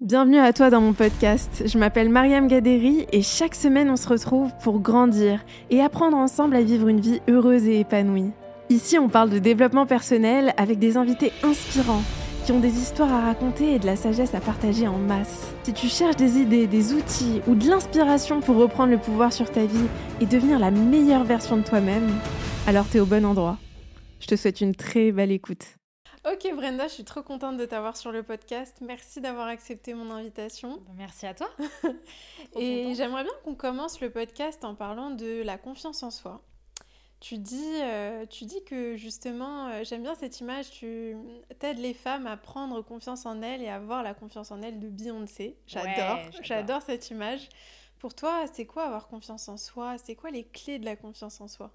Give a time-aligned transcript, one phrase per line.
[0.00, 1.64] Bienvenue à toi dans mon podcast.
[1.66, 6.56] Je m'appelle Mariam Gaderi et chaque semaine on se retrouve pour grandir et apprendre ensemble
[6.56, 8.30] à vivre une vie heureuse et épanouie.
[8.70, 12.02] Ici on parle de développement personnel avec des invités inspirants
[12.46, 15.52] qui ont des histoires à raconter et de la sagesse à partager en masse.
[15.64, 19.50] Si tu cherches des idées, des outils ou de l'inspiration pour reprendre le pouvoir sur
[19.50, 19.86] ta vie
[20.22, 22.08] et devenir la meilleure version de toi-même,
[22.66, 23.58] alors t'es au bon endroit.
[24.18, 25.76] Je te souhaite une très belle écoute.
[26.26, 28.76] Ok Brenda, je suis trop contente de t'avoir sur le podcast.
[28.82, 30.76] Merci d'avoir accepté mon invitation.
[30.86, 31.48] Bah, merci à toi.
[32.56, 36.42] Et j'aimerais bien qu'on commence le podcast en parlant de la confiance en soi.
[37.20, 41.16] Tu dis, euh, tu dis que justement, euh, j'aime bien cette image, tu
[41.62, 44.78] aides les femmes à prendre confiance en elles et à avoir la confiance en elles
[44.78, 45.56] de Beyoncé.
[45.66, 47.48] J'adore, j'adore cette image.
[47.98, 49.96] Pour toi, c'est quoi avoir confiance en soi?
[49.96, 51.70] C'est quoi les clés de la confiance en soi?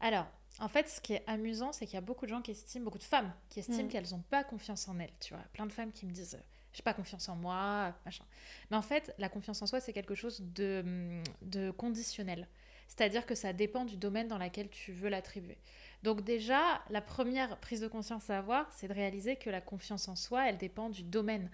[0.00, 0.26] Alors,
[0.60, 2.84] en fait, ce qui est amusant, c'est qu'il y a beaucoup de gens qui estiment,
[2.84, 3.88] beaucoup de femmes qui estiment mm.
[3.88, 5.12] qu'elles n'ont pas confiance en elles.
[5.20, 6.38] Tu vois, plein de femmes qui me disent,
[6.72, 8.24] j'ai pas confiance en moi, machin.
[8.70, 12.46] Mais en fait, la confiance en soi, c'est quelque chose de, de conditionnel.
[12.88, 15.58] C'est-à-dire que ça dépend du domaine dans lequel tu veux l'attribuer.
[16.02, 20.08] Donc déjà, la première prise de conscience à avoir, c'est de réaliser que la confiance
[20.08, 21.50] en soi, elle dépend du domaine.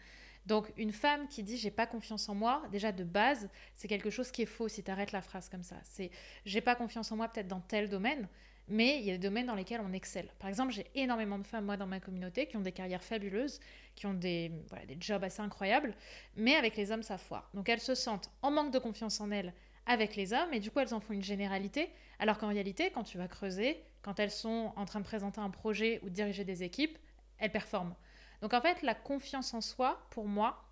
[0.46, 4.10] Donc une femme qui dit j'ai pas confiance en moi, déjà de base, c'est quelque
[4.10, 5.76] chose qui est faux si tu arrêtes la phrase comme ça.
[5.82, 6.10] C'est
[6.44, 8.28] j'ai pas confiance en moi peut-être dans tel domaine,
[8.68, 10.28] mais il y a des domaines dans lesquels on excelle.
[10.38, 13.60] Par exemple, j'ai énormément de femmes, moi, dans ma communauté, qui ont des carrières fabuleuses,
[13.94, 14.50] qui ont des,
[14.88, 15.94] des jobs assez incroyables,
[16.36, 17.48] mais avec les hommes, ça foire.
[17.54, 19.52] Donc elles se sentent en manque de confiance en elles
[19.86, 23.04] avec les hommes, et du coup, elles en font une généralité, alors qu'en réalité, quand
[23.04, 26.44] tu vas creuser, quand elles sont en train de présenter un projet ou de diriger
[26.44, 26.98] des équipes,
[27.38, 27.94] elles performent.
[28.40, 30.64] Donc en fait, la confiance en soi, pour moi,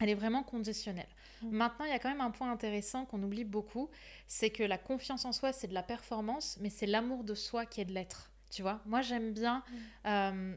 [0.00, 1.08] elle est vraiment conditionnelle.
[1.42, 1.50] Mm.
[1.50, 3.90] Maintenant, il y a quand même un point intéressant qu'on oublie beaucoup,
[4.26, 7.66] c'est que la confiance en soi, c'est de la performance, mais c'est l'amour de soi
[7.66, 8.30] qui est de l'être.
[8.50, 9.74] Tu vois, moi j'aime bien, mm.
[10.06, 10.56] euh,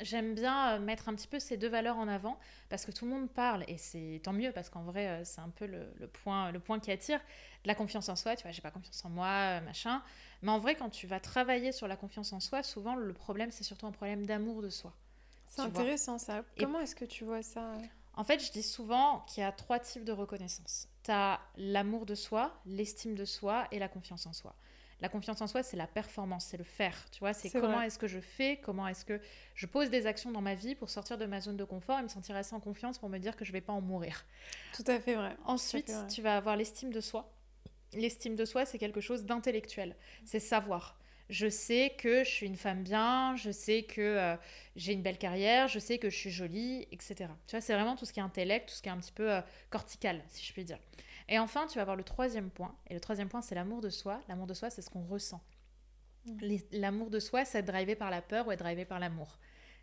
[0.00, 3.06] j'aime bien euh, mettre un petit peu ces deux valeurs en avant parce que tout
[3.06, 6.06] le monde parle et c'est tant mieux parce qu'en vrai euh, c'est un peu le,
[6.06, 7.20] point, le point qui attire
[7.64, 8.36] la confiance en soi.
[8.36, 10.02] Tu vois, j'ai pas confiance en moi, machin.
[10.42, 13.50] Mais en vrai, quand tu vas travailler sur la confiance en soi, souvent le problème
[13.50, 14.94] c'est surtout un problème d'amour de soi.
[15.46, 16.44] C'est intéressant ça.
[16.58, 17.74] Comment est-ce que tu vois ça?
[18.16, 20.88] En fait, je dis souvent qu'il y a trois types de reconnaissance.
[21.02, 24.54] Tu as l'amour de soi, l'estime de soi et la confiance en soi.
[25.00, 26.96] La confiance en soi, c'est la performance, c'est le faire.
[27.10, 29.20] Tu vois, c'est comment est-ce que je fais, comment est-ce que
[29.54, 32.02] je pose des actions dans ma vie pour sortir de ma zone de confort et
[32.02, 34.24] me sentir assez en confiance pour me dire que je vais pas en mourir.
[34.72, 35.36] Tout à fait vrai.
[35.44, 37.30] Ensuite, tu vas avoir l'estime de soi.
[37.92, 39.96] L'estime de soi, c'est quelque chose d'intellectuel.
[40.24, 40.98] C'est savoir
[41.30, 44.36] je sais que je suis une femme bien, je sais que euh,
[44.76, 47.14] j'ai une belle carrière, je sais que je suis jolie, etc.
[47.46, 49.12] Tu vois, c'est vraiment tout ce qui est intellect, tout ce qui est un petit
[49.12, 49.40] peu euh,
[49.70, 50.78] cortical, si je puis dire.
[51.28, 52.74] Et enfin, tu vas avoir le troisième point.
[52.90, 54.20] Et le troisième point, c'est l'amour de soi.
[54.28, 55.42] L'amour de soi, c'est ce qu'on ressent.
[56.26, 56.56] Mmh.
[56.72, 59.38] L'amour de soi, c'est être drivé par la peur ou être drivé par l'amour.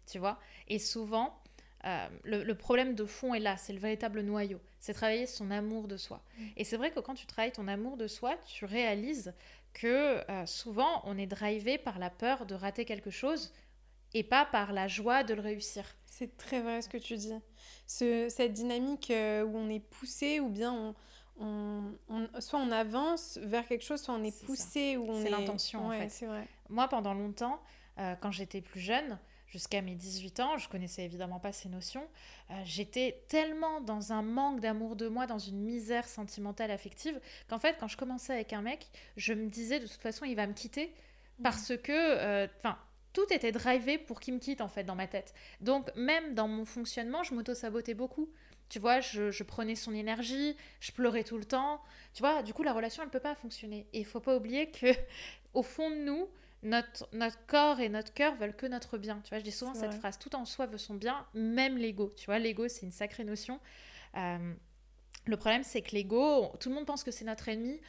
[0.06, 0.40] Tu vois?
[0.68, 1.42] Et souvent,
[1.86, 4.60] euh, le, problème de fond est là, c'est le véritable noyau.
[4.80, 6.24] C'est travailler son amour de soi.
[6.38, 6.44] Mmh.
[6.58, 9.34] Et c'est vrai que quand tu travailles ton amour de soi, tu réalises
[9.74, 13.54] que euh, souvent on est drivé par la peur de rater quelque chose
[14.14, 15.86] et pas par la joie de le réussir.
[16.06, 17.34] C'est très vrai ce que tu dis.
[17.88, 20.94] cette dynamique euh, où on est poussé ou bien
[21.40, 21.84] on,
[22.40, 25.92] soit on avance vers quelque chose, soit on est, poussé ou on C'est l'intention en
[25.92, 26.26] fait.
[26.26, 26.48] Vrai.
[26.70, 27.62] Moi pendant longtemps,
[27.98, 29.18] euh, quand j'étais plus jeune,
[29.52, 32.08] jusqu'à mes 18 ans, je connaissais évidemment pas ces notions.
[32.50, 37.20] Euh, j'étais tellement dans un manque d'amour de moi, dans une misère sentimentale affective,
[37.50, 40.36] qu'en fait, quand je commençais avec un mec, je me disais de toute façon, il
[40.36, 40.94] va me quitter
[41.44, 42.78] parce que, euh, enfin,
[43.14, 45.34] tout était drivé pour qu'il me quitte en fait dans ma tête.
[45.60, 48.30] Donc même dans mon fonctionnement, je m'auto-sabotais beaucoup.
[48.70, 51.82] Tu vois, je, je, prenais son énergie, je pleurais tout le temps.
[52.14, 53.86] Tu vois, du coup, la relation, elle ne peut pas fonctionner.
[53.92, 54.88] Et il faut pas oublier que,
[55.54, 56.30] au fond de nous,
[56.64, 59.22] notre, notre corps et notre cœur veulent que notre bien.
[59.24, 62.12] Tu vois, je dis souvent cette phrase, tout en soi veut son bien, même l'ego.
[62.16, 63.60] Tu vois, l'ego, c'est une sacrée notion.
[64.18, 64.54] Euh,
[65.26, 67.80] le problème, c'est que l'ego, tout le monde pense que c'est notre ennemi,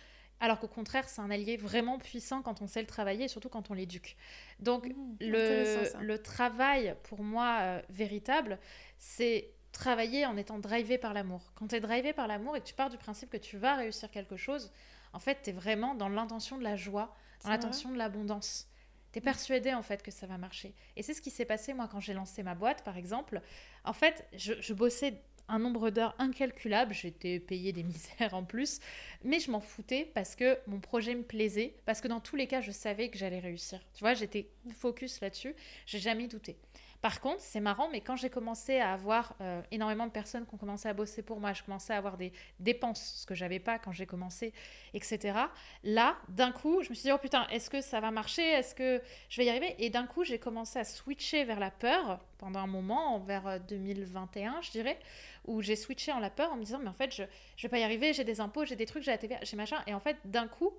[0.40, 3.48] alors qu'au contraire, c'est un allié vraiment puissant quand on sait le travailler et surtout
[3.48, 4.16] quand on l'éduque.
[4.58, 8.58] Donc, mmh, le, le, travail, pour moi, euh, véritable,
[8.98, 11.52] c'est travailler en étant drivé par l'amour.
[11.54, 13.76] Quand tu es drivé par l'amour et que tu pars du principe que tu vas
[13.76, 14.72] réussir quelque chose,
[15.12, 18.68] en fait, tu es vraiment dans l'intention de la joie, dans l'attention de l'abondance.
[19.12, 19.24] Tu es mm.
[19.24, 20.74] persuadé en fait que ça va marcher.
[20.96, 23.40] Et c'est ce qui s'est passé moi quand j'ai lancé ma boîte par exemple.
[23.84, 28.80] En fait, je, bossais un nombre d'heures incalculable, j'étais payée des misères en plus,
[29.22, 32.46] mais je m'en foutais parce que mon projet me plaisait, parce que dans tous les
[32.46, 33.80] cas, je savais que j'allais réussir.
[33.94, 35.54] Tu vois, j'étais focus là-dessus,
[35.86, 36.56] j'ai jamais douté.
[37.02, 40.54] Par contre, c'est marrant, mais quand j'ai commencé à avoir euh, énormément de personnes qui
[40.54, 43.58] ont commencé à bosser pour moi, je commençais à avoir des dépenses, ce que j'avais
[43.58, 44.52] pas quand j'ai commencé,
[44.94, 45.36] etc.
[45.82, 48.44] Là, d'un coup, je me suis dit, oh putain, est-ce que ça va marcher?
[48.44, 49.74] Est-ce que je vais y arriver?
[49.80, 54.52] Et d'un coup, j'ai commencé à switcher vers la peur pendant un moment, vers 2021,
[54.52, 54.98] euh, je dirais,
[55.44, 57.24] où j'ai switché en la peur en me disant, mais en fait, je,
[57.56, 59.56] je vais pas y arriver, j'ai des impôts, j'ai des trucs, j'ai la TVA, j'ai
[59.56, 59.78] machin.
[59.88, 60.72] Et en fait, d'un coup,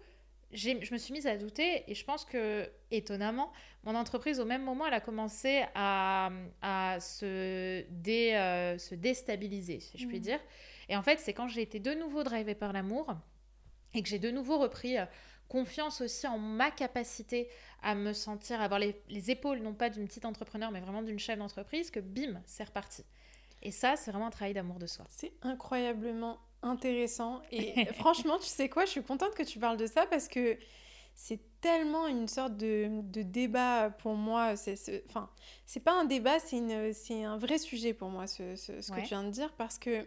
[0.54, 3.52] je me suis mise à douter et je pense que, étonnamment,
[3.84, 9.80] mon entreprise, au même moment, elle a commencé à, à se, dé, euh, se déstabiliser,
[9.80, 10.24] si je puis mmh.
[10.24, 10.40] dire.
[10.90, 13.14] Et en fait, c'est quand j'ai été de nouveau drivée par l'amour
[13.94, 15.06] et que j'ai de nouveau repris euh,
[15.48, 17.50] confiance aussi en ma capacité
[17.82, 21.20] à me sentir, avoir les, les épaules, non pas d'une petite entrepreneur, mais vraiment d'une
[21.20, 23.04] chef d'entreprise, que bim, c'est reparti.
[23.62, 25.06] Et ça, c'est vraiment un travail d'amour de soi.
[25.10, 27.42] C'est incroyablement intéressant.
[27.52, 30.58] Et franchement, tu sais quoi, je suis contente que tu parles de ça parce que
[31.16, 34.56] c'est tellement une sorte de, de débat pour moi.
[34.56, 35.30] C'est, enfin,
[35.66, 38.92] c'est pas un débat, c'est, une, c'est un vrai sujet pour moi, ce, ce, ce
[38.92, 40.06] que tu viens de dire, parce que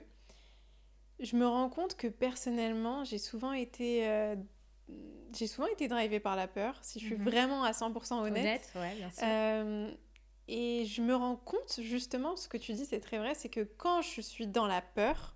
[1.20, 4.08] je me rends compte que personnellement, j'ai souvent été.
[4.08, 4.36] Euh,
[5.36, 7.24] j'ai souvent été drivée par la peur, si je suis mhm.
[7.24, 8.30] vraiment à 100% honnête.
[8.30, 9.22] Honnête, ouais, bien sûr.
[9.26, 9.90] Euh,
[10.48, 13.60] et je me rends compte, justement, ce que tu dis, c'est très vrai, c'est que
[13.60, 15.35] quand je suis dans la peur,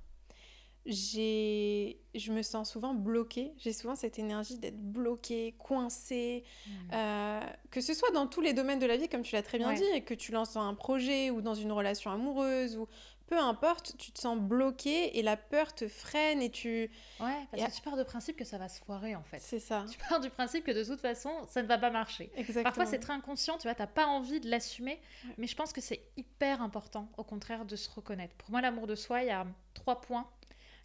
[0.86, 3.52] j'ai je me sens souvent bloquée.
[3.58, 6.70] J'ai souvent cette énergie d'être bloquée coincée hmm.
[6.92, 7.40] euh,
[7.70, 9.72] que ce soit dans tous les domaines de la vie comme tu l'as très bien
[9.72, 12.88] dit et que tu lances dans un projet ou dans une relation amoureuse ou
[13.26, 16.90] peu importe tu te sens bloquée et la peur te freine et tu
[17.20, 19.38] ouais parce que tu pars du principe que ça va se foirer en fait.
[19.38, 19.84] C'est ça.
[19.90, 22.32] Tu pars du principe que de toute façon ça ne va pas marcher.
[22.34, 22.64] Exactement.
[22.64, 25.00] parfois c'est très inconscient tu vois t'as pas envie de l'assumer
[25.38, 28.34] mais je pense que c'est hyper important au contraire de se reconnaître.
[28.34, 30.28] Pour moi l'amour de soi il y a trois points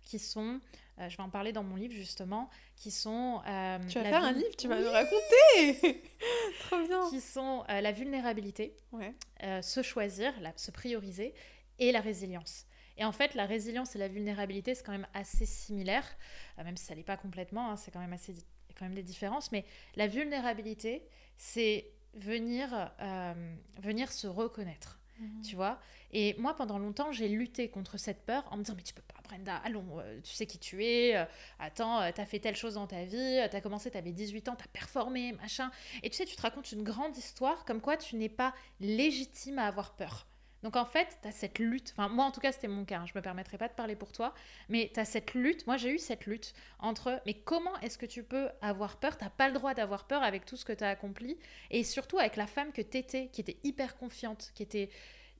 [0.06, 0.62] qui sont,
[1.00, 3.42] euh, je vais en parler dans mon livre justement, qui sont...
[3.48, 6.04] Euh, tu vas faire un livre, tu vas nous raconter
[6.62, 8.78] Trop bien Qui sont euh, la vulnérabilité,
[9.62, 11.34] se choisir, se prioriser,
[11.78, 12.66] et la résilience.
[12.98, 16.06] Et en fait, la résilience et la vulnérabilité, c'est quand même assez similaire,
[16.64, 18.86] même si ça n'est pas complètement, hein, c'est quand même assez, il y a quand
[18.86, 19.66] même des différences, mais
[19.98, 21.06] la vulnérabilité,
[21.38, 22.94] c'est venir,
[23.82, 25.02] venir se reconnaître.
[25.20, 25.42] Mhm.
[25.44, 25.80] Tu vois
[26.12, 29.02] Et moi, pendant longtemps, j'ai lutté contre cette peur en me disant Mais tu peux
[29.02, 31.26] pas, Brenda, allons, euh, tu sais qui tu es, euh,
[31.60, 34.68] attends, euh, t'as fait telle chose dans ta vie, t'as commencé, t'avais 18 ans, t'as
[34.68, 35.72] performé, machin.
[36.04, 39.60] Et tu sais, tu te racontes une grande histoire comme quoi tu n'es pas légitime
[39.60, 40.28] à avoir peur.
[40.66, 42.98] Donc en fait, tu as cette lutte, enfin moi en tout cas c'était mon cas,
[42.98, 44.34] hein, je me permettrai pas de parler pour toi,
[44.68, 48.08] mais tu as cette lutte, moi j'ai eu cette lutte entre mais comment est-ce que
[48.08, 49.16] tu peux avoir peur?
[49.16, 51.38] T'as pas le droit d'avoir peur avec tout ce que tu as accompli.
[51.70, 54.90] Et surtout avec la femme que t'étais, qui était hyper confiante, qui était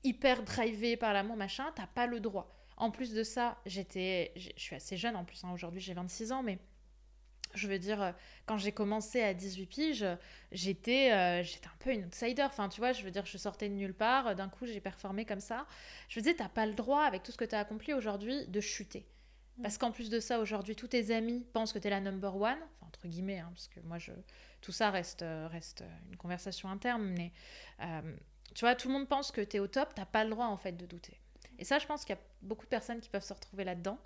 [0.04, 2.56] hyper drivée par l'amour, machin, t'as pas le droit.
[2.76, 6.30] En plus de ça, j'étais, je suis assez jeune en plus, hein, aujourd'hui j'ai 26
[6.30, 6.60] ans, mais
[7.54, 8.14] je veux dire,
[8.46, 10.06] quand j'ai commencé à 18 piges,
[10.52, 12.42] j'étais euh, j'étais un peu une outsider.
[12.42, 14.34] Enfin, tu vois, je veux dire, je sortais de nulle part.
[14.34, 15.66] D'un coup, j'ai performé comme ça.
[16.08, 18.46] Je veux dire, t'as pas le droit, avec tout ce que tu as accompli aujourd'hui,
[18.46, 19.06] de chuter.
[19.58, 19.62] Mm.
[19.62, 22.36] Parce qu'en plus de ça, aujourd'hui, tous tes amis pensent que tu es la number
[22.36, 22.58] one.
[22.76, 24.12] Enfin, entre guillemets, hein, parce que moi, je...
[24.60, 27.04] tout ça reste, euh, reste une conversation interne.
[27.16, 27.32] Mais
[27.82, 28.16] euh,
[28.54, 29.94] tu vois, tout le monde pense que tu es au top.
[29.94, 31.20] T'as pas le droit, en fait, de douter.
[31.58, 33.98] Et ça, je pense qu'il y a beaucoup de personnes qui peuvent se retrouver là-dedans.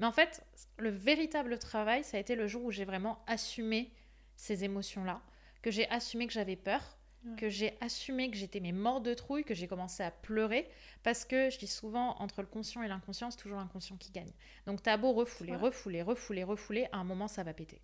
[0.00, 0.44] Mais en fait,
[0.78, 3.92] le véritable travail, ça a été le jour où j'ai vraiment assumé
[4.36, 5.20] ces émotions-là,
[5.62, 6.98] que j'ai assumé que j'avais peur,
[7.36, 10.70] que j'ai assumé que j'étais mes morts de trouille, que j'ai commencé à pleurer,
[11.02, 14.30] parce que je dis souvent, entre le conscient et l'inconscient, c'est toujours l'inconscient qui gagne.
[14.66, 17.80] Donc t'as beau refouler, refouler, refouler, refouler, à un moment, ça va péter.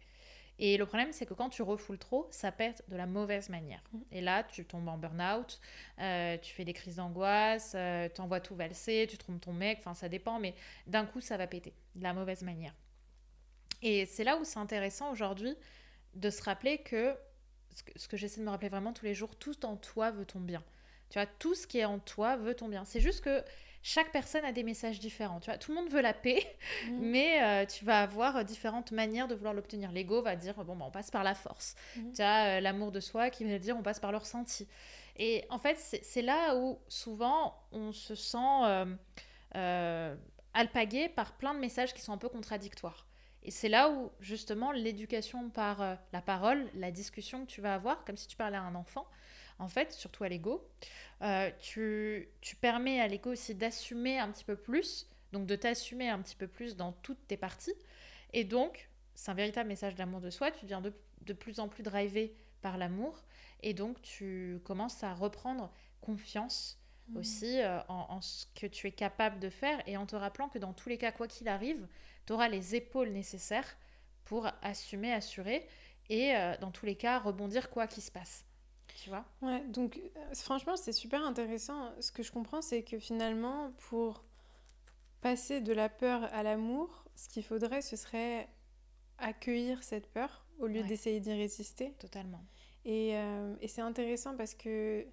[0.59, 3.83] Et le problème, c'est que quand tu refoules trop, ça pète de la mauvaise manière.
[3.93, 3.99] Mm.
[4.13, 5.61] Et là, tu tombes en burn-out,
[5.99, 9.79] euh, tu fais des crises d'angoisse, euh, tu envoies tout valser, tu trompes ton mec,
[9.81, 10.55] enfin ça dépend, mais
[10.87, 12.75] d'un coup, ça va péter de la mauvaise manière.
[13.83, 15.57] Et c'est là où c'est intéressant aujourd'hui
[16.15, 17.17] de se rappeler que
[17.75, 20.13] ce que, ce que j'essaie de me rappeler vraiment tous les jours, tout en toi
[20.13, 20.63] veut ton bien.
[21.11, 22.85] Tu vois, tout ce qui est en toi veut ton bien.
[22.85, 23.45] C'est juste que
[23.87, 25.41] chaque personne a des messages différents.
[25.41, 26.43] Tu vois, tout le monde veut la paix,
[26.89, 26.99] mm.
[27.01, 29.93] mais euh, tu vas avoir euh, différentes manières de vouloir l'obtenir.
[29.93, 31.77] L'ego va dire bon, bah, on passe par la force.
[31.97, 32.13] Mm.
[32.15, 34.67] Tu as euh, l'amour de soi qui va dire on passe par le ressenti.
[35.17, 38.97] Et en fait, c'est là où souvent on se sent
[40.55, 43.07] alpagué par plein de messages qui sont un peu contradictoires.
[43.43, 48.05] Et c'est là où justement l'éducation par la parole, la discussion que tu vas avoir,
[48.05, 49.07] comme si tu parlais à un enfant,
[49.59, 50.69] en fait, surtout à l'ego,
[51.23, 52.29] euh, tu,
[52.61, 56.47] permets à l'ego aussi d'assumer un petit peu plus, donc de t'assumer un petit peu
[56.47, 57.75] plus dans toutes tes parties.
[58.33, 60.51] Et donc, c'est un véritable message d'amour de soi.
[60.51, 63.23] Tu deviens de, plus en plus drivé par l'amour.
[63.63, 67.17] Et donc, tu commences à reprendre confiance mmh.
[67.17, 70.59] aussi euh, en, ce que tu es capable de faire et en te rappelant que
[70.59, 71.87] dans tous les cas, quoi qu'il arrive,
[72.27, 73.77] tu auras les épaules nécessaires
[74.25, 75.67] pour assumer, assurer
[76.11, 78.45] et euh, dans tous les cas, rebondir quoi qu'il se passe.
[79.03, 81.91] Tu vois Ouais, donc euh, franchement, c'est super intéressant.
[82.01, 84.25] Ce que je comprends, c'est que finalement, pour
[85.21, 88.49] passer de la peur à l'amour, ce qu'il faudrait, ce serait
[89.19, 91.93] accueillir cette peur au lieu d'essayer d'y résister.
[91.99, 92.45] Totalement.
[92.85, 95.07] Et, euh, et c'est intéressant parce que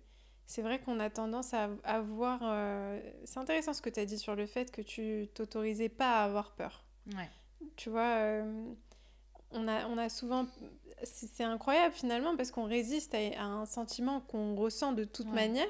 [0.45, 2.41] c'est vrai qu'on a tendance à avoir...
[2.43, 6.19] Euh, c'est intéressant ce que tu as dit sur le fait que tu t'autorisais pas
[6.19, 6.83] à avoir peur.
[7.15, 7.29] Ouais.
[7.77, 8.43] Tu vois,
[9.53, 10.47] on, a, on a souvent
[11.03, 15.67] c'est incroyable finalement parce qu'on résiste à, un sentiment qu'on ressent de toute manière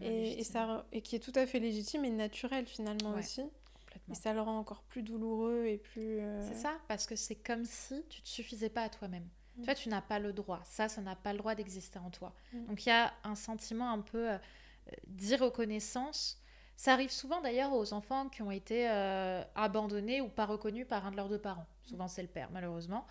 [0.00, 3.42] et, ça, et qui est tout à fait légitime et naturel finalement aussi.
[4.10, 6.20] Et ça le rend encore plus douloureux et plus...
[6.20, 9.22] Euh, c'est ça, parce que c'est comme si tu ne te suffisais pas à toi-même.
[9.56, 9.60] Mm.
[9.60, 10.60] Tu vois, tu n'as pas le droit.
[10.64, 12.32] Ça, ça n'a pas le droit d'exister en toi.
[12.52, 12.66] Mm.
[12.66, 14.38] Donc il y a un sentiment un peu euh,
[15.06, 16.40] d'irreconnaissance.
[16.76, 21.06] Ça arrive souvent d'ailleurs aux enfants qui ont été euh, abandonnés ou pas reconnus par
[21.06, 21.66] un de leurs deux parents.
[21.90, 23.04] Souvent c'est le père, malheureusement.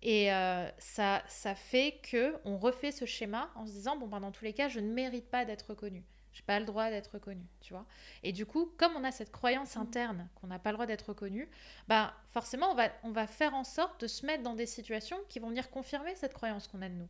[0.00, 4.20] Et euh, ça, ça fait que on refait ce schéma en se disant bon ben
[4.20, 6.02] dans tous les cas je ne mérite pas d'être reconnu.
[6.32, 7.86] J'ai pas le droit d'être reconnu, tu vois.
[8.22, 11.10] Et du coup, comme on a cette croyance interne qu'on n'a pas le droit d'être
[11.10, 11.48] reconnu,
[11.86, 15.18] bah forcément on va on va faire en sorte de se mettre dans des situations
[15.28, 17.08] qui vont venir confirmer cette croyance qu'on a de nous.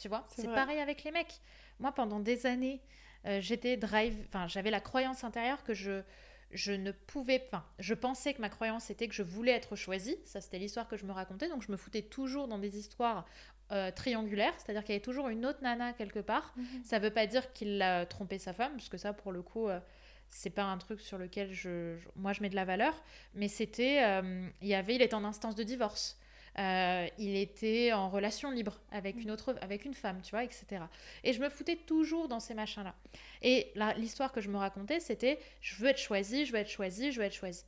[0.00, 1.40] Tu vois, c'est pareil avec les mecs.
[1.78, 2.82] Moi pendant des années,
[3.26, 6.02] euh, j'étais drive, enfin j'avais la croyance intérieure que je
[6.50, 7.72] je ne pouvais pas.
[7.78, 10.16] Je pensais que ma croyance était que je voulais être choisie.
[10.24, 11.48] Ça, c'était l'histoire que je me racontais.
[11.48, 13.26] Donc, je me foutais toujours dans des histoires
[13.72, 14.54] euh, triangulaires.
[14.58, 16.54] C'est-à-dire qu'il y avait toujours une autre nana quelque part.
[16.56, 16.84] Mhm.
[16.84, 19.42] Ça ne veut pas dire qu'il a trompé sa femme, parce que ça, pour le
[19.42, 19.80] coup, euh,
[20.28, 22.94] c'est pas un truc sur lequel je, moi je mets de la valeur.
[23.34, 24.02] Mais c'était.
[24.02, 24.94] Euh, il y avait.
[24.94, 26.18] Il était en instance de divorce.
[26.58, 30.82] Euh, il était en relation libre avec une autre, avec une femme, tu vois, etc.
[31.24, 32.94] Et je me foutais toujours dans ces machins-là.
[33.42, 37.10] Et l'histoire que je me racontais, c'était je veux être choisie, je veux être choisie,
[37.10, 37.64] je veux être choisie.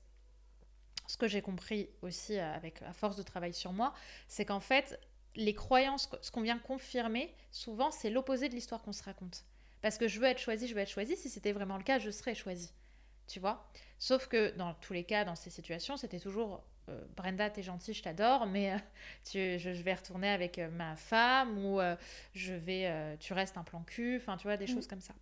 [1.09, 3.93] Ce que j'ai compris aussi euh, avec à force de travail sur moi,
[4.29, 5.01] c'est qu'en fait,
[5.35, 9.45] les croyances, ce qu'on vient confirmer, souvent, c'est l'opposé de l'histoire qu'on se raconte.
[9.83, 11.17] Parce que je veux être choisie, je veux être choisie.
[11.17, 12.73] Si c'était vraiment le cas, je serais choisie.
[13.27, 13.69] Tu vois?
[13.99, 17.95] Sauf que dans tous les cas, dans ces situations, c'était toujours euh, Brenda, t'es gentille,
[17.95, 18.79] je t'adore, mais euh,
[19.25, 21.81] tu, je, vais retourner avec euh, ma femme ou
[22.35, 24.75] je vais, tu restes un plan cul, enfin, tu vois, des mm.
[24.75, 25.15] choses comme ça.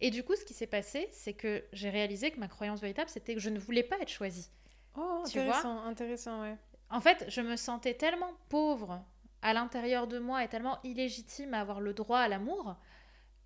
[0.00, 3.08] Et du coup, ce qui s'est passé, c'est que j'ai réalisé que ma croyance véritable,
[3.08, 4.50] c'était que je ne voulais pas être choisie.
[4.94, 6.56] Oh, intéressant, intéressant, ouais.
[6.90, 9.02] En fait, je me sentais tellement pauvre
[9.42, 12.76] à l'intérieur de moi et tellement illégitime à avoir le droit à l'amour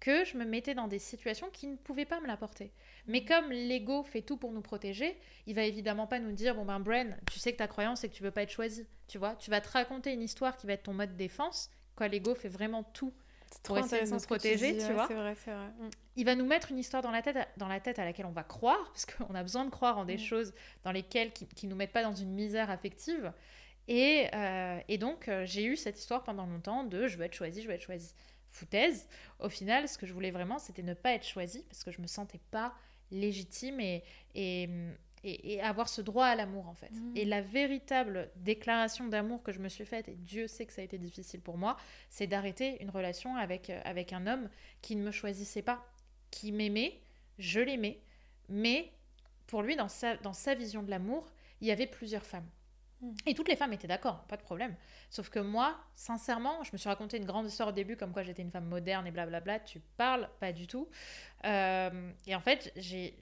[0.00, 2.72] que je me mettais dans des situations qui ne pouvaient pas me l'apporter.
[3.06, 5.16] Mais comme l'ego fait tout pour nous protéger,
[5.46, 8.08] il va évidemment pas nous dire bon ben Bren, tu sais que ta croyance c'est
[8.08, 10.66] que tu veux pas être choisi, tu vois, tu vas te raconter une histoire qui
[10.66, 13.12] va être ton mode défense, quoi l'ego fait vraiment tout
[13.64, 15.06] pour essayer de nous protéger, tu, vois.
[15.06, 15.54] Vrai, vrai.
[15.54, 15.90] Mm.
[16.16, 18.32] Il va nous mettre une histoire dans la tête, dans la tête à laquelle on
[18.32, 20.20] va croire, parce qu'on a besoin de croire en des mm.
[20.20, 20.54] choses
[20.84, 23.32] dans lesquelles qui, qui nous mettent pas dans une misère affective.
[23.88, 27.34] Et, euh, et donc euh, j'ai eu cette histoire pendant longtemps de je veux être
[27.34, 28.14] choisi, je veux être choisi
[28.50, 29.08] foutaise.
[29.38, 32.00] Au final, ce que je voulais vraiment, c'était ne pas être choisie parce que je
[32.00, 32.74] me sentais pas
[33.10, 34.04] légitime et,
[34.34, 34.68] et,
[35.24, 36.92] et, avoir ce droit à l'amour en fait.
[36.92, 37.16] Mmh.
[37.16, 40.80] Et la véritable déclaration d'amour que je me suis faite, et Dieu sait que ça
[40.80, 41.76] a été difficile pour moi,
[42.08, 44.48] c'est d'arrêter une relation avec, euh, avec un homme
[44.80, 45.84] qui ne me choisissait pas,
[46.30, 47.00] qui m'aimait,
[47.38, 48.00] je l'aimais,
[48.48, 48.92] mais
[49.46, 51.26] pour lui, dans sa, dans sa vision de l'amour,
[51.60, 52.46] il y avait plusieurs femmes.
[53.00, 53.12] Mm.
[53.26, 54.74] Et toutes les femmes étaient d'accord, pas de problème.
[55.10, 58.22] Sauf que moi, sincèrement, je me suis raconté une grande histoire au début, comme quoi
[58.22, 59.60] j'étais une femme moderne et blablabla.
[59.60, 60.88] Tu parles pas du tout.
[61.44, 63.14] Euh, et en fait, j'ai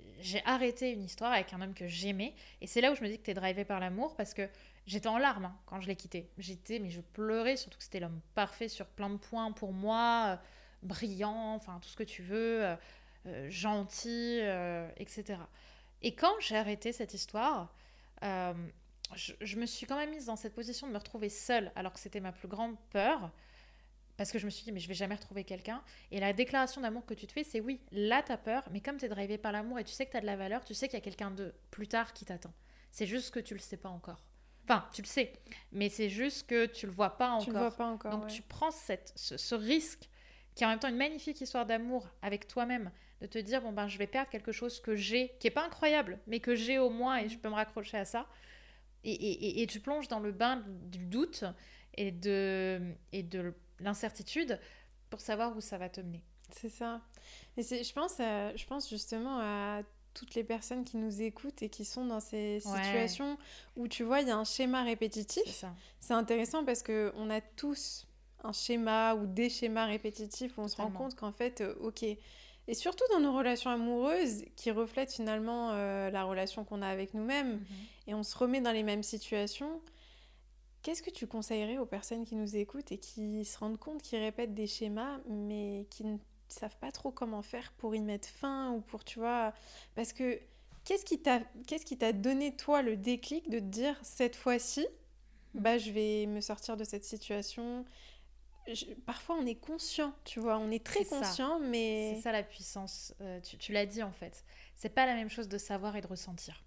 [0.45, 2.35] arrêté une histoire avec un homme que j'aimais.
[2.61, 4.49] Et c'est là où je me dis que tu es drivé par l'amour, parce que
[4.87, 6.31] j'étais en larmes hein, quand je l'ai quitté.
[6.39, 10.25] J'étais, mais je pleurais, surtout que c'était l'homme parfait sur plein de points pour moi,
[10.27, 10.37] euh,
[10.83, 12.77] brillant, enfin tout ce que tu veux,
[13.27, 14.41] euh, gentil,
[14.97, 15.39] etc.
[16.03, 17.75] Et quand j'ai arrêté cette histoire,
[19.15, 22.01] je, me suis quand même mise dans cette position de me retrouver seule, alors que
[22.01, 23.31] c'était ma plus grande peur.
[24.17, 25.83] Parce que je me suis dit, mais je vais jamais retrouver quelqu'un.
[26.11, 28.81] Et la déclaration d'amour que tu te fais, c'est oui, là, tu as peur, mais
[28.81, 30.65] comme tu es drivé par l'amour et tu sais que tu as de la valeur,
[30.65, 32.53] tu sais qu'il y a quelqu'un de plus tard qui t'attend.
[32.91, 34.25] C'est juste que tu le sais pas encore.
[34.65, 35.33] Enfin, tu le sais,
[35.73, 37.45] mais c'est juste que tu le vois pas encore.
[37.45, 38.11] Tu le vois pas encore.
[38.11, 40.11] Donc tu prends cette, ce, risque,
[40.55, 42.91] qui est en même temps une magnifique histoire d'amour avec toi-même,
[43.23, 45.65] de te dire, bon ben, je vais perdre quelque chose que j'ai, qui est pas
[45.65, 48.27] incroyable, mais que j'ai au moins et je peux me raccrocher à ça
[49.05, 51.45] et, tu plonges dans le bain du doute
[51.95, 52.81] et de,
[53.13, 54.59] et de l'incertitude
[55.11, 56.23] pour savoir où ça va te mener.
[56.51, 57.01] C'est ça.
[57.57, 59.83] Et je pense, je pense justement à
[60.15, 63.39] toutes les personnes qui nous écoutent et qui sont dans ces situations
[63.77, 65.65] où tu vois, il y a un schéma répétitif.
[66.01, 68.07] C'est intéressant parce qu'on a tous
[68.45, 72.05] un schéma ou des schémas répétitifs où on se rend compte qu'en fait, euh, ok,
[72.69, 77.15] et surtout dans nos relations amoureuses qui reflètent finalement euh, la relation qu'on a avec
[77.15, 77.67] nous-mêmes, mhm.
[78.07, 79.81] et on se remet dans les mêmes situations,
[80.83, 84.21] Qu'est-ce que tu conseillerais aux personnes qui nous écoutent et qui se rendent compte qu'ils
[84.21, 88.73] répètent des schémas, mais qui ne savent pas trop comment faire pour y mettre fin
[88.73, 89.53] ou pour, tu vois,
[89.95, 90.41] parce que
[90.85, 91.19] qu'est-ce qui
[91.99, 94.87] t'a donné toi le déclic de te dire cette fois-ci,
[95.55, 95.61] mmh.
[95.61, 97.85] bah je vais me sortir de cette situation.
[99.07, 103.15] Parfois on est conscient, tu vois, on est très conscient, mais c'est ça la puissance.
[103.21, 104.45] Euh, tu, tu l'as dit en fait.
[104.75, 106.65] C'est pas la même chose de savoir et de ressentir.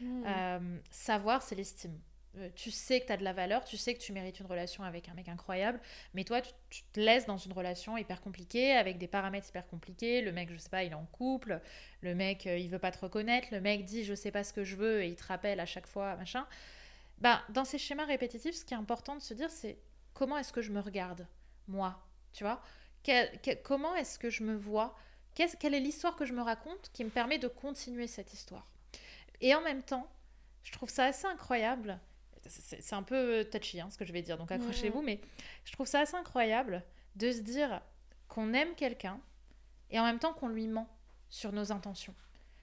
[0.00, 0.24] Mmh.
[0.26, 1.98] Euh, savoir, c'est l'estime.
[2.38, 4.46] Euh, tu sais que tu as de la valeur, tu sais que tu mérites une
[4.46, 5.80] relation avec un mec incroyable,
[6.14, 10.20] mais toi, tu, te laisses dans une relation hyper compliquée, avec des paramètres hyper compliqués.
[10.20, 11.60] Le mec, je sais pas, il est en couple,
[12.00, 14.52] le mec, euh, il veut pas te reconnaître, le mec dit je sais pas ce
[14.52, 16.44] que je veux et il te rappelle à chaque fois, machin.
[17.18, 19.78] Bah, dans ces schémas répétitifs, ce qui est important de se dire, c'est
[20.12, 21.26] comment est-ce que je me regarde,
[21.68, 22.02] moi,
[22.32, 22.62] tu vois.
[23.64, 24.96] Comment est-ce que je me vois?
[25.34, 28.66] Quelle est l'histoire que je me raconte qui me permet de continuer cette histoire?
[29.40, 30.08] Et en même temps,
[30.62, 31.98] je trouve ça assez incroyable.
[32.46, 35.20] C'est un peu touchy hein, ce que je vais dire, donc accrochez-vous, mais
[35.64, 36.84] je trouve ça assez incroyable
[37.16, 37.80] de se dire
[38.28, 39.20] qu'on aime quelqu'un
[39.90, 40.88] et en même temps qu'on lui ment
[41.30, 42.14] sur nos intentions.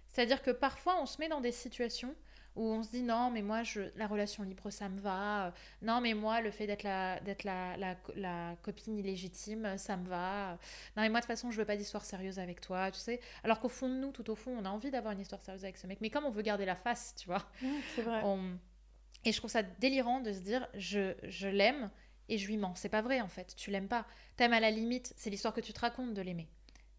[0.10, 2.16] C'est-à-dire que parfois on se met dans des situations
[2.56, 6.02] où on se dit non mais moi je, la relation libre ça me va, non
[6.02, 10.58] mais moi le fait d'être la, d'être la, la, la, copine illégitime ça me va,
[10.96, 13.20] non mais moi de toute façon je veux pas d'histoire sérieuse avec toi, tu sais.
[13.44, 15.64] Alors qu'au fond de nous, tout au fond, on a envie d'avoir une histoire sérieuse
[15.64, 17.46] avec ce mec, mais comme on veut garder la face, tu vois,
[17.96, 18.22] c'est vrai.
[18.24, 18.58] On,
[19.24, 21.90] et je trouve ça délirant de se dire je, je l'aime
[22.30, 22.74] et je lui mens.
[22.76, 24.06] C'est pas vrai en fait, tu l'aimes pas.
[24.36, 26.48] T'aimes à la limite, c'est l'histoire que tu te racontes de l'aimer.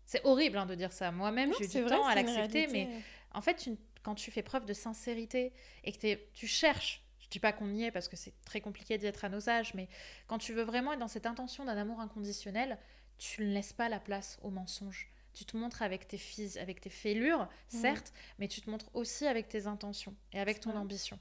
[0.04, 1.10] C'est horrible hein, de dire ça.
[1.10, 2.88] Moi-même, j'ai du temps à l'accepter, mais
[3.32, 3.68] en fait,
[4.02, 5.52] quand tu fais preuve de sincérité
[5.84, 8.98] et que tu cherches, je dis pas qu'on y est parce que c'est très compliqué
[8.98, 9.88] d'y être à nos âges, mais
[10.26, 12.78] quand tu veux vraiment être dans cette intention d'un amour inconditionnel,
[13.18, 15.08] tu ne laisses pas la place au mensonge.
[15.32, 19.26] Tu te montres avec tes fils, avec tes fêlures, certes, mais tu te montres aussi
[19.26, 21.18] avec tes intentions et avec ton ambition.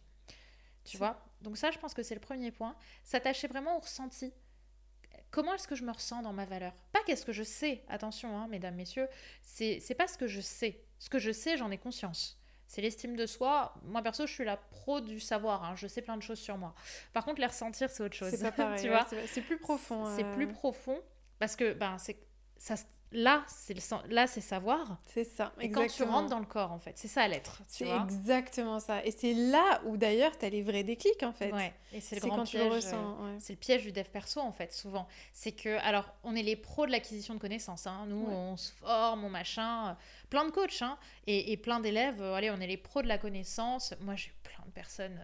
[0.84, 1.24] Tu vois?
[1.42, 2.76] Donc ça, je pense que c'est le premier point.
[3.04, 4.34] S'attacher vraiment au ressenti.
[5.30, 6.74] Comment est-ce que je me ressens dans ma valeur?
[6.92, 9.08] Pas qu'est-ce que je sais, attention, hein, mesdames, messieurs,
[9.44, 10.84] c'est pas ce que je sais.
[11.00, 12.41] Ce que je sais, j'en ai conscience.
[12.72, 13.74] C'est l'estime de soi.
[13.84, 15.66] Moi, perso, je suis la pro du savoir.
[15.66, 15.76] Hein.
[15.76, 16.74] Je sais plein de choses sur moi.
[17.12, 18.30] Par contre, les ressentir, c'est autre chose.
[18.30, 18.82] C'est pas pareil.
[18.82, 20.06] tu vois C'est plus profond.
[20.16, 20.54] C'est plus euh.
[20.54, 20.98] profond
[21.38, 21.98] parce que ben,
[22.56, 22.76] ça,
[23.12, 24.98] là, c'est le là, c'est savoir.
[25.06, 25.52] C'est ça.
[25.60, 27.62] Et quand tu rentres dans le corps, en fait, c'est ça l'être.
[27.68, 29.04] C'est exactement ça.
[29.06, 31.52] Et c'est là où d'ailleurs tu as les vrais déclics, en fait.
[31.52, 31.74] Ouais.
[31.94, 32.86] Et c'est le grand piège.
[32.94, 35.08] Euh, c'est le piège du dev perso, en fait, souvent.
[35.34, 37.88] C'est que, alors, on est les pros de l'acquisition de connaissances.
[37.88, 38.06] Hein.
[38.08, 39.90] Nous, on se forme, on machin.
[39.90, 39.94] Euh,
[40.30, 40.98] plein de coachs, hein,
[41.28, 42.22] et, et, plein d'élèves.
[42.22, 43.94] Euh, allez, on est les pros de la connaissance.
[44.00, 45.20] Moi, j'ai plein de personnes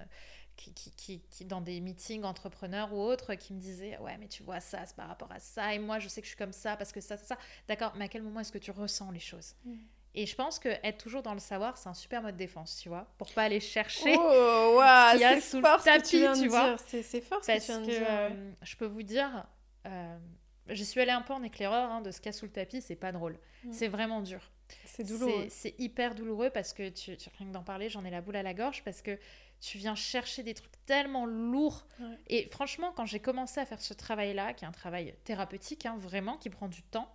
[0.57, 4.43] qui, qui, qui, dans des meetings entrepreneurs ou autres qui me disaient ouais mais tu
[4.43, 6.51] vois ça c'est par rapport à ça et moi je sais que je suis comme
[6.51, 9.11] ça parce que ça ça ça d'accord mais à quel moment est-ce que tu ressens
[9.11, 9.55] les choses?
[9.63, 9.75] Mm.
[10.15, 12.79] et je pense que être toujours dans le savoir c'est un super mode de défense
[12.81, 16.09] tu vois pour pas aller chercher oh, wow, ce qu'il y a sous le tapis
[16.09, 16.75] tu, tu vois.
[16.77, 19.45] c'est fort ce parce que, tu viens de dire, euh, je peux vous dire
[19.85, 20.17] euh,
[20.69, 22.51] je suis allée un peu en éclaireur hein, de ce qu'il y a sous le
[22.51, 23.37] tapis c'est pas drôle.
[23.63, 23.73] Mm.
[23.73, 24.51] c'est vraiment dur.
[24.83, 25.45] C'est douloureux.
[25.49, 28.35] C'est hyper douloureux parce que tu, tu rien que d'en parler j'en ai la boule
[28.35, 29.17] à la gorge parce que
[29.59, 31.87] tu viens chercher des trucs tellement lourds.
[32.27, 35.97] Et franchement, quand j'ai commencé à faire ce travail-là, qui est un travail thérapeutique, hein,
[35.97, 37.11] vraiment, qui prend du temps,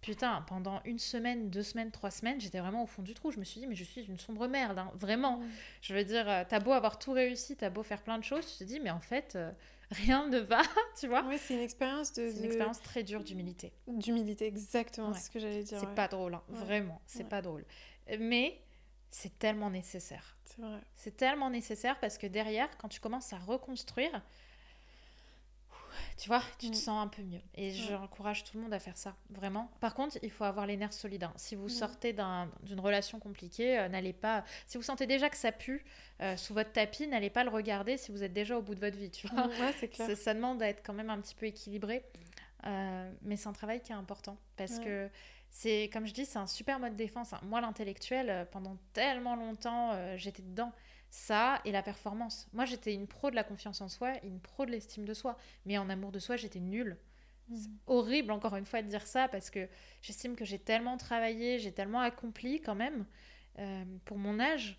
[0.00, 3.30] putain, pendant une semaine, deux semaines, trois semaines, j'étais vraiment au fond du trou.
[3.30, 5.40] Je me suis dit, mais je suis une sombre merde, hein, vraiment.
[5.80, 8.46] Je veux dire, euh, t'as beau avoir tout réussi, t'as beau faire plein de choses,
[8.46, 9.50] tu te dis, mais en fait, euh,
[9.90, 10.62] rien ne va,
[11.00, 11.24] tu vois.
[11.26, 12.28] Oui, c'est une expérience de.
[12.30, 13.72] C'est une expérience très dure d'humilité.
[13.86, 15.78] D'humilité, exactement, c'est ce que j'allais dire.
[15.80, 17.64] C'est pas drôle, hein, vraiment, c'est pas drôle.
[18.18, 18.60] Mais
[19.10, 20.35] c'est tellement nécessaire.
[20.46, 20.80] C'est vrai.
[20.94, 24.22] C'est tellement nécessaire parce que derrière, quand tu commences à reconstruire,
[26.16, 26.74] tu vois, tu te mm.
[26.74, 27.40] sens un peu mieux.
[27.54, 29.70] Et j'encourage tout le monde à faire ça, vraiment.
[29.80, 31.24] Par contre, il faut avoir les nerfs solides.
[31.24, 31.32] Hein.
[31.36, 34.44] Si vous sortez d'une relation compliquée, euh, n'allez pas.
[34.66, 35.84] Si vous sentez déjà que ça pue
[36.22, 38.80] euh, sous votre tapis, n'allez pas le regarder si vous êtes déjà au bout de
[38.80, 39.46] votre vie, tu vois.
[39.46, 40.16] Mm, ouais, c'est clair.
[40.16, 42.04] Ça, demande d'être quand même un petit peu équilibré.
[42.66, 45.08] Euh, mais c'est un travail qui est important parce que
[45.50, 47.32] c'est comme je dis, c'est un super mode de défense.
[47.32, 47.40] Hein.
[47.42, 50.72] Moi, l'intellectuel, euh, pendant tellement longtemps, euh, j'étais dedans.
[51.08, 52.46] Ça et la performance.
[52.52, 55.38] Moi, j'étais une pro de la confiance en soi, une pro de l'estime de soi.
[55.64, 56.98] Mais en amour de soi, j'étais nulle.
[57.48, 57.56] Mm.
[57.56, 59.68] C'est horrible, encore une fois, de dire ça parce que
[60.02, 63.06] j'estime que j'ai tellement travaillé, j'ai tellement accompli quand même
[63.58, 64.78] euh, pour mon âge.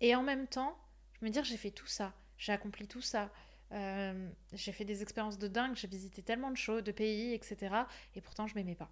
[0.00, 0.78] Et en même temps,
[1.20, 3.30] je me dis, j'ai fait tout ça, j'ai accompli tout ça.
[3.70, 7.74] j'ai fait des expériences de dingue, j'ai visité tellement de choses, de pays, etc.
[8.14, 8.90] Et pourtant, je m'aimais pas.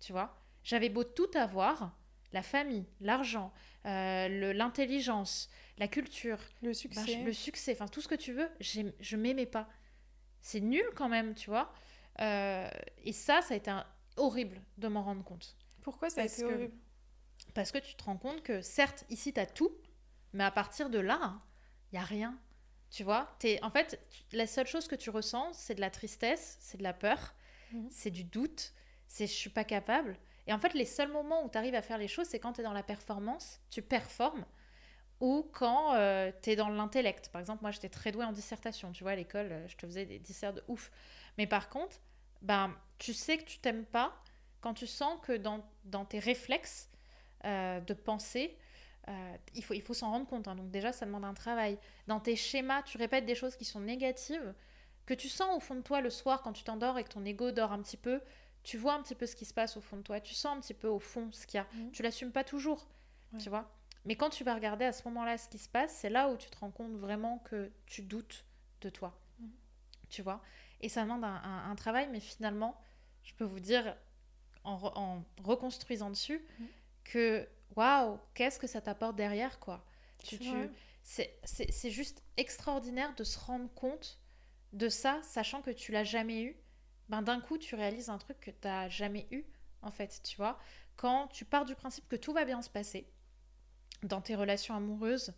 [0.00, 0.45] Tu vois?
[0.66, 1.96] J'avais beau tout avoir,
[2.32, 3.52] la famille, l'argent,
[3.86, 5.48] euh, l'intelligence,
[5.78, 9.68] la culture, le succès, le succès, enfin tout ce que tu veux, je m'aimais pas.
[10.42, 11.72] C'est nul quand même, tu vois.
[12.20, 12.68] Euh,
[13.04, 13.72] et ça, ça a été
[14.16, 15.56] horrible de m'en rendre compte.
[15.82, 16.74] Pourquoi ça a été horrible?
[17.54, 19.70] Parce que tu te rends compte que certes, ici, tu as tout,
[20.32, 21.40] mais à partir de là,
[21.92, 22.36] il y a rien.
[22.90, 24.00] Tu vois, es, en fait,
[24.32, 27.34] la seule chose que tu ressens, c'est de la tristesse, c'est de la peur,
[27.72, 27.88] Mhm.
[27.90, 28.72] c'est du doute,
[29.06, 30.16] c'est je suis pas capable.
[30.46, 32.54] Et en fait, les seuls moments où tu arrives à faire les choses, c'est quand
[32.54, 34.44] tu es dans la performance, tu performes,
[35.20, 35.92] ou quand
[36.42, 37.30] tu es dans l'intellect.
[37.30, 38.92] Par exemple, moi, j'étais très douée en dissertation.
[38.92, 40.90] Tu vois, à l'école, euh, je te faisais des disserts de ouf.
[41.38, 41.96] Mais par contre,
[42.42, 44.12] ben, tu sais que tu t'aimes pas
[44.60, 46.90] quand tu sens que dans, dans tes réflexes
[47.44, 48.56] euh, de pensée,
[49.08, 50.48] euh, il faut, il faut s'en rendre compte.
[50.48, 50.54] hein.
[50.54, 51.78] Donc déjà, ça demande un travail.
[52.08, 54.54] Dans tes schémas, tu répètes des choses qui sont négatives,
[55.06, 57.24] que tu sens au fond de toi le soir quand tu t'endors et que ton
[57.24, 58.20] ego dort un petit peu.
[58.66, 60.20] Tu vois un petit peu ce qui se passe au fond de toi.
[60.20, 61.66] Tu sens un petit peu au fond ce qu'il y a.
[61.72, 61.92] Mhm.
[61.92, 62.88] Tu l'assumes pas toujours,
[63.32, 63.38] Ouais.
[63.38, 63.70] tu vois.
[64.04, 66.36] Mais quand tu vas regarder à ce moment-là ce qui se passe, c'est là où
[66.36, 68.44] tu te rends compte vraiment que tu doutes
[68.80, 69.16] de toi.
[69.38, 69.50] Mhm.
[70.10, 70.42] Tu vois
[70.80, 72.76] Et ça demande un, un- un travail, mais finalement,
[73.22, 73.96] je peux vous dire,
[74.64, 76.66] en, re- en reconstruisant dessus, Mhm.
[77.04, 79.84] que waouh, qu'est-ce que ça t'apporte derrière, quoi.
[80.24, 80.36] Tu,
[81.04, 84.18] C'est tu- c'est juste extraordinaire de se rendre compte
[84.72, 86.56] de ça, sachant que tu l'as jamais eu.
[87.08, 89.44] Ben, d'un coup, tu réalises un truc que tu n'as jamais eu,
[89.82, 90.58] en fait, tu vois.
[90.96, 93.06] Quand tu pars du principe que tout va bien se passer
[94.02, 95.32] dans tes relations amoureuses,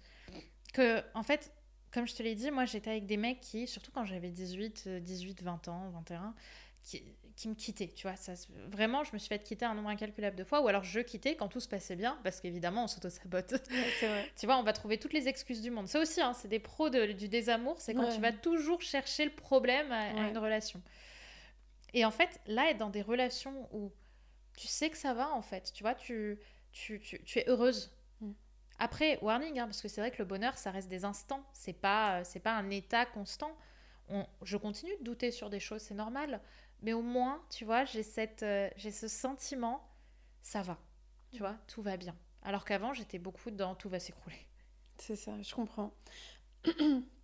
[0.73, 1.53] que, en fait,
[1.93, 4.85] comme je te l'ai dit, moi, j'étais avec des mecs qui, surtout quand j'avais 18,
[4.87, 6.35] euh, 18, 20 ans, 21,
[6.83, 7.03] qui,
[7.37, 8.17] qui me quittaient, tu vois.
[8.17, 8.33] Ça,
[8.69, 11.37] vraiment, je me suis fait quitter un nombre incalculable de fois, ou alors je quittais
[11.37, 13.53] quand tout se passait bien, parce qu'évidemment, on s'auto-sabote.
[14.03, 14.31] Ouais.
[14.37, 15.89] Tu vois, on va trouver toutes les excuses du monde.
[15.89, 18.15] Ça aussi, hein, c'est des pros de- du désamour, c'est quand Ouais.
[18.15, 20.81] tu vas toujours chercher le problème à, à une relation.
[21.95, 23.93] Et en fait, là, être dans des relations où
[24.57, 26.39] tu sais que ça va, en fait, tu vois, tu,
[26.73, 27.97] tu, tu, tu es heureuse.
[28.21, 28.33] Mm.
[28.79, 31.73] Après, warning, hein, parce que c'est vrai que le bonheur, ça reste des instants, c'est
[31.73, 33.57] pas, euh, c'est pas un état constant.
[34.09, 36.41] On, je continue de douter sur des choses, c'est normal,
[36.83, 39.87] mais au moins, tu vois, j'ai cette, euh, j'ai ce sentiment,
[40.43, 40.79] ça va,
[41.33, 42.17] tu vois, tout va bien.
[42.43, 44.47] Alors qu'avant, j'étais beaucoup dans tout va s'écrouler.
[44.97, 45.93] C'est ça, je comprends.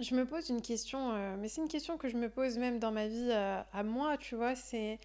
[0.00, 2.78] je me pose une question, euh, mais c'est une question que je me pose même
[2.78, 4.98] dans ma vie euh, à moi, tu vois, c'est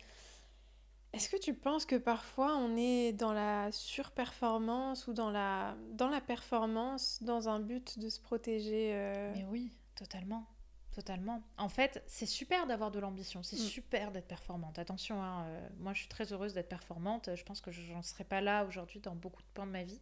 [1.13, 6.09] est-ce que tu penses que parfois on est dans la surperformance ou dans la, dans
[6.09, 10.45] la performance dans un but de se protéger euh, Mais oui, totalement.
[10.93, 11.43] Totalement.
[11.57, 13.59] En fait, c'est super d'avoir de l'ambition, c'est Mm.
[13.59, 14.79] super d'être performante.
[14.79, 15.45] Attention, hein,
[15.77, 17.29] moi je suis très heureuse d'être performante.
[17.35, 19.83] Je pense que je n'en serais pas là aujourd'hui dans beaucoup de points de ma
[19.83, 20.01] vie.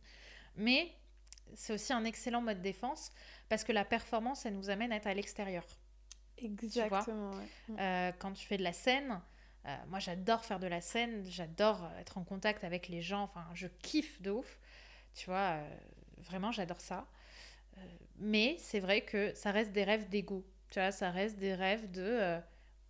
[0.56, 0.94] Mais
[1.54, 3.12] c'est aussi un excellent mode de défense
[3.50, 5.66] parce que la performance, elle nous amène à être à l'extérieur.
[6.38, 7.48] Exactement, ouais.
[7.70, 7.80] Mm.
[7.80, 9.22] Euh, quand tu fais de la scène,
[9.68, 13.24] euh, moi j'adore faire de la scène, j'adore euh, être en contact avec les gens,
[13.24, 14.60] enfin je kiffe de ouf,
[15.16, 15.78] tu vois, euh,
[16.20, 17.08] vraiment j'adore ça.
[18.18, 21.92] Mais c'est vrai que ça reste des rêves d'ego, tu vois, ça reste des rêves
[21.92, 22.40] de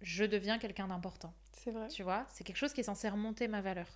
[0.02, 1.88] je deviens quelqu'un d'important, C'est vrai.
[1.88, 3.88] tu vois, c'est quelque chose qui est censé remonter ma valeur.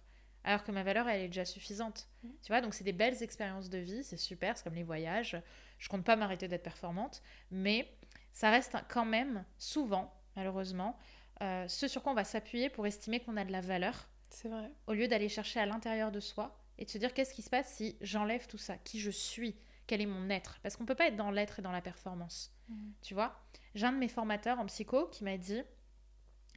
[0.43, 2.08] Alors que ma valeur, elle est déjà suffisante.
[2.23, 2.32] Mhm.
[2.43, 5.41] Tu vois, donc c'est des belles expériences de vie, c'est super, c'est comme les voyages.
[5.78, 7.21] Je compte pas m'arrêter d'être performante,
[7.52, 7.91] mais
[8.34, 10.97] ça reste quand même souvent, malheureusement,
[11.41, 14.49] euh, ce sur quoi on va s'appuyer pour estimer qu'on a de la valeur, C'est
[14.49, 14.71] vrai.
[14.88, 17.49] au lieu d'aller chercher à l'intérieur de soi et de se dire qu'est-ce qui se
[17.49, 19.56] passe si j'enlève tout ça, qui je suis,
[19.88, 20.60] quel est mon être?
[20.63, 22.52] Parce qu'on peut pas être dans l'être et dans la performance.
[22.69, 22.93] Mhm.
[23.02, 23.41] Tu vois
[23.75, 25.62] J'ai un de mes formateurs en psycho qui m'a dit,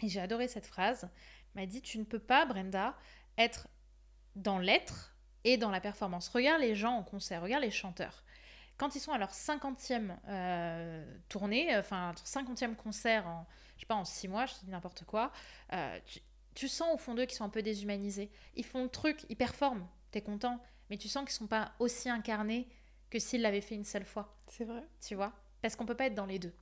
[0.03, 1.09] et j'ai adoré cette phrase,
[1.55, 2.97] m'a dit tu ne peux pas, Brenda,
[3.38, 3.68] être
[4.37, 5.14] dans l'être
[5.45, 6.29] et dans la performance.
[6.29, 8.25] Regarde les gens en concert, regarde les chanteurs.
[8.79, 13.95] Quand ils sont à leur 50e euh, tournée, enfin 50e concert en, je sais pas,
[13.95, 15.31] en 6 mois, je te dis n'importe quoi,
[15.73, 16.21] euh, tu,
[16.55, 18.31] tu sens au fond d'eux qu'ils sont un peu déshumanisés.
[18.55, 22.09] Ils font le truc, ils performent, t'es content, mais tu sens qu'ils sont pas aussi
[22.09, 22.68] incarnés
[23.11, 24.83] que s'ils l'avaient fait une seule fois, C'est vrai.
[25.07, 25.33] tu vois?
[25.61, 26.55] Parce qu'on peut pas être dans les deux.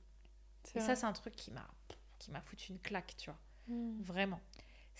[0.75, 0.87] Et vrai.
[0.87, 1.67] ça, c'est un truc qui m'a
[2.19, 3.39] qui m'a foutu une claque, tu vois.
[3.67, 4.01] Mm.
[4.03, 4.39] Vraiment.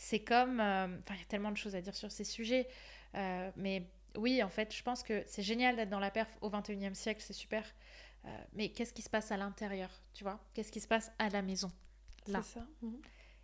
[0.04, 0.60] C'est comme...
[0.60, 2.68] euh, Enfin, il y a tellement de choses à dire sur ces sujets.
[3.16, 3.88] euh, mais
[4.18, 7.22] oui, en fait, je pense que c'est génial d'être dans la perf au 21e siècle,
[7.24, 7.64] c'est super.
[8.26, 10.40] Euh, mais qu'est-ce qui se passe à l'intérieur, tu vois?
[10.54, 11.72] Qu'est-ce qui se passe à la maison
[12.28, 12.42] là?
[12.44, 12.66] C'est ça.
[12.82, 13.00] Mhm.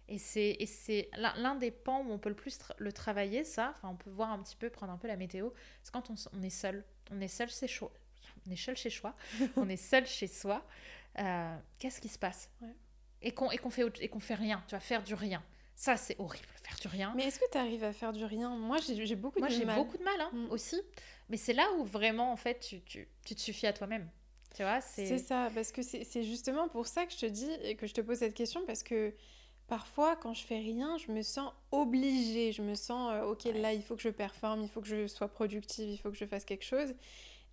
[0.10, 3.44] Et c'est et c'est l'un des pans où on peut le plus tra- le travailler,
[3.44, 3.74] ça.
[3.78, 5.52] Enfin, on peut voir un petit peu, prendre un peu la météo.
[5.84, 6.84] C'est quand on, est seul.
[7.12, 7.92] On est seul chez soi.
[8.48, 9.16] On est seul chez soi.
[9.58, 10.66] on est seul chez soi.
[11.20, 12.50] Euh, Qu'est-ce qui se passe?
[12.62, 12.76] Ouais.
[13.22, 14.64] Et qu'on et qu'on fait autre- et qu'on fait rien.
[14.68, 15.44] Tu vas faire du rien.
[15.80, 17.14] Ça, c'est horrible, faire du rien.
[17.16, 18.50] Mais est-ce que tu arrives à faire du rien?
[18.50, 19.78] Moi, j'ai j'ai beaucoup Moi, de j'ai mal.
[19.78, 20.52] beaucoup de mal hein, Mm.
[20.52, 20.82] aussi.
[21.30, 24.10] Mais c'est là où vraiment, en fait, tu, tu, tu te suffis à toi-même.
[24.56, 27.52] Tu vois, C'est ça, parce que c'est c'est justement pour ça que je te dis
[27.62, 29.14] et que je te pose cette question, parce que
[29.68, 32.52] parfois, quand je fais rien, je me sens obligée.
[32.54, 33.54] Je me sens, euh, ok, Ouais.
[33.54, 36.18] là, il faut que je performe, il faut que je sois productive, il faut que
[36.18, 36.96] je fasse quelque chose.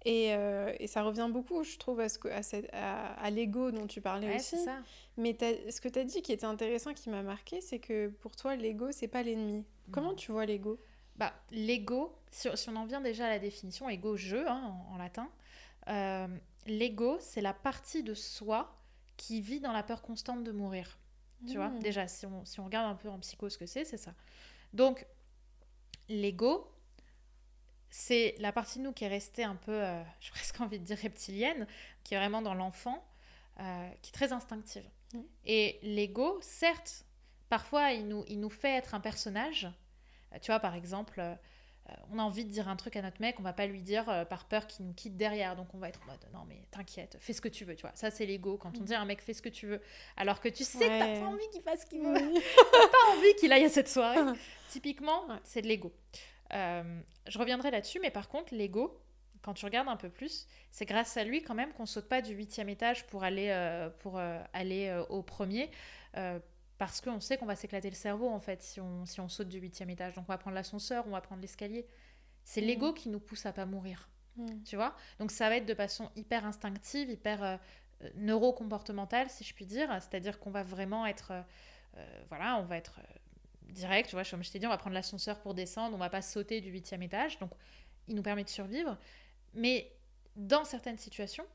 [0.06, 3.30] Et, euh, et ça revient beaucoup, je trouve, à, ce que- à, cette- à, à
[3.30, 4.62] l'ego dont tu parlais Ouais, aussi.
[4.62, 4.78] ça.
[5.16, 5.34] Mais
[5.70, 8.54] ce que tu as dit qui était intéressant, qui m'a marqué, c'est que pour toi,
[8.54, 9.64] l'ego, c'est pas l'ennemi.
[9.90, 10.14] Comment Non.
[10.14, 10.78] tu vois l'ego?
[11.16, 14.94] Bah, l'ego, si, si on en vient déjà à la définition, ego, jeu, hein, en,
[14.94, 15.30] en latin,
[15.88, 16.26] euh,
[16.66, 18.76] l'ego, c'est la partie de soi
[19.16, 20.98] qui vit dans la peur constante de mourir.
[21.46, 21.78] Tu vois, Mm.
[21.78, 24.12] déjà, si on, si on regarde un peu en psycho ce que c'est, c'est ça.
[24.72, 25.06] Donc,
[26.08, 26.66] l'ego,
[27.96, 30.84] c'est la partie de nous qui est restée un peu, euh, j'ai presque envie de
[30.84, 31.68] dire reptilienne,
[32.02, 33.04] qui est vraiment dans l'enfant,
[33.60, 34.82] euh, qui est très instinctive.
[35.12, 35.20] Mm.
[35.46, 37.04] Et l'ego, certes,
[37.48, 39.68] parfois, il nous, il nous fait être un personnage.
[40.32, 41.34] Euh, tu vois, par exemple, euh,
[42.10, 44.26] on a envie de dire un truc à notre mec, on va pas lui dire
[44.28, 45.54] par peur qu'il nous quitte derrière.
[45.54, 47.82] Donc on va être en mode non mais t'inquiète, fais ce que tu veux, tu
[47.82, 47.92] vois.
[47.94, 48.84] Ça c'est l'ego quand on Mm.
[48.86, 49.82] dit à un mec fais ce que tu veux,
[50.16, 51.20] alors que tu sais que t'as Ouais.
[51.20, 52.14] pas envie qu'il fasse ce qu'il veut,
[52.72, 54.18] t'as pas envie qu'il aille à cette soirée.
[54.70, 55.36] Typiquement, Ouais.
[55.44, 55.92] c'est de l'ego.
[56.54, 59.00] Euh, je reviendrai là-dessus, mais par contre l'ego,
[59.42, 62.22] quand tu regardes un peu plus, c'est grâce à lui quand même qu'on saute pas
[62.22, 65.70] du huitième étage pour aller, euh, pour, euh, aller au premier.
[66.78, 69.48] parce qu'on sait qu'on va s'éclater le cerveau en fait si on, si on saute
[69.48, 70.14] du huitième étage.
[70.14, 71.86] Donc on va prendre l'ascenseur, on va prendre l'escalier.
[72.44, 72.64] C'est Mm.
[72.66, 74.62] l'ego qui nous pousse à pas mourir, Mm.
[74.64, 74.94] tu vois.
[75.18, 77.58] Donc ça va être de façon hyper instinctive, hyper
[78.16, 79.88] neurocomportementale, si je puis dire.
[80.00, 81.32] C'est-à-dire qu'on va vraiment être,
[82.28, 83.00] voilà, on va être
[83.74, 84.24] direct, tu vois.
[84.24, 86.70] Comme je t'ai dit, on va prendre l'ascenseur pour descendre, on va pas sauter du
[86.70, 87.38] huitième étage.
[87.38, 87.50] Donc
[88.08, 88.96] il nous permet de survivre.
[89.54, 89.92] Mais
[90.36, 91.46] dans certaines situations,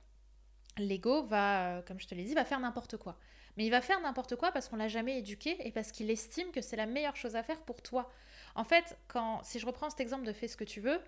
[0.78, 3.18] l'ego va, euh, comme je te l'ai dit, va faire n'importe quoi.
[3.58, 6.52] Mais il va faire n'importe quoi parce qu'on l'a jamais éduqué et parce qu'il estime
[6.52, 8.10] que c'est la meilleure chose à faire pour toi.
[8.56, 11.02] En fait, quand, si je reprends cet exemple de fais ce que tu veux,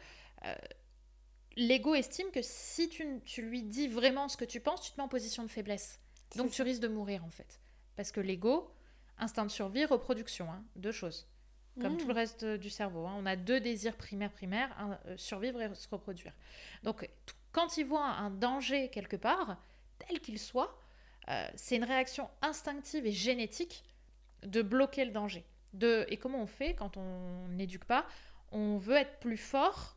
[0.45, 0.55] euh,
[1.55, 4.97] l'ego estime que si tu, tu lui dis vraiment ce que tu penses, tu te
[4.97, 5.99] mets en position de faiblesse.
[6.35, 7.59] Donc tu risques de mourir en fait.
[7.95, 8.71] Parce que l'ego,
[9.21, 11.27] instinct de survie, reproduction, hein, deux choses.
[11.79, 11.97] Comme Mm.
[11.97, 13.05] tout le reste euh, du cerveau.
[13.07, 13.15] hein.
[13.17, 16.33] On a deux désirs primaires primaires, euh, survivre et se reproduire.
[16.83, 17.09] Donc
[17.53, 19.57] quand il voit un danger quelque part,
[19.99, 20.77] tel qu'il soit,
[21.29, 23.83] euh, c'est une réaction instinctive et génétique
[24.43, 25.45] de bloquer le danger.
[25.73, 28.05] De, et comment on fait quand on n'éduque pas?
[28.51, 29.95] On veut être plus fort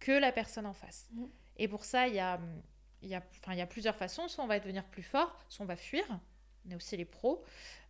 [0.00, 1.08] que la personne en face.
[1.12, 1.28] Mhm.
[1.58, 2.40] Et pour ça, il y a,
[3.02, 3.22] y, a,
[3.54, 4.26] y a plusieurs façons.
[4.28, 6.04] Soit on va devenir plus fort, soit on va fuir.
[6.70, 7.44] Est aussi les pros.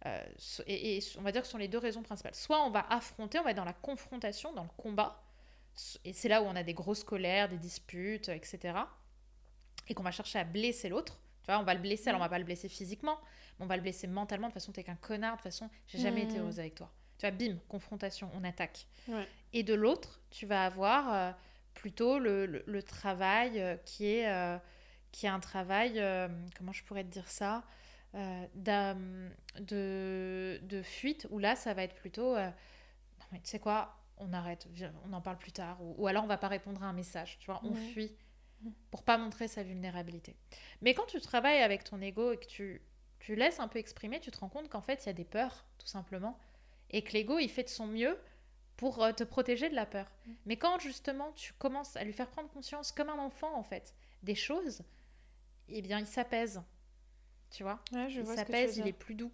[0.06, 0.24] Euh,
[0.66, 2.34] et, et on va dire que ce sont les deux raisons principales.
[2.34, 5.22] Soit on va affronter, on va être dans la confrontation, dans le combat.
[6.04, 8.78] Et c'est là où on a des grosses colères, des disputes, etc.
[9.88, 11.18] Et qu'on va chercher à blesser l'autre.
[11.42, 13.18] Tu vois, on va le blesser, alors on va pas le blesser physiquement,
[13.58, 14.48] mais on va le blesser mentalement.
[14.48, 15.32] De toute façon, t'es qu'un connard.
[15.32, 16.42] De toute façon, j'ai jamais été Mhm.
[16.42, 16.90] heureuse avec toi.
[17.18, 18.86] Tu vois, bim, confrontation, on attaque.
[19.08, 19.28] Ouais.
[19.52, 21.32] Et de l'autre, tu vas avoir euh,
[21.74, 24.58] plutôt le, le- le travail euh, qui, est,
[25.12, 27.62] qui est un travail, euh, comment je pourrais te dire ça,
[28.14, 33.96] de, de fuite, où là, ça va être plutôt, euh, non mais tu sais quoi,
[34.18, 36.82] on arrête, viens, on en parle plus tard, ou, ou alors on va pas répondre
[36.82, 37.80] à un message, tu vois, on Ouais.
[37.92, 38.16] fuit
[38.62, 38.72] Mhm.
[38.90, 40.36] pour pas montrer sa vulnérabilité.
[40.80, 42.80] Mais quand tu travailles avec ton ego et que tu,
[43.18, 45.24] tu laisses un peu exprimer, tu te rends compte qu'en fait, il y a des
[45.24, 46.38] peurs, tout simplement,
[46.90, 48.16] et que l'ego, il fait de son mieux
[48.76, 50.06] pour euh, te protéger de la peur.
[50.26, 50.36] Mhm.
[50.46, 53.94] Mais quand justement tu commences à lui faire prendre conscience, comme un enfant en fait,
[54.22, 54.82] des choses,
[55.68, 56.62] eh bien il s'apaise.
[57.54, 59.30] Tu vois Ouais, je Il vois ce que tu veux s'apaise, il est plus doux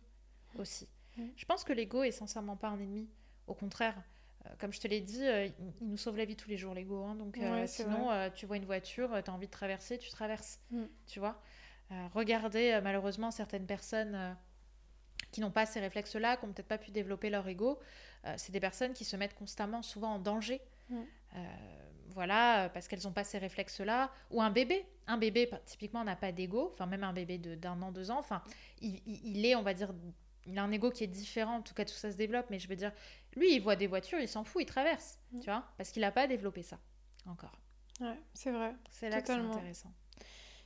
[0.58, 0.86] aussi.
[1.16, 1.30] Mhm.
[1.36, 3.08] Je pense que l'ego est sincèrement pas un ennemi.
[3.46, 4.02] Au contraire,
[4.46, 5.46] euh, comme je te l'ai dit, euh,
[5.80, 7.02] il, nous sauve la vie tous les jours, l'ego.
[7.02, 7.14] hein.
[7.14, 10.60] donc euh, Ouais, sinon, tu vois une voiture, tu as envie de traverser, tu traverses.
[10.70, 10.88] Mhm.
[11.06, 11.40] Tu vois
[12.14, 14.36] Regardez malheureusement certaines personnes
[15.32, 17.78] qui n'ont pas ces réflexes-là, qui n'ont peut-être pas pu développer leur ego.
[18.26, 20.60] Euh, c'est des personnes qui se mettent constamment, souvent en danger.
[20.90, 21.36] Euh,
[22.10, 24.10] voilà, euh, parce qu'elles n'ont pas ces réflexes-là.
[24.30, 24.84] Ou un bébé.
[25.06, 26.70] Un bébé, typiquement, n'a pas d'ego.
[26.72, 28.18] Enfin, même un bébé de- d'un an, deux ans.
[28.18, 28.42] Enfin,
[28.80, 29.92] il, est, on va dire,
[30.46, 31.56] il a un ego qui est différent.
[31.56, 32.46] En tout cas, tout ça se développe.
[32.50, 32.92] Mais je veux dire,
[33.36, 35.18] lui, il voit des voitures, il s'en fout, il traverse.
[35.32, 35.40] Mhm.
[35.40, 35.64] Tu vois?
[35.76, 36.78] Parce qu'il n'a pas développé ça
[37.26, 37.56] encore.
[38.00, 38.74] Ouais, c'est vrai.
[38.90, 39.92] C'est là que c'est intéressant.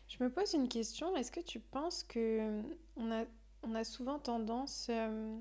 [0.08, 1.16] Je me pose une question.
[1.16, 2.62] Est-ce que tu penses que euh,
[2.96, 3.24] on a,
[3.62, 5.36] on a souvent tendance euh,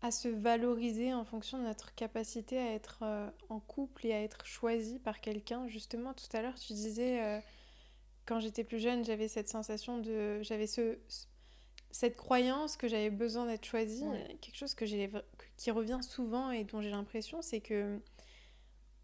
[0.00, 4.22] à se valoriser en fonction de notre capacité à être euh, en couple et à
[4.22, 7.40] être choisi par quelqu'un Justement, tout à l'heure, tu disais, euh,
[8.26, 10.40] quand j'étais plus jeune, j'avais cette sensation de...
[10.42, 11.26] J'avais ce, ce-
[11.90, 14.04] cette croyance que j'avais besoin d'être choisie.
[14.04, 14.36] Ouais.
[14.40, 15.10] Quelque chose que j'ai,
[15.56, 17.98] qui revient souvent et dont j'ai l'impression, c'est que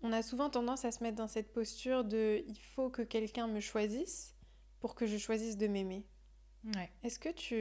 [0.03, 3.47] on a souvent tendance à se mettre dans cette posture de il faut que quelqu'un
[3.49, 4.35] me choisisse
[4.81, 6.05] pour que je choisisse de m'aimer.
[6.75, 6.91] Ouais.
[7.03, 7.55] Est-ce que tu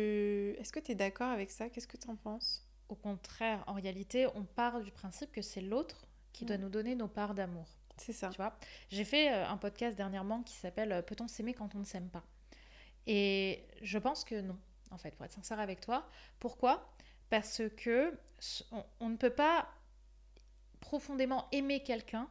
[0.59, 1.69] est-ce que es d'accord avec ça?
[1.69, 2.67] Qu'est-ce que tu en penses?
[2.89, 6.61] Au contraire, en réalité, on part du principe que c'est l'autre qui doit Mm.
[6.61, 7.67] nous donner nos parts d'amour.
[7.97, 8.29] C'est ça.
[8.29, 8.57] Tu vois?
[8.89, 12.09] J'ai fait euh, un podcast dernièrement qui s'appelle euh, Peut-on s'aimer quand on ne s'aime
[12.09, 12.23] pas?
[13.05, 14.57] Et je pense que non,
[14.91, 16.07] en fait, pour être sincère avec toi.
[16.39, 16.89] Pourquoi?
[17.29, 18.17] Parce que
[18.71, 19.67] on, on ne peut pas
[20.79, 22.27] profondément aimer quelqu'un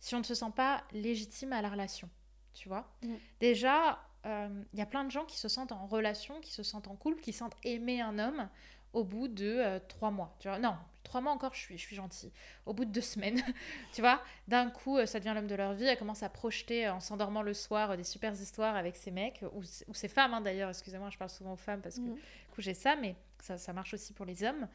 [0.00, 2.08] si on ne se sent pas légitime à la relation.
[2.54, 2.90] Tu vois?
[3.02, 3.14] Mm.
[3.40, 6.88] Déjà, il y a plein de gens qui se sentent en relation, qui se sentent
[6.88, 8.48] en couple, qui sentent aimer un homme
[8.92, 10.36] au bout de euh, trois mois.
[10.40, 10.76] Tu vois, non,
[11.08, 12.30] trois mois encore, je suis, je suis gentille.
[12.66, 13.40] Au bout de deux semaines,
[13.92, 15.84] tu vois, d'un coup, euh, ça devient l'homme de leur vie.
[15.84, 19.42] Elle commence à projeter euh, en s'endormant le soir des super histoires avec ses mecs
[19.52, 20.68] ou, ou ses femmes hein, d'ailleurs.
[20.70, 22.20] Excusez-moi, je parle souvent aux femmes parce que du
[22.54, 24.68] coup j'ai ça, mais ça, ça marche aussi pour les hommes.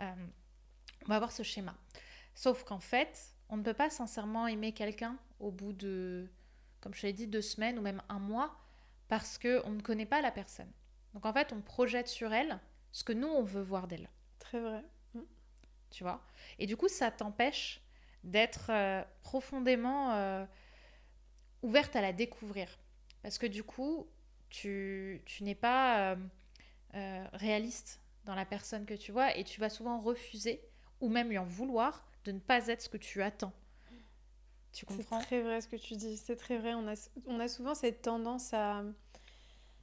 [0.00, 0.12] Euh,
[1.04, 1.74] on va avoir ce schéma.
[2.34, 6.28] Sauf qu'en fait, on ne peut pas sincèrement aimer quelqu'un au bout de,
[6.80, 8.56] comme je l'ai dit, deux semaines ou même un mois
[9.08, 10.70] parce que on ne connaît pas la personne.
[11.14, 12.58] Donc en fait, on projette sur elle
[12.92, 14.84] ce que nous on veut voir d'elle Très vrai.
[15.90, 16.22] tu vois?
[16.58, 17.80] Et du coup, ça t'empêche
[18.24, 20.44] d'être euh, profondément euh,
[21.62, 22.68] ouverte à la découvrir.
[23.22, 24.06] Parce que du coup,
[24.50, 26.16] tu, tu n'es pas
[26.94, 30.62] euh, réaliste dans la personne que tu vois et tu vas souvent refuser
[31.00, 33.52] ou même lui en vouloir de ne pas être ce que tu attends.
[34.72, 35.18] Tu C'est comprends?
[35.18, 36.74] très vrai ce que tu dis, c'est très vrai.
[36.74, 36.94] On a,
[37.26, 38.82] on a souvent cette tendance à,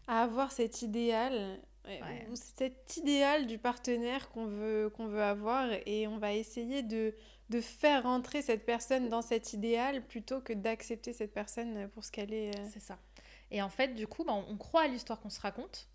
[0.07, 2.27] à avoir cet idéal, Ouais.
[2.31, 7.13] ou cet idéal du partenaire qu'on veut, qu'on veut avoir, et on va essayer de,
[7.49, 12.11] de faire rentrer cette personne dans cet idéal plutôt que d'accepter cette personne pour ce
[12.11, 12.57] qu'elle est.
[12.57, 12.67] euh.
[12.71, 12.97] C'est ça.
[13.51, 15.87] Et en fait, du coup, bah, on, on croit à l'histoire qu'on se raconte.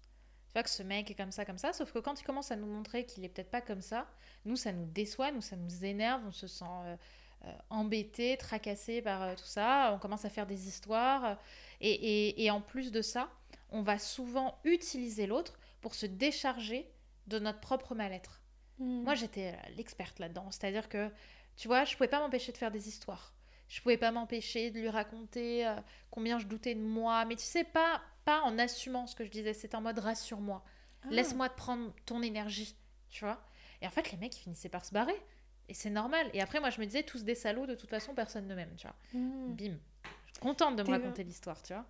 [0.46, 1.72] Tu vois que ce mec est comme ça, comme ça.
[1.72, 4.06] Sauf que quand il commence à nous montrer qu'il est peut-être pas comme ça,
[4.44, 6.22] nous, ça nous déçoit, nous, ça nous énerve.
[6.26, 6.96] On se sent euh,
[7.44, 9.92] euh, embêté, tracassé par euh, tout ça.
[9.94, 11.38] On commence à faire des histoires.
[11.80, 13.28] Et, et- et en plus de ça,
[13.70, 16.90] on va souvent utiliser l'autre pour se décharger
[17.26, 18.42] de notre propre mal-être.
[18.78, 19.02] Mm.
[19.02, 20.50] Moi, j'étais euh, l'experte là-dedans.
[20.50, 21.10] C'est-à-dire que,
[21.56, 23.34] tu vois, je pouvais pas m'empêcher de faire des histoires.
[23.68, 25.76] Je pouvais pas m'empêcher de lui raconter euh,
[26.10, 27.24] combien je doutais de moi.
[27.24, 29.52] Mais tu sais, pas, pas en assumant ce que je disais.
[29.52, 30.64] C'était en mode rassure-moi.
[31.04, 31.08] Ah.
[31.10, 32.76] Laisse-moi te prendre ton énergie.
[33.10, 33.40] Tu vois
[33.80, 35.20] Et en fait, les mecs, ils finissaient par se barrer.
[35.68, 36.28] Et c'est normal.
[36.34, 38.74] Et après, moi, je me disais, tous des salauds, de toute façon, personne ne m'aime.
[38.76, 39.54] Tu vois Mm.
[39.54, 39.78] Bim.
[40.26, 41.86] Je suis contente de me raconter l'histoire, tu vois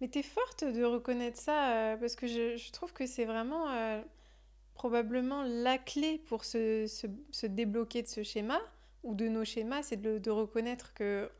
[0.00, 3.70] Mais t'es forte de reconnaître ça euh, parce que je, je trouve que c'est vraiment
[3.70, 4.02] euh,
[4.74, 8.60] probablement la clé pour se, se, se débloquer de ce schéma
[9.04, 11.30] ou de nos schémas, c'est de, de reconnaître que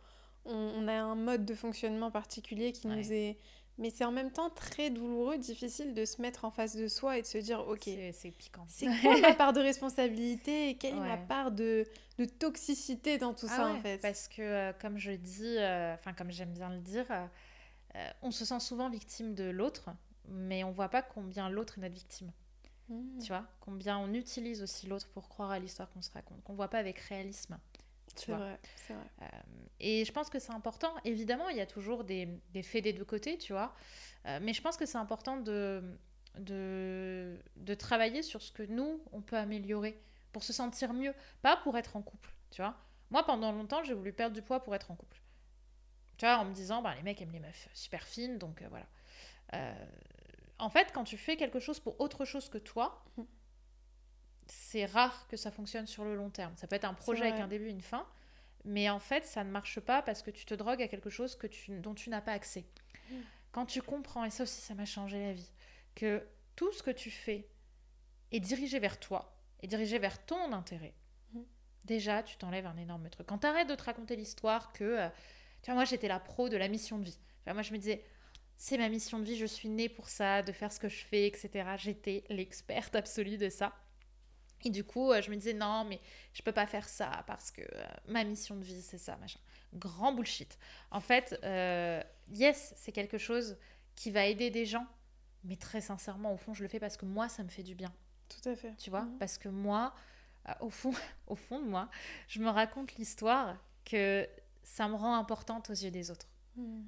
[0.44, 3.36] on, on a un mode de fonctionnement particulier qui nous est...
[3.78, 7.18] Mais c'est en même temps très douloureux, difficile de se mettre en face de soi
[7.18, 8.64] et de se dire, ok, C'est piquant.
[8.68, 11.84] c'est quoi ma part de responsabilité et quelle est ma part de,
[12.18, 13.98] de toxicité dans tout Ah ça ouais, en fait?
[14.00, 15.56] Parce que, euh, comme je dis,
[15.94, 17.04] enfin, comme j'aime bien le dire,
[17.96, 19.90] euh, on se sent souvent victime de l'autre,
[20.28, 22.30] mais on voit pas combien l'autre est notre victime.
[22.88, 23.18] Mm.
[23.20, 26.54] Tu vois Combien on utilise aussi l'autre pour croire à l'histoire qu'on se raconte, qu'on
[26.54, 27.58] voit pas avec réalisme.
[28.14, 29.10] C'est vrai, c'est vrai.
[29.22, 29.26] Euh,
[29.80, 30.94] et je pense que c'est important.
[31.04, 33.74] Évidemment, il y a toujours des, des faits des deux côtés, tu vois.
[34.26, 35.82] Euh, mais je pense que c'est important de,
[36.38, 40.00] de, de travailler sur ce que nous, on peut améliorer
[40.32, 41.14] pour se sentir mieux.
[41.42, 42.76] Pas pour être en couple, tu vois.
[43.10, 45.20] Moi, pendant longtemps, j'ai voulu perdre du poids pour être en couple.
[46.16, 48.68] Tu vois, en me disant, bah, les mecs aiment les meufs super fines, donc euh,
[48.68, 48.86] voilà.
[49.54, 49.86] Euh,
[50.58, 53.26] en fait, quand tu fais quelque chose pour autre chose que toi, Mhm.
[54.46, 56.56] c'est rare que ça fonctionne sur le long terme.
[56.56, 58.06] Ça peut être un projet avec un début et une fin,
[58.64, 61.36] mais en fait, ça ne marche pas parce que tu te drogues à quelque chose
[61.36, 62.64] que tu, dont tu n'as pas accès.
[63.10, 63.22] Mhm.
[63.52, 65.50] Quand tu comprends, et ça aussi, ça m'a changé la vie,
[65.94, 66.26] que
[66.56, 67.48] tout ce que tu fais
[68.32, 70.94] est dirigé vers toi, est dirigé vers ton intérêt,
[71.32, 71.44] Mhm.
[71.84, 73.26] déjà, tu t'enlèves un énorme truc.
[73.26, 75.08] Quand tu arrêtes de te raconter l'histoire que, euh,
[75.66, 77.16] tu vois, moi, j'étais la pro de la mission de vie.
[77.38, 78.04] Tu vois, moi, je me disais,
[78.56, 81.04] c'est ma mission de vie, je suis née pour ça, de faire ce que je
[81.04, 81.50] fais, etc.
[81.76, 83.72] J'étais l'experte absolue de ça.
[84.64, 85.98] Et du coup, euh, je me disais, non, mais
[86.34, 89.40] je peux pas faire ça parce que euh, ma mission de vie, c'est ça, machin.
[89.74, 90.56] Grand bullshit.
[90.92, 92.00] En fait, euh,
[92.30, 93.58] yes, c'est quelque chose
[93.96, 94.86] qui va aider des gens,
[95.42, 97.74] mais très sincèrement, au fond, je le fais parce que moi, ça me fait du
[97.74, 97.92] bien
[98.28, 98.72] Tout à fait.
[98.78, 99.18] tu vois Mhm.
[99.18, 99.92] parce que moi
[100.48, 100.92] euh, au fond
[101.26, 101.88] au fond de moi
[102.28, 104.28] je me raconte l'histoire que
[104.68, 106.26] ça me rend importante aux yeux des autres.
[106.56, 106.82] Mm.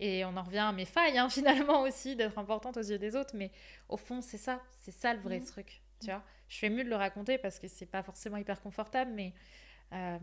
[0.00, 3.16] et on en revient à mes failles hein, finalement aussi d'être importante aux yeux des
[3.16, 3.50] autres mais
[3.88, 5.46] au fond c'est ça c'est ça le vrai Mhm.
[5.46, 6.22] truc tu vois.
[6.48, 9.34] Je fais mieux de le raconter parce que c'est pas forcément hyper confortable mais
[9.92, 10.18] euh,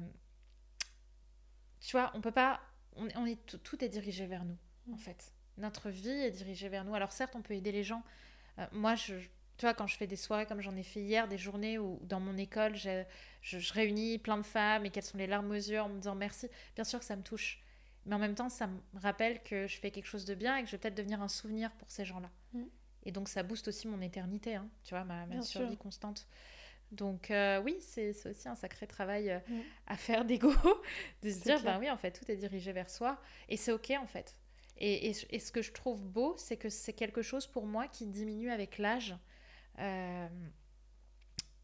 [1.81, 2.61] tu vois on peut pas
[2.95, 4.57] on, on est tout, tout est dirigé vers nous
[4.93, 5.33] en fait.
[5.57, 6.93] Notre vie est dirigée vers nous.
[6.95, 8.03] Alors certes on peut aider les gens.
[8.59, 9.15] Euh, moi je
[9.57, 11.99] tu vois, quand je fais des soirées comme j'en ai fait hier, des journées où
[12.03, 13.03] dans mon école, je,
[13.41, 15.97] je, je réunis plein de femmes et qu'elles sont les larmes aux yeux en me
[15.97, 17.61] disant merci, bien sûr que ça me touche.
[18.05, 20.61] Mais en même temps, ça me rappelle que je fais quelque chose de bien et
[20.61, 22.29] que je vais peut-être devenir un souvenir pour ces gens-là.
[22.53, 22.63] Mm.
[23.03, 25.77] Et donc, ça booste aussi mon éternité, hein, tu vois, ma, survie sûr.
[25.77, 26.27] constante.
[26.91, 29.59] Donc, euh, oui, c'est aussi un sacré travail euh, Mm.
[29.87, 30.53] à faire d'ego,
[31.23, 33.19] de se dire, ben oui, en fait, tout est dirigé vers soi.
[33.49, 34.35] Et c'est OK, en fait.
[34.77, 37.87] Et, et, et ce que je trouve beau, c'est que c'est quelque chose pour moi
[37.87, 39.15] qui diminue avec l'âge.
[39.79, 40.27] Euh,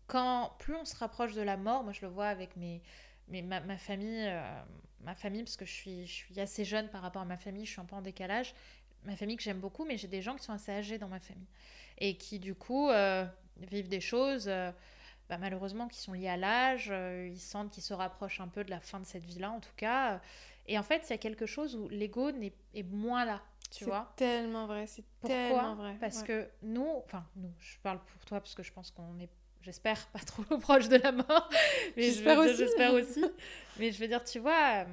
[0.08, 2.82] quand plus on se rapproche de la mort, moi je le vois avec mes,
[3.30, 4.62] mes- ma, ma famille, euh,
[5.02, 7.66] ma famille parce que je suis, je suis assez jeune par rapport à ma famille,
[7.66, 8.54] je suis un peu en décalage.
[9.06, 11.20] Ma famille que j'aime beaucoup, mais j'ai des gens qui sont assez âgés dans ma
[11.20, 11.48] famille
[11.98, 13.26] et qui du coup, euh,
[13.72, 14.48] vivent des choses,
[15.30, 16.88] bah, malheureusement, qui sont liées à l'âge.
[17.30, 19.74] ils sentent qu'ils se rapprochent un peu de la fin de cette vie-là, en tout
[19.78, 20.22] cas.
[20.68, 23.42] Et en fait, il y a quelque chose où l'ego n'est- est moins là,
[23.72, 24.14] tu vois.
[24.16, 25.98] tellement vrai, c'est tellement vrai.
[26.00, 26.28] Parce ouais.
[26.28, 29.30] que nous, enfin nous, je parle pour toi parce que je pense qu'on est,
[29.62, 31.50] j'espère, pas trop proche de la mort.
[31.98, 32.58] Mais J'espère aussi.
[32.58, 33.24] J'espère aussi.
[33.80, 34.86] Mais je veux dire, tu vois, euh,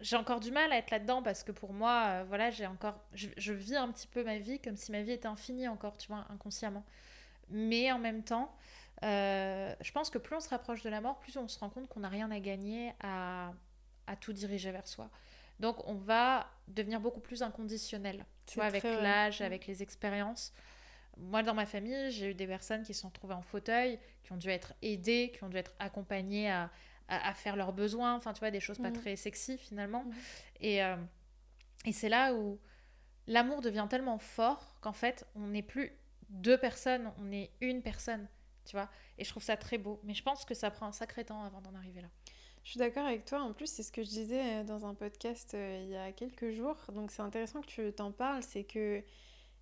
[0.00, 2.98] j'ai encore du mal à être là-dedans parce que pour moi, euh, voilà, j'ai encore,
[3.14, 5.96] je, je vis un petit peu ma vie comme si ma vie était infinie encore,
[5.96, 6.84] tu vois, inconsciemment.
[7.48, 8.52] Mais en même temps,
[9.04, 11.68] euh, je pense que plus on se rapproche de la mort, plus on se rend
[11.68, 13.52] compte qu'on n'a rien à gagner à,
[14.06, 15.10] à tout diriger vers soi.
[15.60, 19.44] Donc on va devenir beaucoup plus inconditionnel, tu vois, avec très l'âge, Mm.
[19.44, 20.52] avec les expériences.
[21.18, 24.32] Moi, dans ma famille, j'ai eu des personnes qui se sont retrouvées en fauteuil, qui
[24.32, 26.70] ont dû être aidées, qui ont dû être accompagnées à,
[27.08, 29.00] à, à faire leurs besoins, enfin, tu vois, des choses pas Mhm.
[29.00, 30.04] très sexy finalement.
[30.04, 30.12] Mhm.
[30.60, 30.96] Et, euh,
[31.86, 32.58] et c'est là où
[33.26, 35.92] l'amour devient tellement fort qu'en fait, on n'est plus
[36.28, 38.28] deux personnes, on est une personne,
[38.64, 38.90] tu vois.
[39.16, 40.00] Et je trouve ça très beau.
[40.04, 42.08] Mais je pense que ça prend un sacré temps avant d'en arriver là.
[42.66, 43.42] Je suis d'accord avec toi.
[43.42, 46.10] En plus, c'est ce que je disais euh, dans un podcast euh, il y a
[46.10, 46.74] quelques jours.
[46.92, 48.42] Donc, c'est intéressant que tu t'en parles.
[48.42, 49.04] C'est que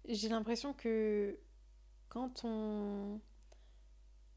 [0.09, 1.39] j'ai l'impression que
[2.09, 3.21] quand on,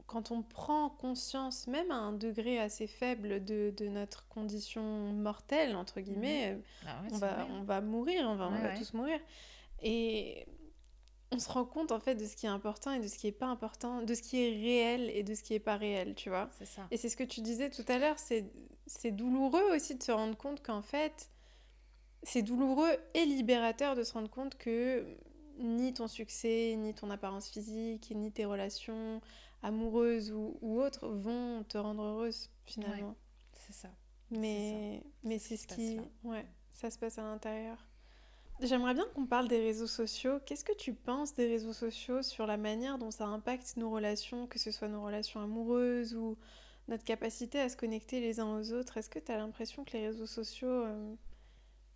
[0.06, 5.74] quand on prend conscience, même à un degré assez faible, de, de notre condition mortelle,
[5.78, 8.78] entre guillemets, euh, Ah ouais, on, va, on va mourir, on va, on va ouais.
[8.78, 9.22] tous mourir.
[9.82, 10.46] Et
[11.38, 13.28] on se rend compte en fait de ce qui est important et de ce qui
[13.28, 16.16] est pas important, de ce qui est réel et de ce qui est pas réel,
[16.16, 16.50] tu vois.
[16.58, 16.88] C'est ça.
[16.90, 18.52] Et c'est ce que tu disais tout à l'heure, c'est
[18.88, 21.30] c'est douloureux aussi de se rendre compte qu'en fait,
[22.24, 25.06] c'est douloureux et libérateur de se rendre compte que
[25.60, 29.22] ni ton succès, ni ton apparence physique, ni tes relations
[29.62, 33.16] amoureuses ou, ou autres vont te rendre heureuse finalement.
[33.54, 33.90] C'est ça.
[34.32, 36.00] Mais, mais C'est c'est ce ce qui qui...
[36.24, 37.87] Ouais, ça se passe à l'intérieur.
[38.60, 40.40] J'aimerais bien qu'on parle des réseaux sociaux.
[40.46, 44.48] Qu'est-ce que tu penses des réseaux sociaux sur la manière dont ça impacte nos relations,
[44.48, 46.38] que ce soit nos relations amoureuses ou
[46.88, 48.98] notre capacité à se connecter les uns aux autres?
[48.98, 51.14] Est-ce que tu as l'impression que les réseaux sociaux euh,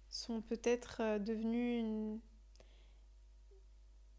[0.09, 2.19] sont peut-être euh, devenus une-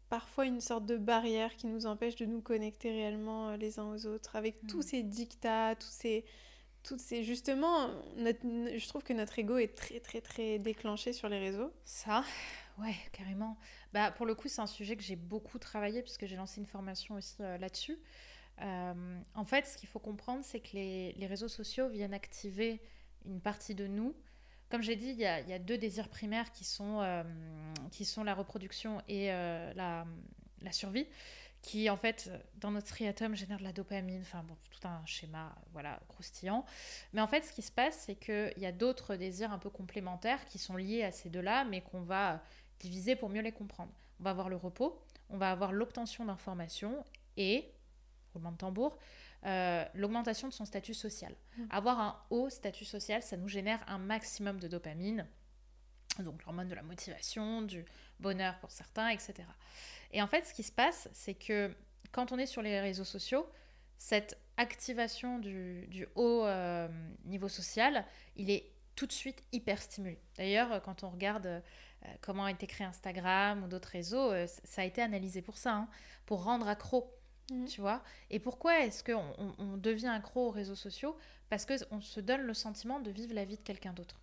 [0.09, 3.89] parfois une sorte de barrière qui nous empêche de nous connecter réellement euh, les uns
[3.89, 4.35] aux autres?
[4.35, 6.25] Avec tous ces dictats, tous ces
[6.83, 11.39] toutes ces justement je trouve que notre ego est très très très déclenché sur les
[11.39, 12.23] réseaux Ça,
[12.79, 13.57] ouais, carrément.
[13.93, 16.65] Bah, pour le coup, c'est un sujet que j'ai beaucoup travaillé puisque j'ai lancé une
[16.65, 17.97] formation aussi euh, là-dessus.
[18.61, 22.81] Euh, en fait, ce qu'il faut comprendre, c'est que les, les réseaux sociaux viennent activer
[23.25, 24.15] une partie de nous.
[24.69, 27.23] Comme j'ai dit, il y a, y a deux désirs primaires qui sont, euh,
[27.91, 30.05] qui sont la reproduction et la,
[30.61, 31.07] la survie,
[31.63, 35.55] qui en fait, dans notre striatum, génèrent de la dopamine, enfin bon, tout un schéma
[35.71, 36.65] voilà, croustillant.
[37.13, 39.69] Mais en fait, ce qui se passe, c'est qu'il y a d'autres désirs un peu
[39.69, 42.43] complémentaires qui sont liés à ces deux-là, mais qu'on va
[42.79, 43.93] diviser pour mieux les comprendre.
[44.19, 47.03] On va avoir le repos, on va avoir l'obtention d'informations
[47.37, 47.71] et,
[48.33, 48.97] roulement de tambour,
[49.45, 51.33] euh, l'augmentation de son statut social.
[51.57, 51.63] Mm.
[51.69, 55.25] Avoir un haut statut social, ça nous génère un maximum de dopamine,
[56.19, 57.85] donc l'hormone de la motivation, du
[58.19, 59.45] bonheur pour certains, etc.
[60.13, 61.75] Et en fait, ce qui se passe, c'est que
[62.11, 63.45] quand on est sur les réseaux sociaux,
[63.97, 66.87] cette activation du, du haut euh,
[67.25, 68.05] niveau social,
[68.35, 70.19] il est tout de suite hyper stimulé.
[70.37, 71.59] D'ailleurs, quand on regarde euh,
[72.21, 75.73] comment a été créé Instagram ou d'autres réseaux, euh, ça a été analysé pour ça,
[75.73, 75.89] hein,
[76.25, 77.11] pour rendre accro,
[77.51, 77.65] Mhm.
[77.67, 78.01] tu vois.
[78.29, 81.17] Et pourquoi est-ce qu'on on, on devient accro aux réseaux sociaux?
[81.49, 84.19] Parce qu'on se donne le sentiment de vivre la vie de quelqu'un d'autre.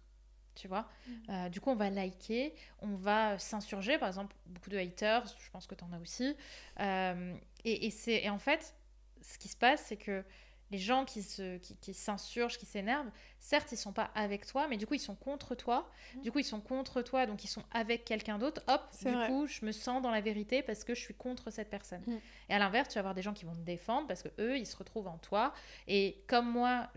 [0.61, 0.87] Tu vois
[1.31, 3.99] Euh, Du coup, on va liker, on va s'insurger.
[3.99, 6.37] Par exemple, beaucoup de haters, je pense que tu en as aussi.
[6.81, 7.35] Euh,
[7.65, 8.75] et, et en fait,
[9.23, 10.25] ce qui se passe, c'est que
[10.71, 13.11] les gens qui, se, qui, qui s'insurgent, qui s'énervent,
[13.41, 15.91] certes, ils sont pas avec toi, mais du coup, ils sont contre toi.
[16.15, 16.23] Mhm.
[16.23, 18.63] Du coup, ils sont contre toi, donc ils sont avec quelqu'un d'autre.
[18.69, 19.29] Hop, du vrai.
[19.29, 22.03] coup, je me sens dans la vérité parce que je suis contre cette personne.
[22.07, 22.21] Mhm.
[22.49, 24.59] Et à l'inverse, tu vas avoir des gens qui vont te défendre parce que eux,
[24.59, 25.53] ils se retrouvent en toi.
[25.89, 26.89] Et comme moi,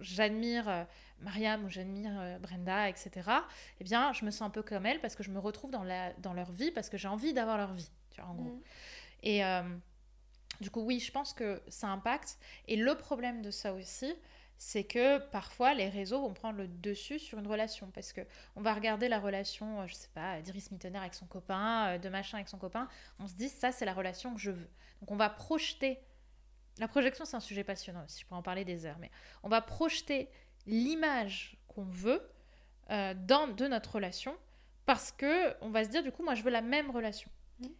[0.00, 0.84] j'admire euh,
[1.20, 3.10] Mariam ou j'admire euh, Brenda, etc.
[3.80, 5.84] Eh bien, je me sens un peu comme elles parce que je me retrouve dans,
[5.84, 7.90] la, dans leur vie parce que j'ai envie d'avoir leur vie.
[8.10, 8.44] Tu vois, en gros.
[8.44, 8.62] Mhm.
[9.24, 9.62] Et euh,
[10.60, 12.38] du coup, oui, je pense que ça impacte.
[12.68, 14.14] Et le problème de ça aussi,
[14.56, 18.20] c'est que parfois les réseaux vont prendre le dessus sur une relation parce que
[18.56, 21.98] on va regarder la relation, euh, je sais pas, d'Iris Mittener avec son copain, euh,
[21.98, 22.88] de machin avec son copain.
[23.18, 24.68] On se dit ça, c'est la relation que je veux.
[25.00, 25.98] Donc on va projeter.
[26.78, 28.20] La projection, c'est un sujet passionnant aussi.
[28.20, 29.10] Je pourrais en parler des heures, mais
[29.42, 30.28] on va projeter
[30.66, 32.22] l'image qu'on veut
[32.90, 34.36] euh, dans de notre relation
[34.86, 37.30] parce que on va se dire du coup, moi, je veux la même relation.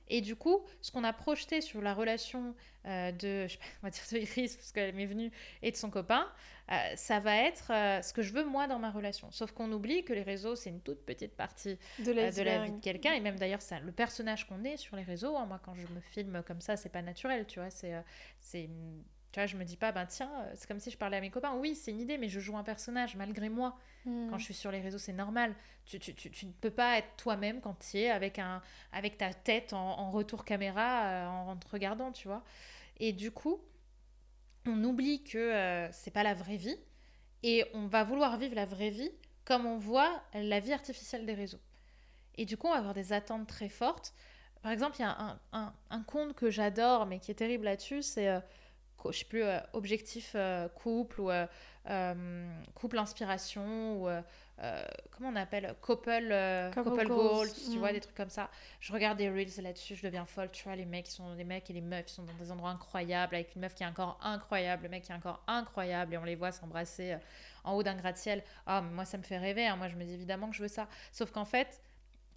[0.08, 2.54] Et du coup, ce qu'on a projeté sur la relation
[2.86, 5.70] euh, de, je sais pas, on va dire de Iris, parce qu'elle m'est venue, et
[5.70, 6.30] de son copain,
[6.70, 9.30] euh, ça va être euh, ce que je veux moi dans ma relation.
[9.30, 12.64] Sauf qu'on oublie que les réseaux, c'est une toute petite partie de la, de la
[12.64, 13.12] vie de quelqu'un.
[13.12, 16.00] Et même d'ailleurs, le personnage qu'on est sur les réseaux, hein, moi quand je me
[16.00, 17.70] filme comme ça, c'est pas naturel, tu vois.
[17.70, 17.94] C'est,
[18.40, 18.68] c'est,
[19.34, 21.28] tu vois, je me dis pas, ben tiens, c'est comme si je parlais à mes
[21.28, 21.56] copains.
[21.56, 23.76] Oui, c'est une idée, mais je joue un personnage malgré moi.
[24.04, 24.30] Hmm.
[24.30, 25.56] Quand je suis sur les réseaux, c'est normal.
[25.86, 28.62] Tu, tu, tu, tu, ne peux pas être toi-même quand tu es avec, un,
[28.92, 32.44] avec ta tête en, en retour caméra, en, en te regardant, tu vois.
[33.00, 33.60] Et du coup,
[34.66, 36.78] on oublie que euh, c'est pas la vraie vie
[37.42, 39.10] et on va vouloir vivre la vraie vie
[39.44, 41.60] comme on voit la vie artificielle des réseaux.
[42.36, 44.14] Et du coup, on va avoir des attentes très fortes.
[44.62, 47.64] Par exemple, il y a un, un, un conte que j'adore, mais qui est terrible
[47.64, 48.38] là-dessus, c'est, euh,
[49.12, 50.36] je sais plus, euh, objectif
[50.74, 51.30] couple ou
[52.74, 54.08] couple inspiration ou
[54.62, 57.94] euh, comment on appelle couple, euh, couple, goals, tu vois, mm.
[57.94, 58.50] des trucs comme ça.
[58.78, 60.50] Je regarde des reels là-dessus, je deviens folle.
[60.52, 62.52] Tu vois, les mecs, ils sont, les mecs et les meufs, ils sont dans des
[62.52, 66.14] endroits incroyables, avec une meuf qui un corps incroyable, le mec qui un corps incroyable,
[66.14, 67.18] et on les voit s'embrasser euh,
[67.64, 68.44] en haut d'un gratte-ciel.
[68.66, 69.66] Ah, moi, ça me fait rêver.
[69.66, 69.76] Hein.
[69.76, 70.88] Moi, je me dis évidemment que je veux ça.
[71.10, 71.80] Sauf qu'en fait,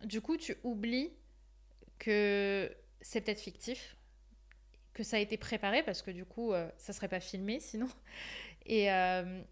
[0.03, 1.11] du coup, tu oublies
[1.99, 3.95] que c'est peut-être fictif,
[4.97, 7.87] que ça a été préparé, parce que du coup, ça serait pas filmé sinon.
[8.69, 8.87] Et,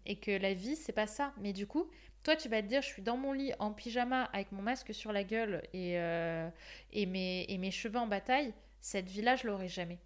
[0.04, 1.32] et que la vie, c'est pas ça.
[1.38, 1.88] Mais du coup,
[2.26, 4.92] toi, tu vas te dire, je suis dans mon lit en pyjama avec mon masque
[4.92, 6.50] sur la gueule et, euh,
[6.92, 8.52] et, mes, et mes cheveux en bataille.
[8.80, 10.00] Cette vie-là, je l'aurai jamais.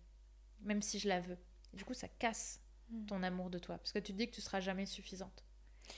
[0.60, 1.38] Même si je la veux.
[1.72, 2.60] Du coup, ça casse
[2.90, 3.06] hmm.
[3.06, 3.78] ton amour de toi.
[3.78, 5.46] Parce que tu te dis que tu seras jamais suffisante.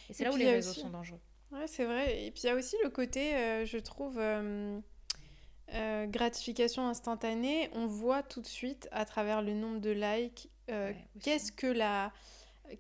[0.08, 1.20] Et c'est là où les réseaux sont dangereux.
[1.50, 2.24] Ouais, c'est vrai.
[2.24, 4.16] Et puis il y a aussi le côté, euh, je trouve,
[5.74, 7.70] euh, gratification instantanée.
[7.74, 10.48] On voit tout de suite à travers le nombre de likes
[11.20, 12.12] qu'est-ce que la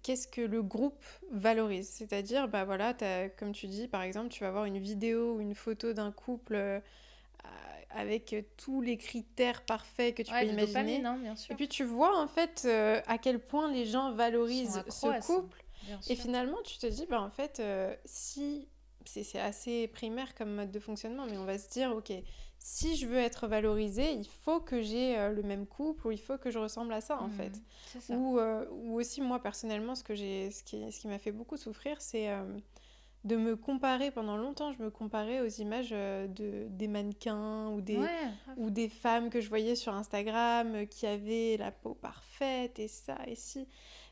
[0.02, 1.88] qu'est-ce que le groupe valorise.
[1.88, 2.94] C'est-à-dire, bah voilà,
[3.36, 6.54] comme tu dis, par exemple, tu vas voir une vidéo ou une photo d'un couple
[6.54, 6.80] euh,
[7.90, 11.04] avec tous les critères parfaits que tu peux imaginer.
[11.04, 11.52] Hein, bien sûr.
[11.52, 15.62] Et puis tu vois en fait euh, à quel point les gens valorisent ce couple.
[16.08, 18.68] Et finalement, tu te dis, bah en fait, euh, si
[19.04, 22.12] c'est assez primaire comme mode de fonctionnement, mais on va se dire, ok,
[22.64, 26.20] si je veux être valorisée, il faut que j'ai euh, le même couple ou il
[26.20, 27.60] faut que je ressemble à ça en mmh, fait.
[28.10, 31.56] Ou, euh, ou aussi moi personnellement, ce, que ce qui, ce qui m'a fait beaucoup
[31.56, 32.44] souffrir, c'est euh,
[33.24, 34.12] de me comparer.
[34.12, 37.98] Pendant longtemps, je me comparais aux images de, des mannequins ou des,
[38.56, 43.18] ou des femmes que je voyais sur Instagram qui avaient la peau parfaite et ça
[43.26, 43.66] et si.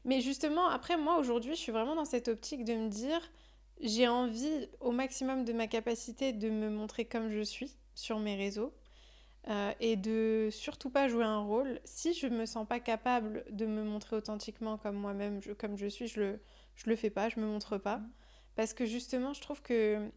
[0.05, 3.20] Mais justement, après moi aujourd'hui, je suis vraiment dans cette optique de me dire,
[3.80, 8.36] j'ai envie au maximum de ma capacité de me montrer comme je suis sur mes
[8.36, 8.74] réseaux
[9.48, 11.80] euh, et de surtout pas jouer un rôle.
[11.84, 16.09] Si je me sens pas capable de me montrer authentiquement comme moi-même, comme je suis,
[16.09, 16.40] je le,
[16.76, 17.98] je le fais pas, je me montre pas.
[17.98, 18.11] Mm.
[18.57, 20.11] Parce que justement, je trouve que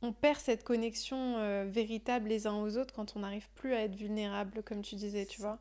[0.00, 3.82] on perd cette connexion euh, véritable les uns aux autres quand on n'arrive plus à
[3.82, 5.58] être vulnérable, comme tu disais, tu vois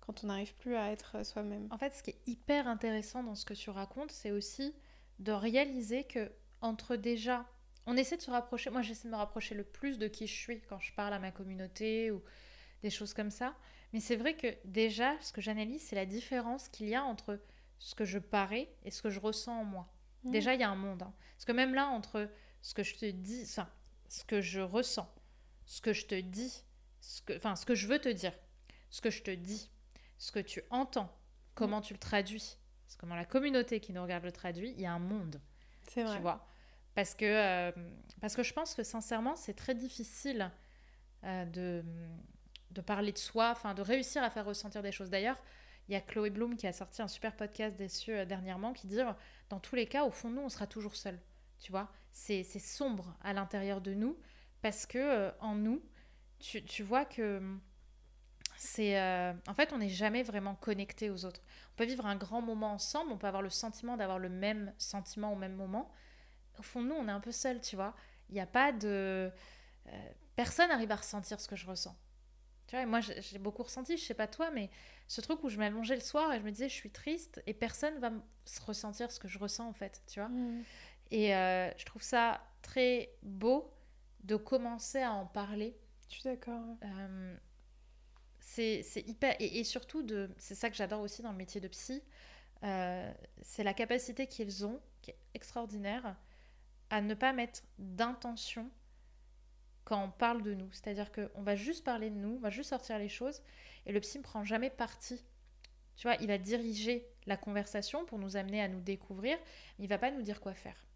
[0.00, 1.68] quand on n'arrive plus à être soi-même.
[1.70, 4.74] En fait, ce qui est hyper intéressant dans ce que tu racontes, c'est aussi
[5.18, 6.32] de réaliser que
[6.62, 7.46] entre déjà
[7.86, 8.70] on essaie de se rapprocher.
[8.70, 11.18] Moi, j'essaie de me rapprocher le plus de qui je suis quand je parle à
[11.18, 12.22] ma communauté ou
[12.82, 13.54] des choses comme ça.
[13.92, 17.40] Mais c'est vrai que déjà, ce que j'analyse, c'est la différence qu'il y a entre
[17.78, 19.92] ce que je parais et ce que je ressens en moi.
[20.24, 20.30] Mmh.
[20.30, 21.02] Déjà, il y a un monde.
[21.02, 21.14] Hein.
[21.36, 22.30] Parce que même là, entre
[22.62, 23.68] ce que je te dis, enfin,
[24.08, 25.12] ce que je ressens,
[25.64, 26.62] ce que je te dis,
[27.00, 28.32] ce que, enfin, ce que je veux te dire,
[28.90, 29.70] ce que je te dis,
[30.18, 31.10] ce que tu entends,
[31.54, 31.84] comment mmh.
[31.84, 32.58] tu le traduis,
[32.98, 35.40] comment la communauté qui nous regarde le traduit, il y a un monde.
[35.88, 36.16] C'est vrai.
[36.16, 36.49] Tu vois
[36.94, 37.72] parce que, euh,
[38.20, 40.50] parce que je pense que sincèrement, c'est très difficile
[41.24, 41.84] euh, de,
[42.70, 45.10] de parler de soi, enfin de réussir à faire ressentir des choses.
[45.10, 45.42] D'ailleurs,
[45.88, 48.86] il y a Chloé Bloom qui a sorti un super podcast cieux euh, dernièrement qui
[48.86, 48.98] dit
[49.48, 51.18] dans tous les cas, au fond, nous, on sera toujours seuls.
[51.60, 54.16] Tu vois, c'est sombre à l'intérieur de nous
[54.62, 55.82] parce que en nous,
[56.38, 57.42] tu, tu, vois que
[58.56, 58.98] c'est.
[59.46, 61.42] en fait, on n'est jamais vraiment connecté aux autres.
[61.72, 64.72] On peut vivre un grand moment ensemble, on peut avoir le sentiment d'avoir le même
[64.78, 65.90] sentiment au même moment,
[66.60, 67.94] au fond de nous, on est un peu seul, tu vois.
[68.28, 69.32] Il n'y a pas de.
[69.86, 71.96] Euh, personne n'arrive à ressentir ce que je ressens.
[72.66, 74.70] Tu vois, moi, j'ai beaucoup ressenti, je sais pas toi, mais
[75.08, 77.54] ce truc où je m'allongeais le soir et je me disais, je suis triste, et
[77.54, 78.12] personne va
[78.64, 80.28] ressentir ce que je ressens, en fait, tu vois.
[80.28, 80.62] Mm.
[81.10, 83.72] Et euh, je trouve ça très beau
[84.22, 85.76] de commencer à en parler.
[86.10, 86.76] Je suis d'accord.
[86.84, 87.36] Euh,
[88.38, 89.34] c'est hyper.
[89.40, 90.30] Et, et surtout, de...
[90.38, 92.02] c'est ça que j'adore aussi dans le métier de psy,
[92.60, 96.14] c'est la capacité qu'ils ont, qui est extraordinaire,
[96.90, 98.70] à ne pas mettre d'intention
[99.84, 100.70] quand on parle de nous.
[100.72, 103.42] C'est-à-dire qu'on va juste parler de nous, on va juste sortir les choses,
[103.86, 105.24] et le psy ne prend jamais parti.
[105.96, 109.36] Tu vois, il va diriger la conversation pour nous amener à nous découvrir,
[109.78, 110.86] mais il va pas nous dire quoi faire.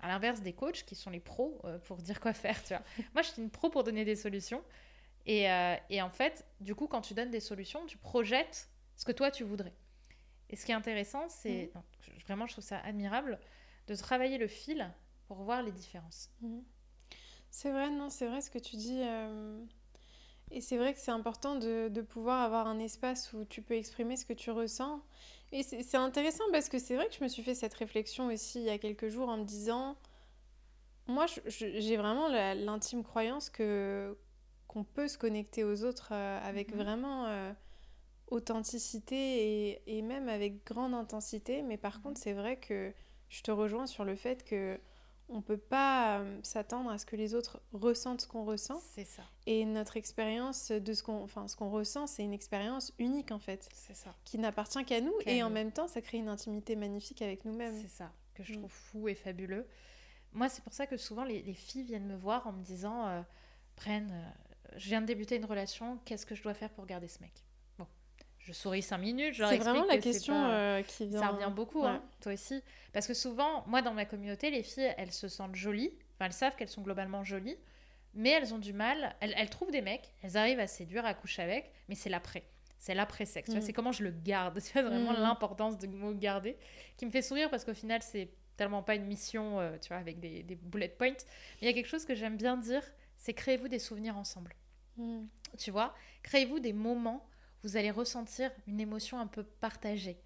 [0.00, 2.82] À l'inverse des coachs qui sont les pros euh, pour dire quoi faire, tu vois.
[3.14, 4.62] Moi, je suis une pro pour donner des solutions.
[5.26, 9.04] Et, euh, et, en fait, du coup, quand tu donnes des solutions, tu projettes ce
[9.04, 9.72] que toi, tu voudrais.
[10.50, 12.10] Et ce qui est intéressant, c'est mmh.
[12.26, 13.38] vraiment, je trouve ça admirable
[13.86, 14.92] de travailler le fil
[15.32, 16.30] pour voir les différences.
[16.42, 16.58] Mmh.
[17.50, 19.00] C'est vrai, non, c'est vrai ce que tu dis.
[19.02, 19.64] Euh,
[20.50, 23.74] et c'est vrai que c'est important de, de, pouvoir avoir un espace où tu peux
[23.74, 25.00] exprimer ce que tu ressens.
[25.50, 28.60] Et c'est intéressant parce que c'est vrai que je me suis fait cette réflexion aussi
[28.60, 29.96] il y a quelques jours en me disant,
[31.06, 34.16] moi j'ai vraiment l'intime croyance que
[34.68, 36.78] qu'on peut se connecter aux autres euh, avec mmh.
[36.78, 37.52] vraiment euh,
[38.28, 41.62] authenticité et, et, même avec grande intensité.
[41.62, 42.02] Mais par mmh.
[42.02, 42.92] contre, c'est vrai que
[43.28, 44.78] je te rejoins sur le fait que
[45.32, 48.80] on peut pas euh, s'attendre à ce que les autres ressentent ce qu'on ressent.
[48.94, 49.22] C'est ça.
[49.46, 53.38] Et notre expérience de ce qu'on enfin, ce qu'on ressent, c'est une expérience unique en
[53.38, 53.68] fait.
[53.74, 54.14] C'est ça.
[54.24, 57.78] Qui n'appartient qu'à nous et en même temps, ça crée une intimité magnifique avec nous-mêmes.
[57.80, 58.58] C'est ça que je mm.
[58.58, 59.66] trouve fou et fabuleux.
[60.32, 63.06] Moi, c'est pour ça que souvent les, les, filles viennent me voir en me disant
[63.06, 63.20] euh,
[63.76, 67.08] Prenne, euh, je viens de débuter une relation, qu'est-ce que je dois faire pour garder
[67.08, 67.44] ce mec?
[68.44, 69.36] Je souris cinq minutes.
[69.36, 71.20] C'est vraiment la question euh, qui vient.
[71.20, 72.62] Ça revient beaucoup, hein, toi aussi.
[72.92, 75.92] Parce que souvent, moi, dans ma communauté, les filles, elles se sentent jolies.
[76.14, 77.56] Enfin, elles savent qu'elles sont globalement jolies.
[78.14, 79.14] Mais elles ont du mal.
[79.20, 80.12] Elles, elles trouvent des mecs.
[80.22, 81.72] Elles arrivent à séduire, à coucher avec.
[81.88, 82.42] Mais c'est l'après.
[82.78, 83.50] C'est l'après-sexe.
[83.50, 83.60] Mm.
[83.60, 84.58] C'est comment je le garde.
[84.60, 85.22] C'est vraiment mm.
[85.22, 86.56] l'importance de mot garder.
[86.96, 89.98] Qui me fait sourire parce qu'au final, c'est tellement pas une mission, euh, tu vois,
[89.98, 91.10] avec des, des bullet points.
[91.10, 92.82] Mais il y a quelque chose que j'aime bien dire
[93.16, 94.52] c'est créez-vous des souvenirs ensemble.
[94.96, 95.26] Mm.
[95.58, 97.24] Tu vois Créez-vous des moments
[97.62, 100.18] vous allez ressentir une émotion un peu partagée.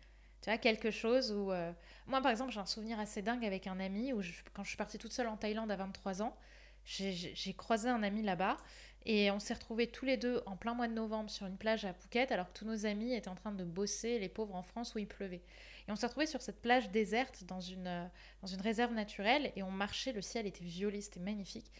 [0.43, 1.53] Tu vois, quelque chose où...
[1.53, 1.73] Euh,
[2.07, 4.21] moi, par exemple, j'ai un souvenir assez dingue avec un ami, où
[4.53, 6.37] quand je suis partie toute seule en Thaïlande à 23 ans,
[6.85, 8.57] j'ai croisé un ami là-bas,
[9.05, 11.85] et on s'est retrouvés tous les deux en plein mois de novembre sur une plage
[11.85, 14.63] à Phuket, alors que tous nos amis étaient en train de bosser, les pauvres en
[14.63, 15.43] France, où il pleuvait.
[15.89, 18.07] Et on s'est retrouvés sur cette plage déserte, dans une, euh,
[18.43, 21.71] dans une réserve naturelle, et on marchait, le ciel était violet, c'était magnifique.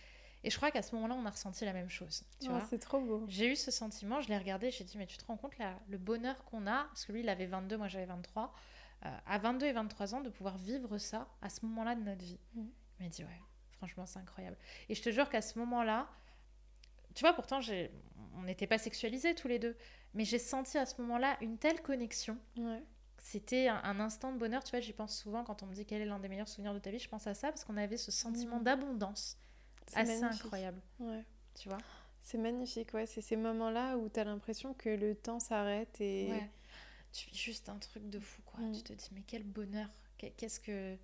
[0.47, 2.23] Et je crois qu'à ce moment-là, on a ressenti la même chose.
[2.41, 3.25] Tu c'est trop beau.
[3.27, 5.77] J'ai eu ce sentiment, je l'ai regardé, j'ai dit, mais tu te rends compte là,
[5.89, 8.55] le bonheur qu'on a, parce que lui, il avait 22, moi j'avais 23,
[9.07, 12.23] euh, à 22 et 23 ans, de pouvoir vivre ça à ce moment-là de notre
[12.23, 12.39] vie.
[12.55, 12.65] Mm.
[13.01, 13.41] Il m'a dit, ouais,
[13.73, 14.57] franchement, c'est incroyable.
[14.89, 16.09] Et je te jure qu'à ce moment-là,
[17.17, 17.59] tu vois, pourtant,
[18.37, 19.77] on n'était pas sexualisés tous les deux,
[20.15, 22.39] mais j'ai senti à ce moment-là une telle connexion.
[23.19, 26.03] C'était un, instant de bonheur, tu vois, j'y pense souvent quand on me dit quel
[26.03, 27.97] est l'un des meilleurs souvenirs de ta vie, je pense à ça parce qu'on avait
[27.97, 28.63] ce sentiment mm.
[28.63, 29.39] d'abondance
[29.95, 30.81] assez incroyable.
[30.99, 31.25] Ouais.
[31.55, 31.79] Tu vois?
[32.23, 33.07] C'est magnifique, ouais.
[33.07, 36.31] C'est ces moments-là où tu as l'impression que le temps s'arrête et.
[36.31, 36.51] Ouais.
[37.13, 38.61] Tu vis juste un truc de fou, quoi.
[38.61, 38.73] Mm.
[38.73, 40.97] Tu te dis, mais quel bonheur Qu'est-ce que.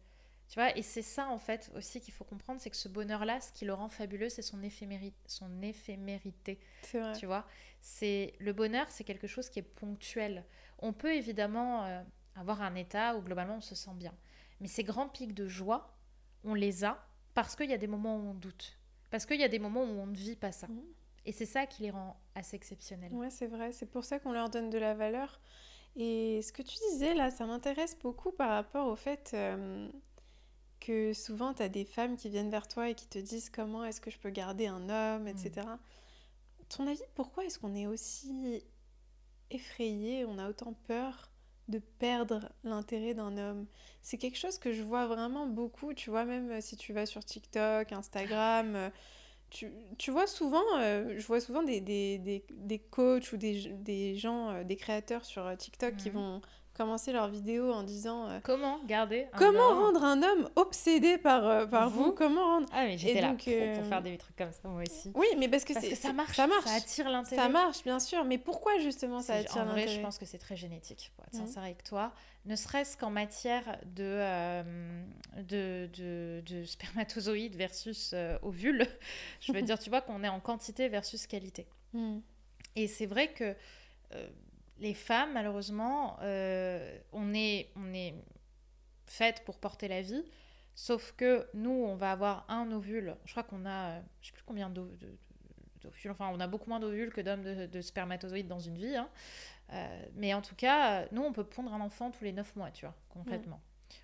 [0.48, 3.40] Tu vois, et c'est ça en fait aussi qu'il faut comprendre, c'est que ce bonheur-là,
[3.40, 5.14] ce qui le rend fabuleux, c'est son, éphéméri...
[5.26, 6.58] son éphémérité.
[6.92, 7.12] Vrai.
[7.14, 7.46] Tu vois,
[7.80, 10.44] c'est le bonheur, c'est quelque chose qui est ponctuel.
[10.80, 12.02] On peut évidemment euh,
[12.36, 14.12] avoir un état où globalement on se sent bien,
[14.60, 15.96] mais ces grands pics de joie,
[16.44, 17.02] on les a
[17.34, 18.78] parce qu'il y a des moments où on doute.
[19.10, 20.66] Parce qu'il y a des moments où on ne vit pas ça.
[20.66, 20.82] Mmh.
[21.26, 23.12] Et c'est ça qui les rend assez exceptionnels.
[23.12, 23.72] Ouais, c'est vrai.
[23.72, 25.40] C'est pour ça qu'on leur donne de la valeur.
[25.96, 29.88] Et ce que tu disais là, ça m'intéresse beaucoup par rapport au fait euh,
[30.80, 33.84] que souvent tu as des femmes qui viennent vers toi et qui te disent comment
[33.84, 35.66] est-ce que je peux garder un homme, etc.
[35.66, 35.78] Mmh.
[36.70, 38.64] Ton avis, pourquoi est-ce qu'on est aussi
[39.50, 41.31] effrayé, on a autant peur
[41.72, 43.66] de perdre l'intérêt d'un homme.
[44.02, 47.06] C'est quelque chose que je vois vraiment beaucoup, tu vois, même euh, si tu vas
[47.06, 48.90] sur TikTok, Instagram, euh,
[49.50, 53.68] tu, tu vois souvent, euh, je vois souvent des, des, des, des coachs ou des,
[53.68, 56.16] des gens, des créateurs sur TikTok qui mhm.
[56.16, 56.40] vont
[56.74, 61.66] commencer leur vidéo en disant euh, comment garder comment rendre un homme obsédé par euh,
[61.66, 62.68] par vous, comment rendre?
[62.72, 65.10] Ah mais j'étais là pour, pour, euh, faire des trucs comme ça moi aussi.
[65.14, 66.64] Oui mais parce que, parce que ça marche ça marche.
[66.64, 67.42] ça attire l'intérêt.
[67.42, 70.24] ça marche bien sûr mais pourquoi justement ça attire l'intérêt en vrai je pense que
[70.24, 71.46] c'est très génétique pour être mmh.
[71.46, 72.12] sincère avec toi.
[72.44, 74.20] Ne serait-ce qu'en matière de,
[75.42, 78.84] de, de, de, spermatozoïdes versus ovules
[79.40, 81.66] je veux dire tu vois qu'on est en quantité versus qualité.
[81.92, 82.20] Mmh.
[82.74, 83.54] et c'est vrai que
[84.82, 88.14] les femmes, malheureusement, euh, on est, on est
[89.06, 90.24] faites pour porter la vie.
[90.74, 93.16] Sauf que nous, on va avoir un ovule.
[93.24, 95.16] Je crois qu'on a, je sais plus combien d'ovules.
[96.10, 98.96] Enfin, on a beaucoup moins d'ovules que d'hommes de, spermatozoïdes dans une vie.
[98.96, 99.08] Hein.
[99.72, 102.72] Euh, mais en tout cas, nous, on peut pondre un enfant tous les 9 mois,
[102.72, 103.60] tu vois, complètement.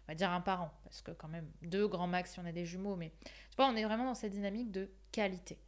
[0.07, 2.45] On va dire un par an, parce que quand même, deux grands max si on
[2.45, 2.95] a des jumeaux.
[2.95, 5.59] Mais tu vois, on est vraiment dans cette dynamique de qualité.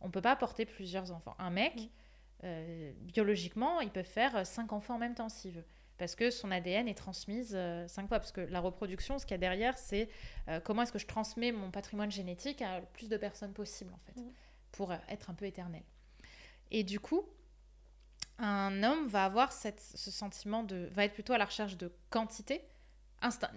[0.00, 1.34] On peut pas porter plusieurs enfants.
[1.38, 2.01] Un mec, euh,
[3.02, 5.64] biologiquement, il peut faire cinq enfants en même temps s'il veut.
[6.02, 8.18] Parce que son ADN est transmise euh, cinq fois.
[8.18, 10.08] Parce que la reproduction, ce qu'il y a derrière, c'est
[10.48, 13.92] euh, comment est-ce que je transmets mon patrimoine génétique à le plus de personnes possible,
[13.94, 14.32] en fait, mmh.
[14.72, 15.84] pour être un peu éternel.
[16.72, 17.24] Et du coup,
[18.38, 20.88] un homme va avoir cette, ce sentiment de.
[20.90, 22.62] va être plutôt à la recherche de quantité.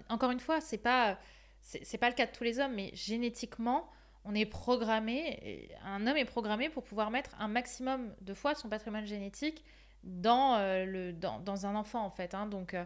[0.08, 1.18] Encore une fois, c'est pas.
[1.62, 3.90] C'est pas le cas de tous les hommes, mais génétiquement,
[4.26, 8.68] on est programmé, un homme est programmé pour pouvoir mettre un maximum de fois son
[8.68, 9.64] patrimoine génétique
[10.02, 12.34] dans, euh, le, dans, un enfant en fait.
[12.34, 12.46] Hein.
[12.46, 12.84] Donc euh,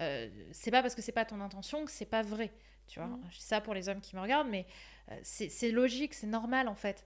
[0.00, 2.50] euh, c'est pas parce que c'est pas ton intention que c'est pas vrai.
[2.86, 3.22] Tu vois, Mhm.
[3.30, 4.66] je dis ça pour les hommes qui me regardent, mais
[5.10, 7.04] euh, c'est logique, c'est normal en fait.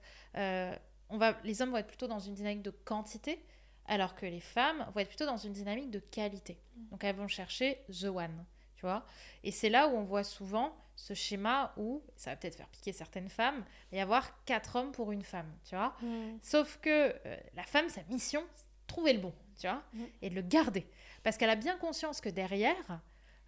[1.09, 3.41] On va, les hommes vont être plutôt dans une dynamique de quantité,
[3.85, 6.59] alors que les femmes vont être plutôt dans une dynamique de qualité.
[6.91, 8.45] Donc elles vont chercher the one,
[8.77, 9.05] tu vois.
[9.43, 12.91] Et c'est là où on voit souvent ce schéma où, ça va peut-être faire piquer
[12.93, 15.95] certaines femmes, il va y avoir quatre hommes pour une femme, tu vois.
[16.01, 16.37] Mm.
[16.41, 16.89] Sauf que
[17.25, 20.07] euh, la femme, sa mission, c'est de trouver le bon, tu vois, Mhm.
[20.21, 20.87] et de le garder.
[21.23, 22.99] Parce qu'elle a bien conscience que derrière,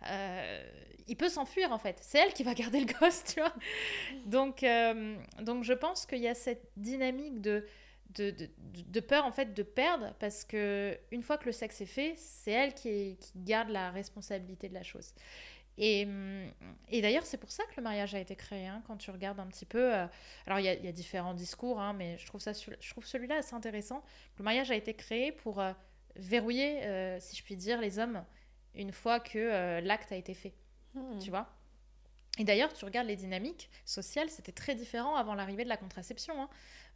[0.07, 0.71] euh,
[1.07, 1.97] il peut s'enfuir en fait.
[2.01, 3.53] C'est elle qui va garder le gosse, tu vois.
[4.25, 7.65] Donc, euh, donc je pense qu'il y a cette dynamique de,
[8.15, 8.49] de, de,
[8.87, 12.15] de peur en fait de perdre parce que une fois que le sexe est fait,
[12.17, 15.13] c'est elle qui, est- qui garde la responsabilité de la chose.
[15.77, 16.51] Et, hum,
[16.89, 18.67] et d'ailleurs, c'est pour ça que le mariage a été créé.
[18.67, 20.07] hein, quand tu regardes un petit peu, euh,
[20.45, 22.89] alors il y, a- il y a différents discours, hein, mais je trouve, ça, je
[22.89, 24.03] trouve celui-là assez intéressant.
[24.37, 25.71] Le mariage a été créé pour euh,
[26.15, 28.23] verrouiller, euh, si je puis dire, les hommes
[28.75, 30.53] une fois que l'acte a été fait
[30.95, 31.19] Mm.
[31.19, 31.47] tu vois?
[32.39, 36.41] Et d'ailleurs, tu regardes les dynamiques sociales, c'était très différent avant l'arrivée de la contraception.
[36.41, 36.49] hein.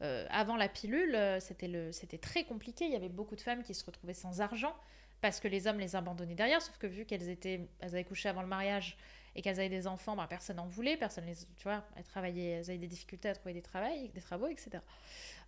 [0.03, 2.85] Euh, avant la pilule, euh, c'était très compliqué.
[2.85, 4.75] Il y avait beaucoup de femmes qui se retrouvaient sans argent
[5.21, 6.61] parce que les hommes les abandonnaient derrière.
[6.61, 8.97] Sauf que vu qu'elles étaient, avaient couché avant le mariage
[9.35, 12.49] et qu'elles avaient des enfants, ben, personne n'en voulait, personne les, tu vois, elles travaillaient,
[12.49, 14.83] elles avaient des difficultés à trouver des travaux, etc.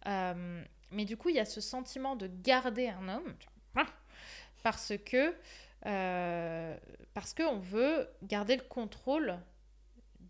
[0.07, 3.35] Euh, mais du coup, il y a ce sentiment de garder un homme
[3.73, 3.85] vois,
[4.63, 5.35] parce que
[7.13, 9.37] parce qu'on veut garder le contrôle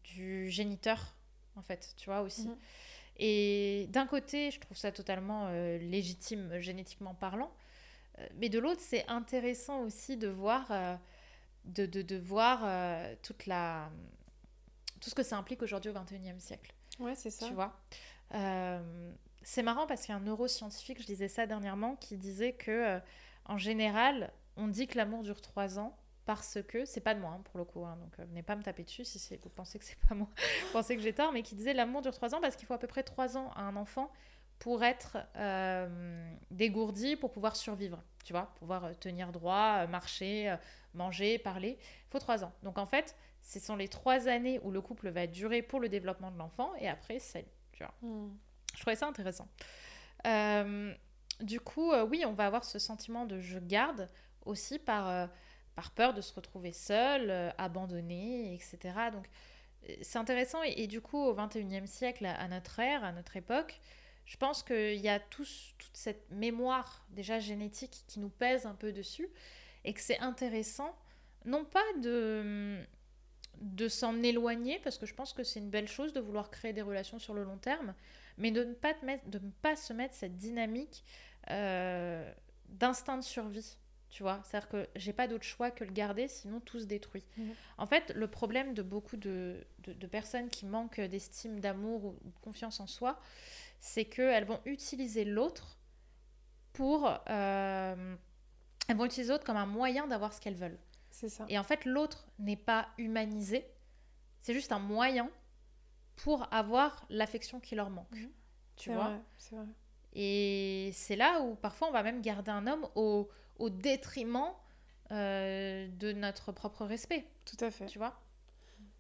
[0.04, 1.16] du géniteur,
[1.56, 2.50] en fait, tu vois aussi.
[2.50, 2.58] Mhm.
[3.18, 7.52] Et d'un côté, je trouve ça totalement euh, légitime, euh, génétiquement parlant,
[8.20, 10.96] Euh, mais de l'autre, c'est intéressant aussi de voir, euh,
[11.66, 12.60] de, de, de voir
[13.22, 13.90] toute la,
[15.02, 17.46] tout ce que ça implique aujourd'hui au XXIe siècle Ouais, c'est ça.
[17.48, 17.78] tu vois?
[19.44, 23.00] C'est marrant parce qu'il y a un neuroscientifique, je disais ça dernièrement, qui disait que
[23.46, 25.96] en général, on dit que l'amour dure trois ans
[26.26, 28.56] parce que c'est pas de moi hein, pour le coup, hein, donc euh, venez pas
[28.56, 30.28] me taper dessus si vous pensez que c'est pas moi,
[30.66, 32.74] vous pensez que j'ai tort, mais qui disait l'amour dure trois ans parce qu'il faut
[32.74, 34.12] à peu près trois ans à un enfant
[34.60, 40.56] pour être euh, dégourdi, pour pouvoir survivre, tu vois, pouvoir euh, tenir droit, euh, marcher,
[40.94, 41.78] manger, parler.
[41.80, 42.54] Il faut trois ans.
[42.64, 45.90] Donc en fait, ce sont les trois années où le couple va durer pour le
[45.90, 47.94] développement de l'enfant et après, c'est, tu vois.
[48.02, 48.32] Mm.
[48.76, 49.48] Je trouvais ça intéressant.
[50.26, 50.94] Euh,
[51.42, 54.10] du coup, oui, on va avoir ce sentiment de je garde
[54.46, 55.30] aussi par,
[55.76, 58.78] par peur de se retrouver seul, euh, abandonné, etc.
[59.12, 59.28] Donc,
[59.90, 60.64] euh, c'est intéressant.
[60.64, 63.80] Et, du coup, au 21e siècle, à, notre ère, à notre époque,
[64.26, 65.48] je pense qu'il y a toute
[65.94, 69.30] cette mémoire déjà génétique qui nous pèse un peu dessus
[69.84, 70.96] et que c'est intéressant,
[71.46, 72.80] non pas de,
[73.88, 76.82] s'en éloigner, parce que je pense que c'est une belle chose de vouloir créer des
[76.82, 77.94] relations sur le long terme,
[78.38, 81.04] mais de ne pas, te mettre, de ne pas se mettre cette dynamique
[81.52, 82.34] euh,
[82.70, 83.78] d'instinct de survie.
[84.10, 87.26] Tu vois, c'est-à-dire que j'ai pas d'autre choix que le garder, sinon tout se détruit.
[87.38, 87.54] Mhm.
[87.78, 92.12] En fait, le problème de beaucoup de, de- de personnes qui manquent d'estime, d'amour ou
[92.24, 93.20] de confiance en soi,
[93.80, 95.78] c'est qu'elles vont utiliser l'autre
[96.74, 97.10] pour.
[97.30, 98.16] euh,
[98.88, 100.78] elles vont utiliser l'autre comme un moyen d'avoir ce qu'elles veulent.
[101.10, 101.46] C'est ça.
[101.50, 103.66] Et en fait, l'autre n'est pas humanisé,
[104.42, 105.30] c'est juste un moyen
[106.18, 108.12] pour avoir l'affection qui leur manque.
[108.16, 108.30] Mhm.
[108.78, 109.66] Tu vois vrai, c'est vrai.
[110.14, 114.52] Et c'est là où parfois on va même garder un homme au, au détriment
[115.12, 117.26] euh, de notre propre respect.
[117.46, 117.86] Tout à fait.
[117.86, 118.20] Tu vois?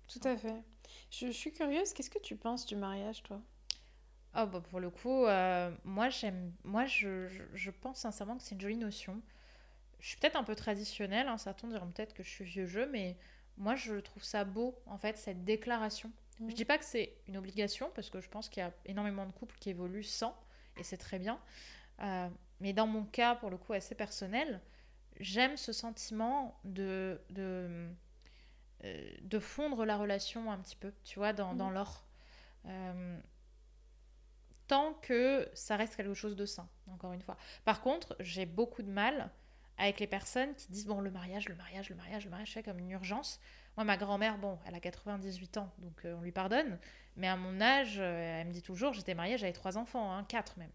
[0.07, 0.61] Tout à fait.
[1.11, 3.41] Je, je suis curieuse, qu'est-ce que tu penses du mariage, toi?
[4.37, 8.43] Oh, bah, pour le coup, euh, moi, j'aime, moi je, je, je pense sincèrement que
[8.43, 9.21] c'est une jolie notion.
[9.99, 12.87] Je suis peut-être un peu traditionnelle, hein, certains diront peut-être que je suis vieux jeu,
[12.91, 13.17] mais
[13.57, 16.11] moi je trouve ça beau, en fait, cette déclaration.
[16.39, 16.49] Mhm.
[16.49, 19.25] Je dis pas que c'est une obligation, parce que je pense qu'il y a énormément
[19.25, 20.37] de couples qui évoluent sans,
[20.77, 21.39] et c'est très bien.
[22.01, 22.29] Euh,
[22.59, 24.61] mais dans mon cas, pour le coup, assez personnel,
[25.19, 27.89] j'aime ce sentiment de, de,
[28.83, 32.05] euh, de fondre la relation un petit peu, tu vois, dans, dans l'or.
[32.65, 33.19] Euh,
[34.67, 37.37] tant que ça reste quelque chose de sain, encore une fois.
[37.65, 39.29] Par contre, j'ai beaucoup de mal
[39.77, 42.63] avec les personnes qui disent bon le mariage, le mariage, le mariage, le mariage, c'est
[42.63, 43.39] comme une urgence.
[43.77, 46.79] Moi, ma grand-mère, bon, elle a 98 ans, donc euh, on lui pardonne.
[47.17, 50.23] Mais à mon âge, euh, elle me dit toujours, j'étais mariée, j'avais trois enfants, hein,
[50.23, 50.71] quatre même.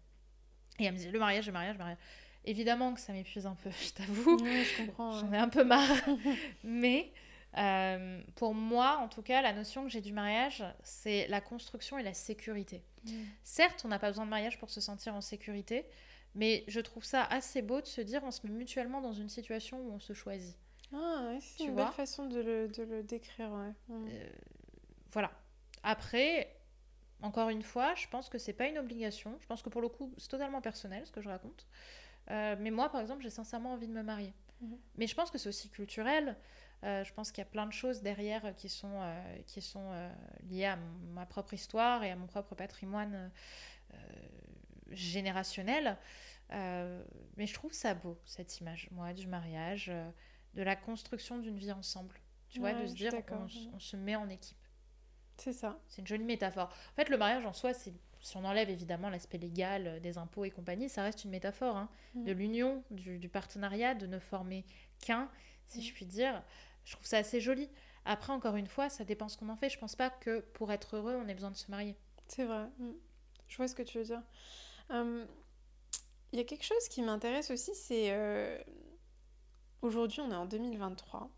[0.79, 1.97] Et elle me dit le mariage, le mariage, le mariage.
[2.43, 4.37] Évidemment que ça m'épuise un peu, je t'avoue.
[4.37, 5.19] Ouais, je comprends.
[5.19, 5.95] J'en ai un peu marre.
[6.63, 7.11] Mais
[7.57, 11.97] euh, pour moi, en tout cas, la notion que j'ai du mariage, c'est la construction
[11.97, 12.83] et la sécurité.
[13.43, 15.85] Certes, on n'a pas besoin de mariage pour se sentir en sécurité,
[16.35, 19.27] mais je trouve ça assez beau de se dire on se met mutuellement dans une
[19.27, 20.55] situation où on se choisit.
[20.93, 23.73] Ah, ouais, c'est une vois belle façon de le, de le décrire, ouais.
[23.87, 24.07] Mm.
[24.07, 24.29] Euh,
[25.11, 25.31] voilà.
[25.83, 26.53] Après,
[27.21, 29.37] encore une fois, je pense que c'est pas une obligation.
[29.41, 31.67] Je pense que pour le coup, c'est totalement personnel ce que je raconte.
[32.29, 34.33] Euh, mais moi, par exemple, j'ai sincèrement envie de me marier.
[34.61, 34.77] Mhm.
[34.97, 36.35] Mais je pense que c'est aussi culturel.
[36.83, 38.99] je pense qu'il y a plein de choses derrière qui sont,
[39.45, 39.91] qui sont
[40.49, 40.77] liées à
[41.13, 43.31] ma propre histoire et à mon propre patrimoine
[44.89, 45.97] générationnel.
[46.49, 49.91] mais je trouve ça beau, cette image, moi, du mariage,
[50.53, 52.19] de la construction d'une vie ensemble.
[52.49, 53.13] Tu vois, de se dire,
[53.73, 54.57] on, se met en équipe.
[55.41, 55.79] C'est ça.
[55.87, 56.69] C'est une jolie métaphore.
[56.91, 57.91] En fait, le mariage en soi, si
[58.35, 61.89] on enlève évidemment l'aspect légal euh, des impôts et compagnie, ça reste une métaphore hein,
[62.13, 62.23] mm.
[62.25, 64.63] de l'union, du, partenariat, de ne former
[64.99, 65.29] qu'un,
[65.67, 65.81] si mm.
[65.81, 66.43] je puis dire.
[66.85, 67.69] Je trouve ça assez joli.
[68.05, 69.69] Après, encore une fois, ça dépend ce qu'on en fait.
[69.69, 71.95] Je pense pas que pour être heureux, on ait besoin de se marier.
[72.27, 72.67] C'est vrai.
[72.77, 72.91] Mm.
[73.47, 74.21] Je vois ce que tu veux dire.
[74.91, 75.25] Hum,
[76.31, 78.61] il y a quelque chose qui m'intéresse aussi, c'est euh,
[79.81, 81.29] aujourd'hui, on est en 2023.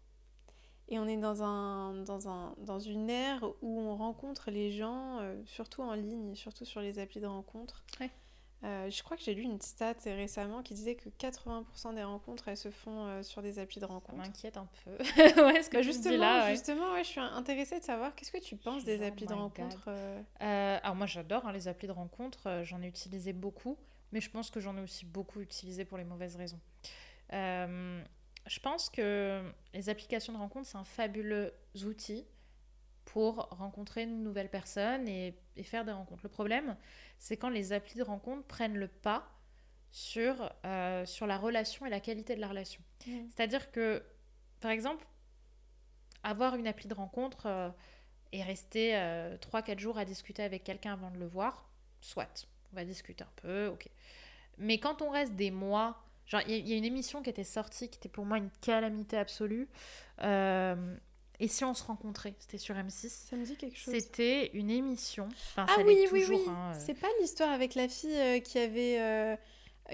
[0.89, 5.19] Et on est dans, un, dans, un, dans une ère où on rencontre les gens,
[5.21, 7.84] euh, surtout en ligne, surtout sur les applis de rencontre.
[8.65, 12.47] Euh, je crois que j'ai lu une stat récemment qui disait que 80% des rencontres,
[12.47, 14.23] elles se font euh, sur des applis de rencontre.
[14.23, 14.91] Ça m'inquiète un peu.
[15.43, 18.41] ouais, ce que bah, justement, là, justement ouais, je suis intéressée de savoir qu'est-ce que
[18.41, 19.89] tu penses des oh applis de rencontre
[20.39, 22.61] Alors moi, j'adore hein, les applis de rencontre.
[22.63, 23.77] J'en ai utilisé beaucoup,
[24.13, 26.59] mais je pense que j'en ai aussi beaucoup utilisé pour les mauvaises raisons
[28.45, 29.41] je pense que
[29.73, 31.53] les applications de rencontre, c'est un fabuleux
[31.85, 32.25] outil
[33.05, 36.23] pour rencontrer une nouvelle personne et, faire des rencontres.
[36.23, 36.75] Le problème,
[37.19, 39.29] c'est quand les applis de rencontre prennent le pas
[39.91, 42.81] sur, euh, sur la relation et la qualité de la relation.
[43.05, 43.11] Mmh.
[43.29, 44.03] C'est-à-dire que,
[44.59, 45.05] par exemple,
[46.23, 47.69] avoir une appli de rencontre euh,
[48.31, 51.69] et rester 3-4 euh, jours à discuter avec quelqu'un avant de le voir,
[52.01, 53.87] soit, on va discuter un peu, ok.
[54.57, 57.89] Mais quand on reste des mois Genre, il y, a une émission qui était sortie,
[57.89, 59.67] qui était pour moi une calamité absolue.
[60.21, 60.95] Euh,
[61.39, 63.09] et si on se rencontrait C'était sur M6.
[63.09, 63.93] Ça me dit quelque chose.
[63.93, 65.28] C'était une émission.
[65.57, 66.41] ah oui, oui, oui.
[66.47, 66.80] Hein, euh.
[66.86, 69.38] C'est pas l'histoire avec la fille euh, qui avait.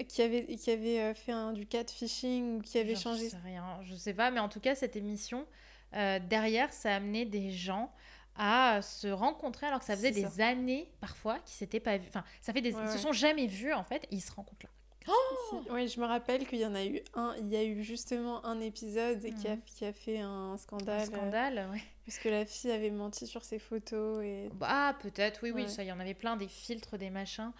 [0.06, 3.24] qui avait, qui avait fait un, du catfishing ou qui avait changé.
[3.24, 5.46] Je sais rien, je sais pas, mais en tout cas, cette émission,
[5.92, 7.92] derrière, ça a amené des gens
[8.36, 12.08] à se rencontrer alors que ça faisait des années parfois qu'ils s'étaient pas vus.
[12.08, 12.70] Enfin, ça fait des...
[12.70, 14.70] ils se sont jamais vus en fait, et ils se rencontrent là.
[15.08, 17.82] Oh oui, je me rappelle qu'il y en a eu un, il y a eu
[17.82, 21.00] justement un épisode qui, a, qui a fait un scandale.
[21.00, 21.80] Un scandale, euh, oui.
[22.02, 24.22] Puisque la fille avait menti sur ses photos.
[24.22, 24.50] Et...
[24.52, 27.52] Bah, peut-être, oui, oui, ça, il y en avait plein, des filtres, des machins.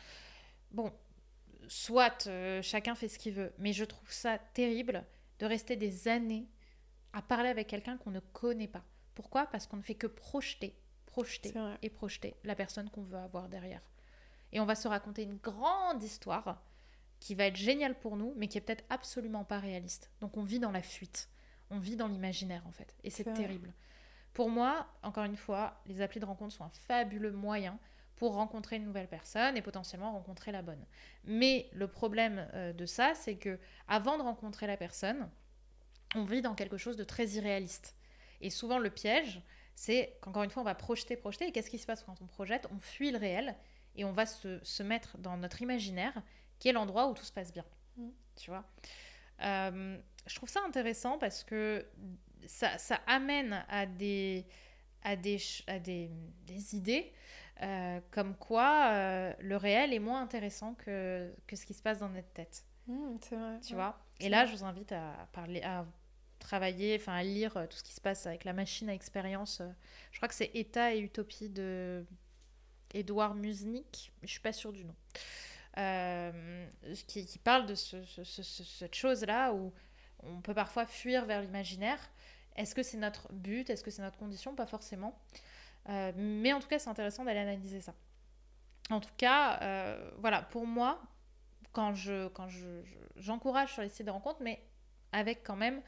[0.71, 0.93] Bon,
[1.67, 5.05] soit euh, chacun fait ce qu'il veut, mais je trouve ça terrible
[5.39, 6.47] de rester des années
[7.13, 8.85] à parler avec quelqu'un qu'on ne connaît pas.
[9.15, 9.47] Pourquoi?
[9.47, 10.77] Parce qu'on ne fait que projeter,
[11.07, 13.83] projeter et projeter la personne qu'on veut avoir derrière.
[14.53, 16.63] Et on va se raconter une grande histoire
[17.21, 20.11] qui va être génial pour nous, mais qui est peut-être absolument pas réaliste.
[20.21, 21.29] Donc on vit dans la fuite,
[21.71, 23.73] on vit dans l'imaginaire en fait, et c'est terrible.
[24.33, 27.79] Pour moi, encore une fois, les applis de rencontre sont un fabuleux moyen
[28.17, 30.85] pour rencontrer une nouvelle personne et potentiellement rencontrer la bonne.
[31.25, 33.59] Mais le problème euh, de ça, c'est que
[33.89, 35.29] avant de rencontrer la personne,
[36.15, 37.97] on vit dans quelque chose de très irréaliste.
[38.41, 39.43] Et souvent le piège,
[39.75, 41.47] c'est qu'encore une fois, on va projeter, projeter.
[41.47, 42.69] Et qu'est-ce qui se passe quand on projette?
[42.71, 43.57] On fuit le réel
[44.01, 46.23] et on va se, se mettre dans notre imaginaire
[46.59, 47.67] qui est l'endroit où tout se passe bien.
[47.99, 48.09] Mm.
[48.35, 48.65] Tu vois?
[49.43, 51.87] Euh, Je trouve ça intéressant parce que
[52.47, 54.47] ça, ça amène à des,
[55.03, 56.11] à des, à des,
[56.47, 57.13] des idées
[57.63, 61.99] euh, comme quoi euh, le réel est moins intéressant que, que ce qui se passe
[61.99, 62.65] dans notre tête.
[62.87, 63.61] Mm, vrai.
[63.61, 63.99] Tu vois?
[64.19, 65.85] Et là, je vous invite à parler, à
[66.39, 69.61] travailler, enfin à lire tout ce qui se passe avec la machine à expérience.
[70.11, 72.07] Je crois que c'est État et Utopie de
[72.95, 74.95] Édouard Musnik, je suis pas sûre du nom.
[75.79, 76.67] Euh,
[77.07, 79.73] qui, parle de cette chose-là où
[80.25, 81.99] on peut parfois fuir vers l'imaginaire.
[82.57, 83.71] Est-ce que c'est notre but?
[83.71, 84.55] Est-ce que c'est notre condition?
[84.55, 85.19] Pas forcément.
[85.89, 87.95] Euh, mais en tout cas, c'est intéressant d'aller analyser ça.
[88.91, 91.01] En tout cas, euh, voilà, pour moi,
[91.73, 92.83] quand je quand je,
[93.17, 94.63] j'encourage sur les sites de rencontres, mais
[95.13, 95.83] avec quand même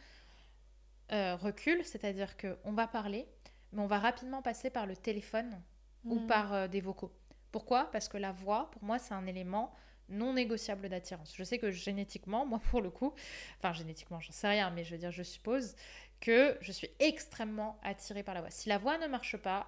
[1.10, 3.28] recul, c'est-à-dire qu'on va parler,
[3.72, 5.60] mais on va rapidement passer par le téléphone
[6.04, 6.26] ou mmh.
[6.26, 7.12] par des vocaux.
[7.50, 7.90] Pourquoi?
[7.90, 9.72] Parce que la voix, pour moi, c'est un élément
[10.08, 11.34] non négociable d'attirance.
[11.36, 13.14] Je sais que génétiquement, moi pour le coup,
[13.58, 15.74] enfin génétiquement, j'en sais rien, mais je veux dire, je suppose
[16.20, 18.50] que je suis extrêmement attirée par la voix.
[18.50, 19.66] Si la voix ne marche pas,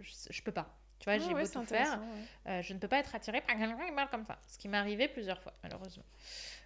[0.00, 0.74] je, je peux pas.
[0.98, 2.00] Tu vois, ah j'ai beau tout faire,
[2.46, 4.38] euh, je ne peux pas être attirée par quelqu'un qui parle comme ça.
[4.46, 6.04] Ce qui m'est arrivé plusieurs fois, malheureusement.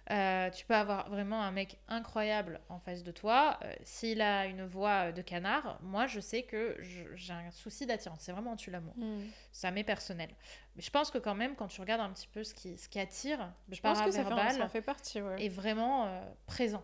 [0.09, 3.59] Euh, tu peux avoir vraiment un mec incroyable en face de toi.
[3.63, 8.19] Euh, s'il a une voix de canard, moi, je sais que j'ai un souci d'attirance.
[8.21, 8.93] C'est vraiment tue l'amour.
[8.95, 9.23] Hmm.
[9.51, 10.29] Ça m'est personnel.
[10.75, 12.87] Mais je pense que quand même, quand tu regardes un petit peu ce qui, ce
[12.87, 16.09] qui attire, je pense que ça fait, fait partie, est vraiment
[16.45, 16.83] présent.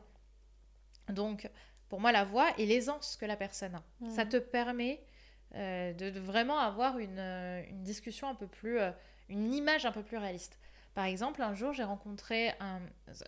[1.09, 1.49] Donc,
[1.87, 4.09] pour moi, la voix et l'aisance que la personne a.
[4.09, 4.29] Ça hmm.
[4.29, 5.01] te permet
[5.55, 8.89] euh, de, vraiment avoir une, euh, une, discussion un peu plus, euh,
[9.29, 10.57] une image un peu plus réaliste.
[10.93, 12.79] Par exemple, un jour, j'ai rencontré un.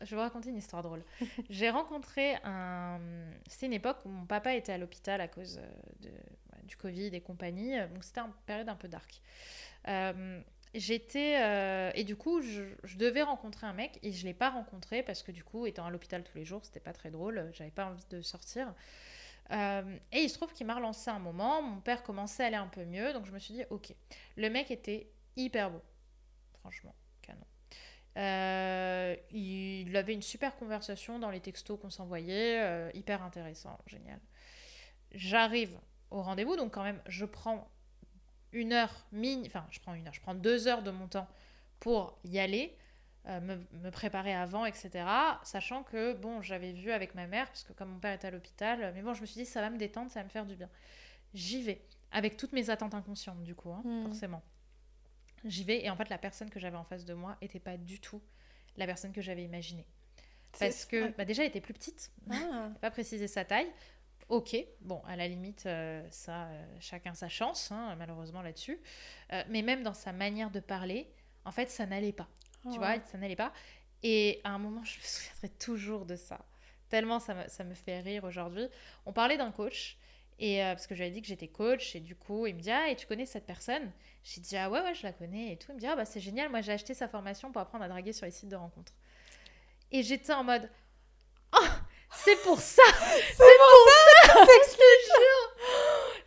[0.02, 1.04] Je vais vous raconter une histoire drôle.
[1.50, 3.00] j'ai rencontré un.
[3.48, 6.12] C'était une époque où mon papa était à l'hôpital à cause euh, de,
[6.68, 7.78] du Covid et compagnie.
[7.94, 9.22] Donc, c'était une période un peu dark.
[9.88, 10.42] Euh,
[10.76, 11.42] j'étais.
[11.42, 14.50] Euh, et du coup, je, je, devais rencontrer un mec et je ne l'ai pas
[14.50, 17.50] rencontré parce que, du coup, étant à l'hôpital tous les jours, c'était pas très drôle.
[17.54, 18.74] J'avais pas envie de sortir.
[19.52, 21.62] Euh, et il se trouve qu'il m'a relancé un moment.
[21.62, 23.14] Mon père commençait à aller un peu mieux.
[23.14, 23.94] Donc, je me suis dit, ok.
[24.38, 25.82] Le mec était hyper beau.
[26.60, 26.96] Franchement.
[28.18, 34.20] Euh, il avait une super conversation dans les textos qu'on s'envoyait, euh, hyper intéressant, génial.
[35.12, 35.78] J'arrive
[36.12, 37.70] au rendez-vous, donc quand même, je prends
[38.54, 41.28] une heure, mini, enfin, je prends une heure, je prends deux heures de mon temps
[41.82, 42.78] pour y aller,
[43.28, 45.06] euh, me, me, préparer avant, etc.
[45.44, 48.32] Sachant que, bon, j'avais vu avec ma mère, parce que comme mon père était à
[48.32, 50.46] l'hôpital, mais bon, je me suis dit, ça va me détendre, ça va me faire
[50.46, 50.70] du bien.
[51.34, 54.04] J'y vais, avec toutes mes attentes inconscientes, du coup, hein, mmh.
[54.06, 54.42] forcément.
[55.46, 57.78] J'y vais et en fait la personne que j'avais en face de moi était pas
[57.78, 58.22] du tout
[58.78, 59.86] la personne que j'avais imaginée.
[60.60, 62.70] Parce que bah, déjà elle était plus petite, ah.
[62.82, 63.72] pas précisé sa taille.
[64.28, 68.80] Ok, bon, à la limite, euh, ça, euh, chacun sa chance, hein, malheureusement là-dessus.
[69.34, 71.12] Euh, mais même dans sa manière de parler,
[71.44, 72.28] en fait, ça n'allait pas.
[72.64, 72.78] Tu oh.
[72.78, 73.54] vois, ça n'allait pas.
[74.02, 76.40] Et à un moment, je me souviendrai toujours de ça.
[76.90, 78.68] Tellement ça me, ça me fait rire aujourd'hui.
[79.06, 79.98] On parlait d'un coach
[80.40, 82.72] et euh, parce que j'avais dit que j'étais coach, et du coup, il me dit
[82.72, 83.92] Ah, et tu connais cette personne?
[84.24, 85.68] J'ai dit Ah, ouais, ouais, je la connais et tout.
[85.70, 87.88] Il me dit Ah, bah, c'est génial, moi j'ai acheté sa formation pour apprendre à
[87.88, 88.94] draguer sur les sites de rencontres.
[89.92, 90.70] Et j'étais en mode
[91.54, 91.66] Oh,
[92.12, 93.88] c'est pour ça C'est pour,
[94.26, 95.56] ça, ça Je te jure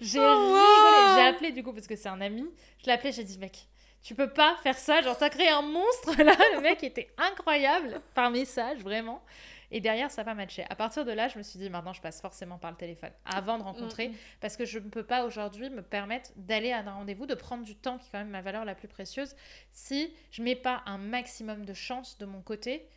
[0.01, 1.15] J'ai oh, rigolé.
[1.15, 2.49] J'ai appelé du coup, parce que c'est un ami,
[2.81, 3.69] je l'ai appelé, j'ai dit Mec,
[4.03, 6.35] tu peux pas faire ça, genre t'as créé un monstre là.
[6.55, 9.23] Le mec était incroyable par message, vraiment.
[9.71, 10.65] Et derrière, ça n'a pas matché.
[10.71, 13.11] À partir de là, je me suis dit, maintenant, je passe forcément par le téléphone
[13.25, 14.17] avant de rencontrer, mm, mm.
[14.41, 17.65] parce que je ne peux pas aujourd'hui me permettre d'aller à un rendez-vous, de prendre
[17.65, 19.35] du temps, qui est quand même ma valeur la plus précieuse,
[19.73, 22.89] si je mets pas un maximum de chance de mon côté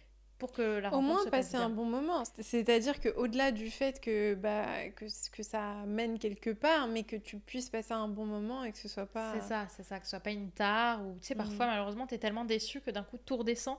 [0.41, 2.24] pour que la Au moins passer un bon moment.
[2.39, 4.65] C'est-à-dire qu'au-delà du fait que, bah,
[4.95, 8.72] que, que ça mène quelque part, mais que tu puisses passer un bon moment et
[8.72, 9.34] que ce soit pas...
[9.36, 11.69] C'est ça, c'est ça, que ce soit pas une tare, ou tu sais, parfois, mm.
[11.69, 13.78] malheureusement, tu es tellement déçu que d'un coup, tout redescend.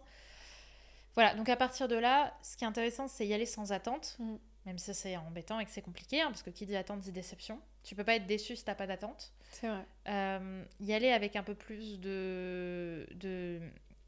[1.14, 4.16] Voilà, donc à partir de là, ce qui est intéressant, c'est y aller sans attente,
[4.18, 4.34] mm.
[4.66, 7.12] même si c'est embêtant et que c'est compliqué, hein, parce que qui dit attente dit
[7.12, 7.60] déception.
[7.82, 9.32] Tu peux pas être déçu si t'as pas d'attente.
[9.50, 9.84] C'est vrai.
[10.08, 13.60] Euh, y aller avec un peu plus de, de...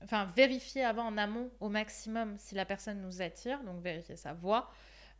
[0.02, 4.32] Enfin, vérifier avant en amont au maximum si la personne nous attire, donc vérifier sa
[4.32, 4.70] voix,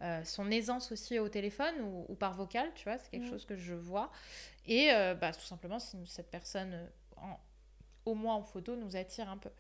[0.03, 1.74] euh, son aisance aussi au téléphone
[2.09, 3.30] ou, par vocal, tu vois, c'est quelque mm.
[3.30, 4.11] chose que je vois.
[4.66, 6.89] Et euh, bah, tout simplement, si cette personne,
[8.07, 9.51] au moins en photo, nous attire un peu.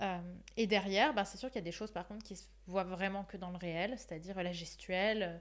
[0.00, 0.18] Euh,
[0.56, 2.84] et derrière, bah, c'est sûr qu'il y a des choses par contre qui se voient
[2.84, 5.40] vraiment que dans le réel, c'est-à-dire la gestuelle,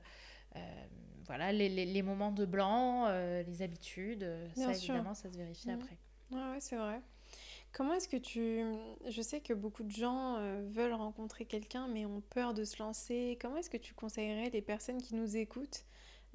[0.55, 0.59] euh,
[1.25, 4.27] voilà, les, les, moments de blanc, euh, les habitudes.
[4.55, 5.79] ça, évidemment, ça se vérifie mmh.
[5.81, 5.97] après.
[6.31, 7.01] Ouais, c'est vrai.
[7.71, 8.63] Comment est-ce que tu...
[9.09, 13.39] Je sais que beaucoup de gens veulent rencontrer quelqu'un mais ont peur de se lancer.
[13.41, 15.83] Comment est-ce que tu conseillerais les personnes qui nous écoutent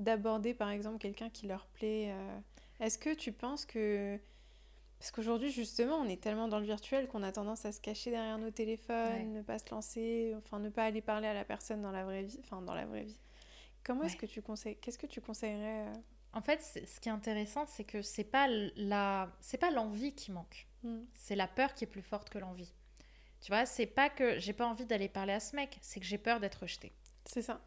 [0.00, 2.12] d'aborder par exemple quelqu'un qui leur plaît
[2.80, 4.18] Est-ce que tu penses que
[4.98, 8.10] parce qu'aujourd'hui, justement, on est tellement dans le virtuel qu'on a tendance à se cacher
[8.10, 11.82] derrière nos téléphones, ne pas se lancer, enfin ne pas aller parler à la personne
[11.82, 12.40] dans la vraie vie.
[12.40, 13.20] Enfin, dans la vraie vie.
[13.84, 15.94] Comment est-ce que tu conseilles Qu'est-ce que tu conseillerais euh?
[16.32, 20.30] En fait, ce qui est intéressant, c'est que c'est pas la, c'est pas l'envie qui
[20.30, 20.66] manque.
[20.82, 21.04] Hmm.
[21.14, 22.74] C'est la peur qui est plus forte que l'envie.
[23.40, 26.06] Tu vois, c'est pas que j'ai pas envie d'aller parler à ce mec, c'est que
[26.06, 26.92] j'ai peur d'être rejetée.
[27.24, 27.60] C'est ça.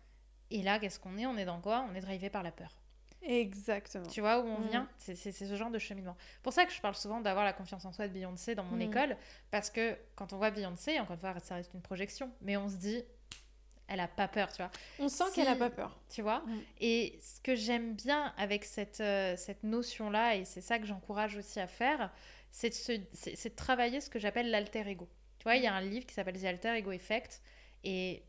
[0.51, 1.25] Et là, qu'est-ce qu'on est?
[1.25, 1.87] On est dans quoi?
[1.89, 2.80] On est drivé par la peur.
[3.23, 4.07] Exactement.
[4.07, 4.67] Tu vois où on mm.
[4.69, 4.89] vient?
[4.97, 6.15] C'est ce genre de cheminement.
[6.43, 8.77] pour ça que je parle souvent d'avoir la confiance en soi de Beyoncé dans mon
[8.77, 8.81] mm.
[8.81, 9.17] école,
[9.51, 12.67] parce que quand on voit Beyoncé, encore une fois, ça reste une projection, mais on
[12.69, 13.03] se dit,
[13.87, 14.71] elle a pas peur, tu vois.
[14.99, 15.99] On sent qu'elle a pas peur.
[16.09, 16.61] Tu vois mm.
[16.79, 21.35] Et ce que j'aime bien avec cette, euh, cette notion-là, et c'est ça que j'encourage
[21.35, 22.11] aussi à faire,
[22.51, 25.07] c'est de, de, travailler ce que j'appelle l'alter ego.
[25.39, 27.41] Tu vois, il y a un livre qui s'appelle The Alter Ego Effect,
[27.83, 28.23] et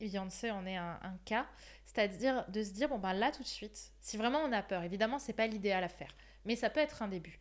[0.00, 1.46] Beyoncé en est un, un cas,
[1.84, 4.82] c'est-à-dire de se dire, bon ben là tout de suite, si vraiment on a peur,
[4.82, 7.38] évidemment c'est pas l'idéal à faire, mais ça peut être un début.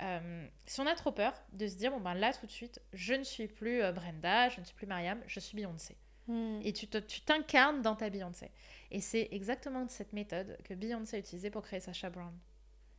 [0.00, 2.80] Euh, si on a trop peur, de se dire, bon ben là tout de suite,
[2.92, 5.96] je ne suis plus euh, Brenda, je ne suis plus Mariam, je suis Beyoncé.
[6.26, 6.60] Hmm.
[6.64, 8.50] Et tu t'incarnes dans ta Beyoncé.
[8.90, 12.32] Et c'est exactement cette méthode que Beyoncé a utilisée pour créer Sacha Brown.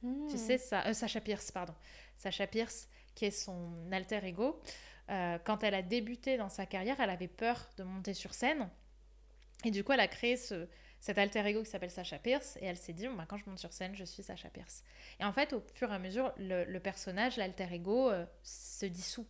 [0.04, 0.28] Hmm.
[0.30, 1.74] Tu sais, ça, euh, Sacha Pierce, pardon.
[2.18, 4.62] Sacha Pierce, qui est son alter ego.
[5.08, 8.70] quand elle a débuté dans sa carrière, elle avait peur de monter sur scène
[9.66, 10.68] et du coup, elle a créé ce,
[11.00, 13.60] cet alter ego qui s'appelle Sacha Pierce et elle s'est dit, bah, quand je monte
[13.60, 14.84] sur scène, je suis Sacha Pierce.
[15.20, 19.28] Et en fait, au fur et à mesure, le, personnage, l'alter ego, euh, se dissout.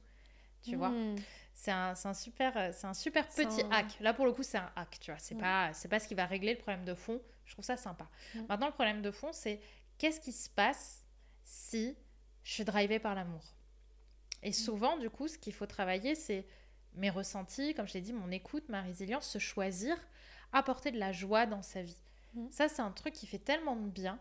[0.62, 1.16] Tu vois hmm.
[1.54, 4.00] c'est un, un, super, euh, c'est un super petit hack.
[4.00, 5.20] Là, pour le coup, c'est un hack, tu vois.
[5.20, 7.22] C'est pas, c'est pas ce qui va régler le problème de fond.
[7.46, 8.10] Je trouve ça sympa.
[8.50, 9.62] Maintenant, le problème de fond, c'est
[9.98, 11.06] qu'est-ce qui se passe
[11.44, 11.96] si
[12.44, 13.54] je suis drivée par l'amour?
[14.42, 16.46] Et souvent, du coup, ce qu'il faut travailler, c'est
[16.96, 19.98] mes ressentis, comme je l'ai dit, mon écoute, ma résilience, se choisir,
[20.52, 21.98] apporter de la joie dans sa vie.
[22.34, 22.48] Mm.
[22.52, 24.20] Ça, c'est un truc qui fait tellement de bien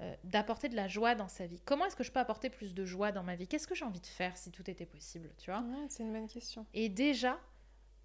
[0.00, 1.60] euh, d'apporter de la joie dans sa vie.
[1.64, 3.48] Comment est-ce que je peux apporter plus de joie dans ma vie?
[3.48, 5.60] Qu'est-ce que j'ai envie de faire si tout était possible, tu vois?
[5.60, 6.66] Ouais, c'est une bonne question.
[6.74, 7.40] Et déjà,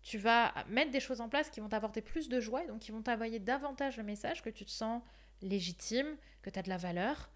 [0.01, 2.79] tu vas mettre des choses en place qui vont t'apporter plus de joie et donc
[2.79, 5.01] qui vont t'envoyer davantage le message que tu te sens
[5.41, 7.29] légitime, que tu as de la valeur.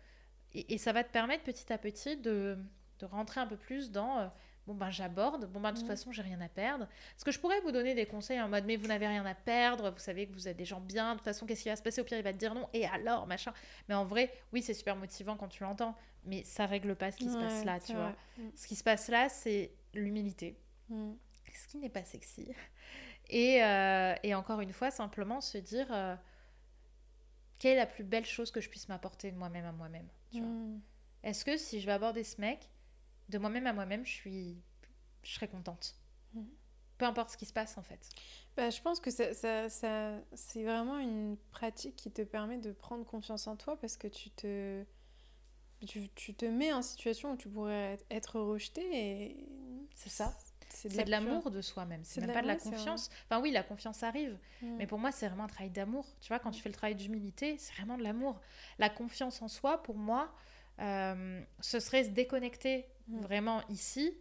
[0.53, 2.57] Et, et ça va te permettre petit à petit de,
[2.99, 4.27] de rentrer un peu plus dans euh,
[4.67, 5.89] bon ben j'aborde, bon ben de toute Mhm.
[5.91, 6.87] façon j'ai rien à perdre.
[7.13, 9.35] Parce que je pourrais vous donner des conseils en mode mais vous n'avez rien à
[9.35, 11.75] perdre, vous savez que vous êtes des gens bien, de toute façon qu'est-ce qui va
[11.75, 12.01] se passer?
[12.01, 13.53] Au pire il va te dire non et alors machin.
[13.89, 17.17] Mais en vrai oui c'est super motivant quand tu l'entends, mais ça règle pas ce
[17.17, 18.13] qui se passe là, tu vois.
[18.37, 18.49] Mm.
[18.55, 20.57] Ce qui se passe là c'est l'humilité,
[20.89, 21.13] Mm.
[21.53, 22.47] ce qui n'est pas sexy.
[23.29, 26.15] Et, euh, et encore une fois simplement se dire euh,
[27.57, 30.07] quelle est la plus belle chose que je puisse m'apporter de moi-même à moi-même.
[30.33, 30.79] Mm.
[31.23, 32.69] Est-ce que si je vais aborder ce mec,
[33.29, 34.57] de moi-même à moi-même, je suis,
[35.23, 35.95] je serais contente.
[36.33, 36.47] Mhm.
[36.97, 38.07] Peu importe ce qui se passe en fait.
[38.55, 42.71] Bah, je pense que ça, ça, ça- c'est vraiment une pratique qui te permet de
[42.71, 44.85] prendre confiance en toi parce que tu te,
[45.85, 48.81] tu, tu te mets en situation où tu pourrais être- rejeté
[49.31, 49.47] et
[49.93, 50.35] C'est ça.
[50.69, 52.03] C'est de l'amour de soi-même.
[52.03, 53.09] C'est de même pas de la confiance.
[53.25, 54.37] Enfin oui, la confiance arrive.
[54.61, 54.75] Mm.
[54.77, 56.05] Mais pour moi, c'est vraiment un travail d'amour.
[56.21, 58.41] Tu vois, quand tu fais le travail d'humilité, c'est vraiment de l'amour.
[58.77, 60.33] La confiance en soi, pour moi,
[60.79, 63.19] euh, ce serait se déconnecter Mm.
[63.21, 64.17] vraiment ici,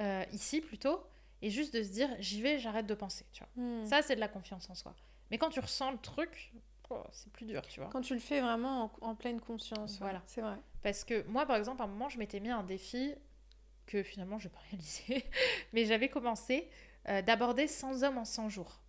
[0.00, 1.00] euh, ici plutôt,
[1.40, 3.24] et juste de se dire j'y vais, j'arrête de penser.
[3.32, 3.62] Tu vois.
[3.64, 3.84] Mm.
[3.86, 4.92] Ça, c'est de la confiance en soi.
[5.30, 6.52] Mais quand tu ressens le truc,
[6.90, 7.90] oh, c'est plus dur, tu vois.
[7.90, 9.92] Quand tu le fais vraiment en, en pleine conscience.
[9.92, 10.22] ouais, Voilà.
[10.26, 10.56] C'est vrai.
[10.82, 13.14] Parce que moi, par exemple, à un moment, je m'étais mis un défi
[13.86, 15.24] que finalement, je n'ai pas réalisé,
[15.72, 16.68] mais j'avais commencé
[17.08, 18.80] euh, d'aborder 100 hommes en 100 jours.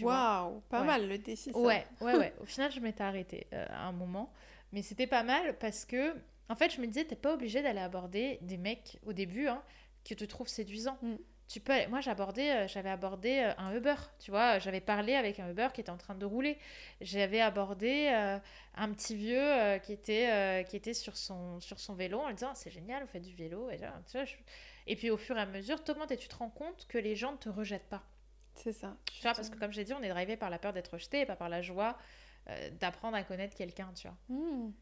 [0.00, 0.86] Waouh, pas Ouais.
[0.86, 1.52] mal le défi.
[1.52, 1.58] Ça.
[1.58, 2.34] Ouais, ouais, ouais.
[2.40, 4.32] Au final, je m'étais arrêtée euh, à un moment.
[4.72, 6.14] Mais c'était pas mal parce que,
[6.50, 9.62] en fait, je me disais, t'es pas obligé d'aller aborder des mecs au début hein,
[10.04, 10.98] qui te trouvent séduisants.
[11.02, 11.14] Mm.
[11.48, 14.58] Tu peux aller- Moi, j'abordais, euh, j'avais abordé euh, un Uber, tu vois.
[14.60, 16.58] J'avais parlé avec un Uber qui était en train de rouler.
[17.00, 18.38] J'avais abordé euh,
[18.76, 22.28] un petit vieux euh, qui, était, euh, qui était sur son, sur son vélo en
[22.28, 23.68] lui disant, c'est génial, vous faites du vélo.
[23.70, 24.36] Et, là, tu vois, je-
[24.86, 27.16] et puis, au fur et à mesure, t'augmentes et tu te rends compte que les
[27.16, 28.02] gens ne te rejettent pas.
[28.54, 28.96] C'est ça.
[29.12, 31.20] Tu vois, parce que comme j'ai dit, on est drivé par la peur d'être rejeté
[31.20, 31.96] et pas par la joie
[32.80, 34.16] d'apprendre à connaître quelqu'un, tu vois.
[34.28, 34.72] Hmm.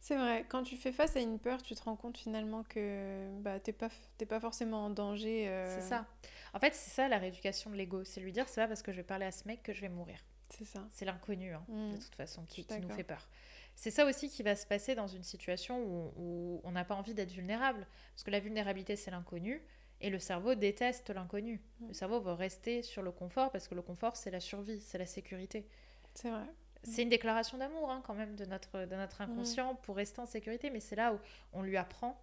[0.00, 3.28] C'est vrai, quand tu fais face à une peur, tu te rends compte finalement que
[3.40, 5.46] bah, t'es pas, t'es pas forcément en danger.
[5.48, 6.06] euh, C'est ça.
[6.54, 8.02] En fait, c'est ça la rééducation de l'ego.
[8.04, 9.80] C'est lui dire, c'est pas parce que je vais parler à ce mec que je
[9.82, 10.18] vais mourir.
[10.48, 10.84] C'est ça.
[10.90, 11.92] C'est l'inconnu, hein, Mm.
[11.92, 13.28] de toute façon, qui, qui nous fait peur.
[13.76, 16.94] C'est ça aussi qui va se passer dans une situation où, où on n'a pas
[16.96, 17.86] envie d'être vulnérable.
[18.14, 19.62] Parce que la vulnérabilité, c'est l'inconnu.
[20.00, 21.60] Et le cerveau déteste l'inconnu.
[21.80, 21.88] Mm.
[21.88, 24.98] Le cerveau veut rester sur le confort parce que le confort, c'est la survie, c'est
[24.98, 25.68] la sécurité.
[26.14, 26.46] C'est vrai.
[26.82, 30.26] C'est une déclaration d'amour hein, quand même de notre, de notre inconscient pour rester en
[30.26, 31.18] sécurité, mais c'est là où
[31.52, 32.18] on lui apprend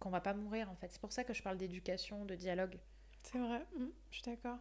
[0.00, 0.88] qu'on va pas mourir en fait.
[0.90, 2.78] C'est pour ça que je parle d'éducation, de dialogue.
[3.22, 3.64] C'est vrai.
[3.76, 4.58] Hmm, Je suis d'accord.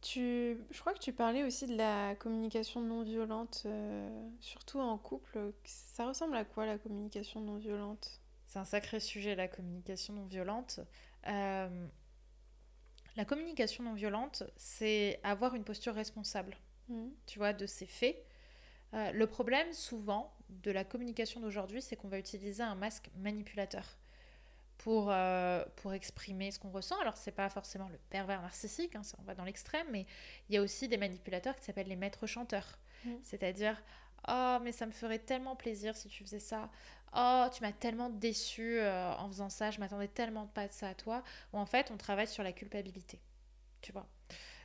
[0.00, 0.58] Tu...
[0.70, 5.52] Je crois que tu parlais aussi de la communication non violente, euh, surtout en couple.
[5.64, 8.20] Ça ressemble à quoi la communication non violente?
[8.46, 10.80] C'est un sacré sujet la communication non violente.
[11.26, 11.86] Euh,
[13.16, 16.56] la communication non violente, c'est avoir une posture responsable,
[16.88, 17.08] Hmm.
[17.26, 18.16] tu vois, de ses faits.
[18.92, 23.98] Euh, le problème souvent de la communication d'aujourd'hui, c'est qu'on va utiliser un masque manipulateur
[24.78, 26.98] pour, euh, pour exprimer ce qu'on ressent.
[27.00, 30.06] Alors, c'est pas forcément le pervers narcissique, hein, ça, on va dans l'extrême, mais
[30.48, 32.78] il y a aussi des manipulateurs qui s'appellent les maîtres chanteurs.
[33.04, 33.14] Mm.
[33.22, 33.82] C'est-à-dire,
[34.28, 36.70] oh, mais ça me ferait tellement plaisir si tu faisais ça.
[37.16, 40.88] Oh, tu m'as tellement déçu euh, en faisant ça, je m'attendais tellement pas de ça
[40.88, 41.22] à toi.
[41.52, 43.20] Ou en fait, on travaille sur la culpabilité.
[43.80, 44.06] Tu vois.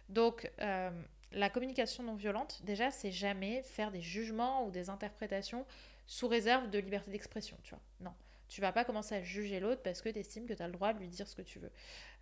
[0.07, 0.89] Donc, euh,
[1.31, 5.65] la communication non violente, déjà, c'est jamais faire des jugements ou des interprétations
[6.05, 7.81] sous réserve de liberté d'expression, tu vois.
[7.99, 8.13] Non.
[8.47, 10.73] Tu vas pas commencer à juger l'autre parce que tu estimes que tu as le
[10.73, 11.71] droit de lui dire ce que tu veux.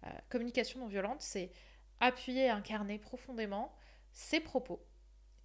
[0.06, 1.52] Euh, communication non violente, c'est
[2.02, 3.74] appuyer et incarner profondément
[4.12, 4.86] ses propos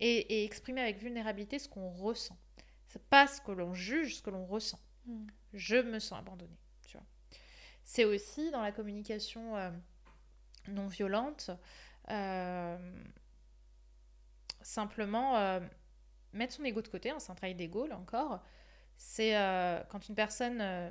[0.00, 2.36] et, et exprimer avec vulnérabilité ce qu'on ressent.
[2.88, 4.80] C'est pas ce que l'on juge, ce que l'on ressent.
[5.06, 5.26] Hmm.
[5.54, 7.06] Je me sens abandonnée, tu vois.
[7.84, 9.70] C'est aussi dans la communication euh,
[10.68, 11.50] non violente,
[12.10, 12.76] euh,
[14.62, 15.61] simplement euh,
[16.32, 18.41] mettre son ego de côté, hein, c'est un travail d'ego là encore.
[18.96, 20.91] C'est euh, quand une personne, euh,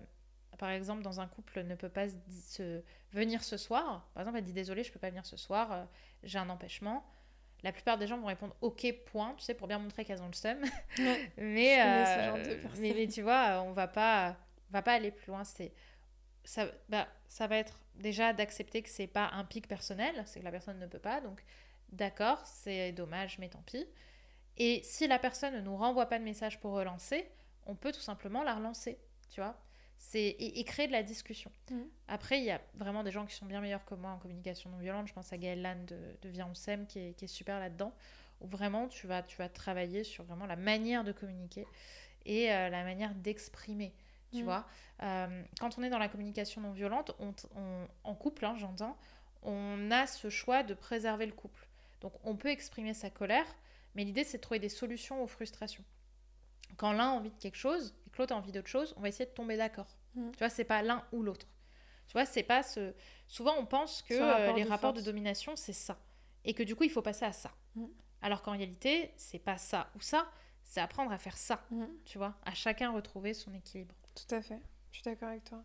[0.57, 2.81] par exemple dans un couple, ne peut pas se,
[3.13, 5.87] venir ce soir, par exemple elle dit désolé, je peux pas venir ce soir,
[6.23, 7.05] j'ai un empêchement.
[7.63, 10.27] La plupart des gens vont répondre ok point, tu sais, pour bien montrer qu'elles ont
[10.27, 10.57] le seum.
[10.97, 11.31] Ouais.
[11.37, 14.35] mais, ce genre de mais, mais tu vois, on va pas,
[14.69, 15.43] on va pas aller plus loin.
[15.43, 15.71] C'est
[16.43, 20.45] ça, bah, ça va être déjà d'accepter que c'est pas un pic personnel, c'est que
[20.45, 21.21] la personne ne peut pas.
[21.21, 21.43] Donc
[21.91, 23.85] d'accord, c'est dommage, mais tant pis.
[24.57, 27.29] Et si la personne ne nous renvoie pas de message pour relancer,
[27.65, 28.99] on peut tout simplement la relancer,
[29.29, 29.57] tu vois.
[29.97, 31.51] c'est et, créer de la discussion.
[31.69, 31.81] Mm.
[32.07, 34.69] Après, il y a vraiment des gens qui sont bien meilleurs que moi en communication
[34.69, 35.07] non violente.
[35.07, 36.51] Je pense à Gaëlle Lannes de, de Viens
[36.87, 37.93] qui est, qui est super là-dedans.
[38.41, 41.65] Où vraiment, tu vas, tu vas travailler sur vraiment la manière de communiquer
[42.25, 43.93] et euh, la manière d'exprimer.
[44.33, 44.45] Tu Mm.
[44.45, 44.65] vois,
[45.03, 48.95] Euh, quand on est dans la communication non violente, on, on- en couple, hein, j'entends,
[49.43, 51.67] on a ce choix de préserver le couple.
[52.01, 53.45] Donc, on peut exprimer sa colère,
[53.95, 55.83] mais l'idée, c'est de trouver des solutions aux frustrations.
[56.77, 59.01] Quand l'un a envie de quelque chose et que l'autre a envie d'autre chose, on
[59.01, 59.97] va essayer de tomber d'accord.
[60.15, 60.31] Mm.
[60.31, 61.47] Tu vois, c'est pas l'un ou l'autre.
[62.07, 62.93] Tu vois, c'est pas ce.
[63.27, 65.97] Souvent, on pense que euh, rapport les de rapports de domination, c'est ça.
[66.43, 67.51] Et que du coup, il faut passer à ça.
[67.75, 67.85] Mm.
[68.21, 70.29] Alors qu'en réalité, c'est pas ça ou ça,
[70.63, 71.65] c'est apprendre à faire ça.
[71.71, 71.85] Mm.
[72.05, 73.95] Tu vois, à chacun retrouver son équilibre.
[74.15, 74.59] Tout à fait.
[74.91, 75.63] Je suis d'accord avec toi.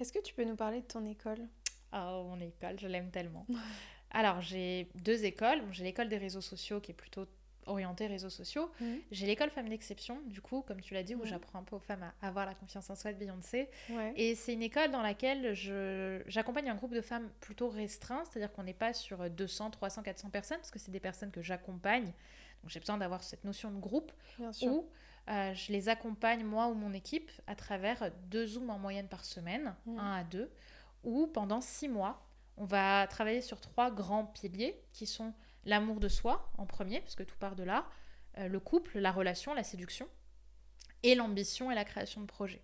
[0.00, 1.48] Est-ce que tu peux nous parler de ton école?
[1.92, 3.46] Oh, mon école, je l'aime tellement.
[4.14, 5.60] Alors, j'ai deux écoles.
[5.60, 7.26] Bon, j'ai l'école des réseaux sociaux qui est plutôt
[7.66, 8.70] orientée réseaux sociaux.
[8.80, 8.98] Mhm.
[9.10, 11.80] J'ai l'école Femmes d'Exception, du coup, comme tu l'as dit, où j'apprends un peu aux
[11.80, 13.68] femmes à avoir la confiance en soi de Beyoncé.
[13.88, 14.12] Ouais.
[14.16, 18.52] Et c'est une école dans laquelle je, j'accompagne un groupe de femmes plutôt restreint, c'est-à-dire
[18.52, 22.04] qu'on n'est pas sur 200, 300, 400 personnes, parce que c'est des personnes que j'accompagne.
[22.62, 24.12] Donc j'ai besoin d'avoir cette notion de groupe
[24.68, 24.86] où
[25.30, 29.24] euh, je les accompagne, moi ou mon équipe, à travers deux Zooms en moyenne par
[29.24, 29.98] semaine, Mhm.
[29.98, 30.50] un à deux,
[31.02, 32.23] où pendant six mois,
[32.56, 35.32] on va travailler sur trois grands piliers qui sont
[35.64, 37.86] l'amour de soi en premier, parce que tout part de là,
[38.38, 40.06] euh, le couple, la relation, la séduction,
[41.02, 42.62] et l'ambition et la création de projets.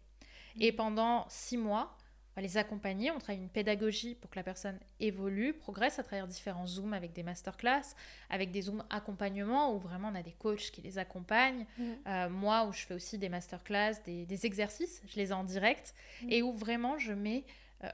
[0.58, 1.96] Et pendant six mois,
[2.32, 6.02] on va les accompagner, on travaille une pédagogie pour que la personne évolue, progresse à
[6.02, 7.94] travers différents Zooms avec des masterclass,
[8.30, 11.66] avec des Zooms accompagnement où vraiment on a des coachs qui les accompagnent.
[11.78, 11.96] Mhm.
[12.06, 15.44] Euh, moi, où je fais aussi des masterclass, des, des exercices, je les ai en
[15.44, 16.30] direct, Mhm.
[16.32, 17.44] et où vraiment je mets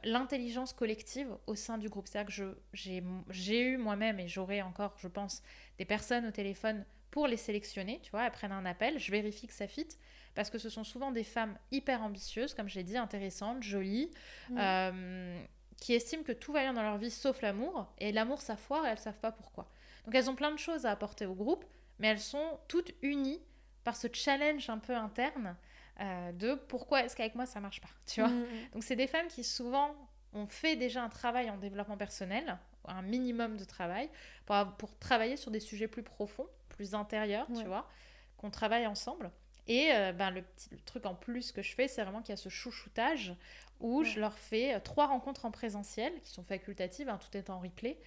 [0.04, 2.08] l'intelligence collective au sein du groupe.
[2.08, 5.42] C'est-à-dire que j'ai eu moi-même, et j'aurai encore, je pense,
[5.78, 9.46] des personnes au téléphone pour les sélectionner, tu vois, elles prennent un appel, je vérifie
[9.46, 9.88] que ça fit,
[10.34, 14.10] parce que ce sont souvent des femmes hyper ambitieuses, comme je l'ai dit, intéressantes, jolies,
[14.50, 14.58] Mhm.
[14.60, 15.44] euh,
[15.80, 18.84] qui estiment que tout va bien dans leur vie sauf l'amour, et l'amour ça foire
[18.86, 19.70] et elles savent pas pourquoi.
[20.04, 21.64] Donc elles ont plein de choses à apporter au groupe,
[21.98, 23.40] mais elles sont toutes unies
[23.84, 25.56] par ce challenge un peu interne
[26.01, 28.31] euh, de pourquoi est-ce qu'avec moi ça marche pas, tu vois.
[28.31, 28.47] Mhm.
[28.74, 29.94] Donc c'est des femmes qui souvent
[30.32, 34.09] ont fait déjà un travail en développement personnel, un minimum de travail,
[34.44, 37.62] pour, pour travailler sur des sujets plus profonds, plus intérieurs, Ouais.
[37.62, 37.89] tu vois,
[38.36, 39.31] qu'on travaille ensemble.
[39.68, 42.31] Et euh, ben, le, petit, le truc en plus que je fais, c'est vraiment qu'il
[42.31, 43.35] y a ce chouchoutage
[43.81, 44.05] où Ouais.
[44.05, 47.59] je leur fais euh, trois rencontres en présentiel, qui sont facultatives, hein, tout est en
[47.59, 47.98] replay,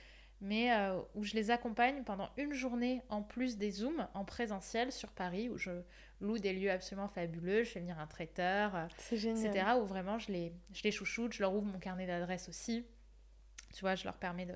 [0.41, 4.91] mais euh, où je les accompagne pendant une journée en plus des Zooms en présentiel
[4.91, 5.72] sur Paris, où je
[6.22, 9.66] loue des lieux absolument fabuleux, je fais venir un traiteur, euh, etc.
[9.82, 12.86] Où vraiment je les, je les chouchoute, je leur ouvre mon carnet d'adresses aussi.
[13.74, 14.56] Tu vois, je leur permets de...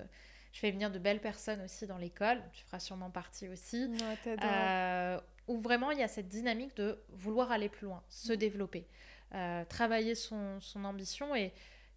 [0.53, 3.87] Je fais venir de belles personnes aussi dans l'école, tu feras sûrement partie aussi.
[3.87, 4.37] Ouais.
[4.43, 8.87] Euh, où vraiment il y a cette dynamique de vouloir aller plus loin, se développer,
[9.33, 11.53] euh, travailler son, son ambition et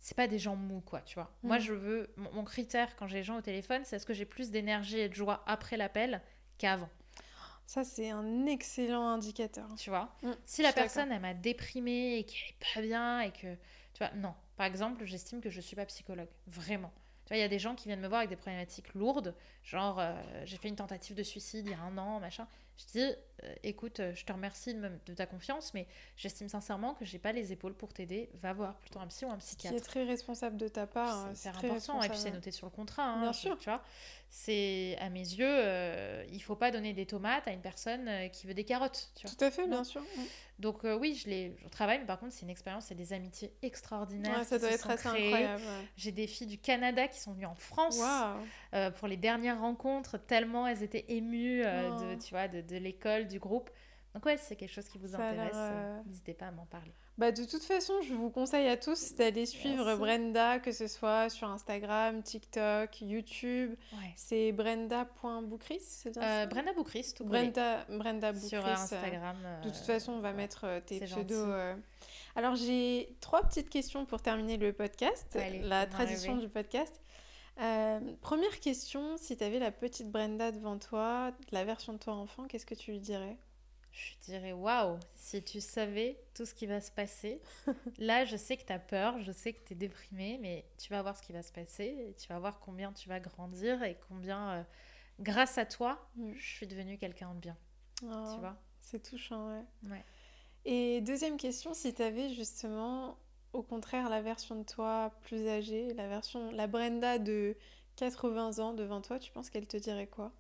[0.07, 1.33] c'est pas des gens mous quoi, tu vois.
[1.43, 1.61] Moi Mm.
[1.61, 4.25] je veux, mon, mon critère quand j'ai les gens au téléphone, c'est est-ce que j'ai
[4.25, 6.23] plus d'énergie et de joie après l'appel
[6.59, 6.89] qu'avant,
[7.67, 9.69] Ça, c'est un excellent indicateur.
[9.77, 10.15] tu vois?
[10.23, 13.55] Mm, Si la personne elle m'a déprimée et qu'elle est pas bien et que,
[13.95, 14.35] tu vois, non.
[14.57, 16.93] Par exemple, j'estime que je suis pas psychologue, vraiment.
[17.25, 19.35] Tu vois, il y a des gens qui viennent me voir avec des problématiques lourdes,
[19.65, 20.15] genre euh,
[20.45, 22.47] j'ai fait une tentative de suicide il y a un an, machin.
[22.79, 23.01] Je dis,
[23.45, 25.87] euh, écoute, euh, je te remercie de, me- de ta confiance, mais
[26.17, 28.29] j'estime sincèrement que j'ai pas les épaules pour t'aider.
[28.35, 29.77] Va voir plutôt un psy ou un Ce qui psychiatre.
[29.77, 31.17] est très responsable de ta part.
[31.27, 33.05] hein, C'est hyper très important, et puis c'est noté sur le contrat.
[33.05, 33.57] hein, Bien sûr.
[33.59, 33.83] Tu vois,
[34.29, 38.29] c'est à mes yeux, euh, il faut pas donner des tomates à une personne euh,
[38.29, 39.11] qui veut des carottes.
[39.15, 39.35] Tu vois.
[39.37, 40.03] Tout à fait, bien sûr.
[40.59, 43.13] Donc euh, oui, je, les, je travaille, mais par contre, c'est une expérience, c'est des
[43.13, 44.39] amitiés extraordinaires.
[44.39, 45.27] Ouais, ça doit être assez créées.
[45.27, 45.63] incroyable.
[45.63, 45.89] ouais.
[45.99, 48.01] J'ai des filles du Canada qui sont venues en France
[48.99, 51.67] pour les dernières rencontres, tellement elles étaient émues de,
[52.15, 52.19] Oh.
[52.23, 53.71] tu vois, de, de l'école, du groupe.
[54.15, 56.51] Donc ouais, si c'est quelque chose qui vous Ça intéresse, euh, euh, n'hésitez pas à
[56.51, 56.93] m'en parler.
[57.19, 60.01] Bah, de toute façon, je vous conseille à tous d'aller suivre Merci.
[60.01, 63.75] Brenda, que ce soit sur Instagram, TikTok, YouTube.
[63.93, 64.13] Ouais.
[64.17, 66.47] C'est brenda.boucris, c'est bien Euh, ça?
[66.47, 67.41] Brenda Boucris, tout collé.
[67.51, 68.49] Brenda, Brenda Boucris.
[68.49, 69.37] sur euh, Instagram.
[69.63, 70.35] De toute façon, on va ouais.
[70.35, 71.49] mettre tes pseudos.
[72.37, 77.01] Alors, j'ai trois petites questions pour terminer le podcast, Allez, la tradition du podcast.
[77.59, 82.15] Euh, première question, si tu avais la petite Brenda devant toi, la version de toi
[82.15, 83.39] enfant, qu'est-ce que tu lui dirais?
[83.93, 87.41] Je dirais, waouh, si tu savais tout ce qui va se passer.
[87.99, 90.91] Là, je sais que tu as peur, je sais que tu es déprimée, mais tu
[90.91, 91.85] vas voir ce qui va se passer.
[92.11, 94.63] Et tu vas voir combien tu vas grandir et combien, euh,
[95.21, 96.33] grâce à toi, Mm.
[96.37, 97.57] je suis devenue quelqu'un de bien.
[98.03, 99.65] Oh, Tu vois C'est touchant, ouais.
[99.91, 100.05] Ouais.
[100.67, 103.17] Et deuxième question, si tu avais justement,
[103.53, 107.57] au contraire, la version de toi plus âgée, la version, la Brenda de
[107.97, 110.33] 80 ans devant toi, tu penses qu'elle te dirait quoi?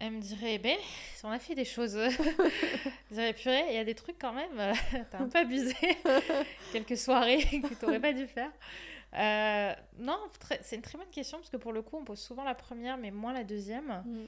[0.00, 0.76] Elle me dirait, ben,
[1.22, 1.96] on a fait des choses.
[3.10, 4.74] Je dirais, purée, il y a des trucs quand même, euh,
[5.10, 5.76] t'as un peu abusé.
[6.72, 8.50] Quelques soirées que t'aurais pas dû faire.
[9.16, 10.18] Euh, non,
[10.62, 12.96] c'est une très bonne question parce que pour le coup, on pose souvent la première,
[12.96, 14.02] mais moins la deuxième.
[14.04, 14.24] Mm.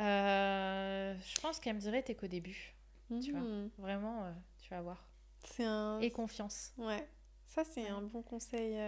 [0.00, 2.74] Euh, je pense qu'elle me dirait, t'es qu'au début.
[3.22, 3.70] Tu vois, mm.
[3.78, 5.06] vraiment, tu vas voir.
[5.60, 6.00] Un...
[6.00, 6.72] Et confiance.
[6.78, 7.08] Ouais,
[7.44, 8.78] ça c'est un bon conseil.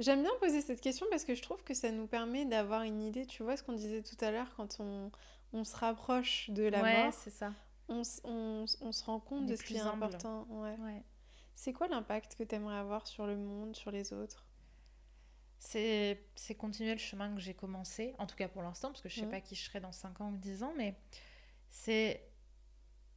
[0.00, 3.02] J'aime bien poser cette question parce que je trouve que ça nous permet d'avoir une
[3.02, 5.12] idée, tu vois ce qu'on disait tout à l'heure, quand on,
[5.52, 7.52] on, se rapproche de la ouais, mort, c'est ça.
[7.88, 10.46] On, on, on, se rend compte de ce qui est important.
[10.48, 10.74] Ouais.
[10.78, 11.02] ouais.
[11.54, 14.46] C'est quoi l'impact que tu aimerais avoir sur le monde, sur les autres?
[15.58, 16.18] C'est
[16.56, 19.26] continuer le chemin que j'ai commencé, en tout cas pour l'instant, parce que je sais
[19.26, 19.30] mmh.
[19.30, 20.94] pas qui je serai dans 5 ans ou 10 ans, mais
[21.68, 22.26] c'est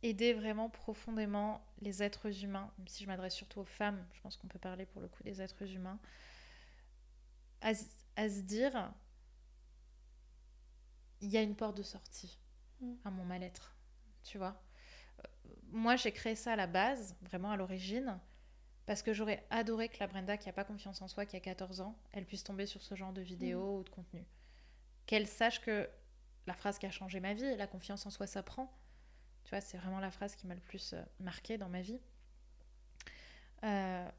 [0.04, 4.38] aider vraiment profondément les êtres humains, même si je m'adresse surtout aux femmes, je pense
[4.38, 5.98] qu'on peut parler pour le coup des êtres humains,
[7.62, 8.94] à, se dire
[11.22, 12.38] il y a une porte de sortie
[12.82, 12.94] mm.
[13.06, 13.78] à mon mal-être,
[14.24, 14.62] tu vois.
[15.20, 15.28] Euh,
[15.72, 18.20] moi, j'ai créé ça à la base, vraiment à l'origine,
[18.86, 21.40] parce que j'aurais adoré que la Brenda qui n'a pas confiance en soi, qui a
[21.40, 23.80] 14 ans, elle puisse tomber sur ce genre de vidéo mm.
[23.80, 24.26] ou de contenu.
[25.06, 25.90] Qu'elle sache que
[26.46, 28.70] la phrase qui a changé ma vie, la confiance en soi s'apprend.
[29.62, 32.00] C'est vraiment la phrase qui m'a le plus euh, marqué dans ma vie.
[33.64, 34.10] Euh,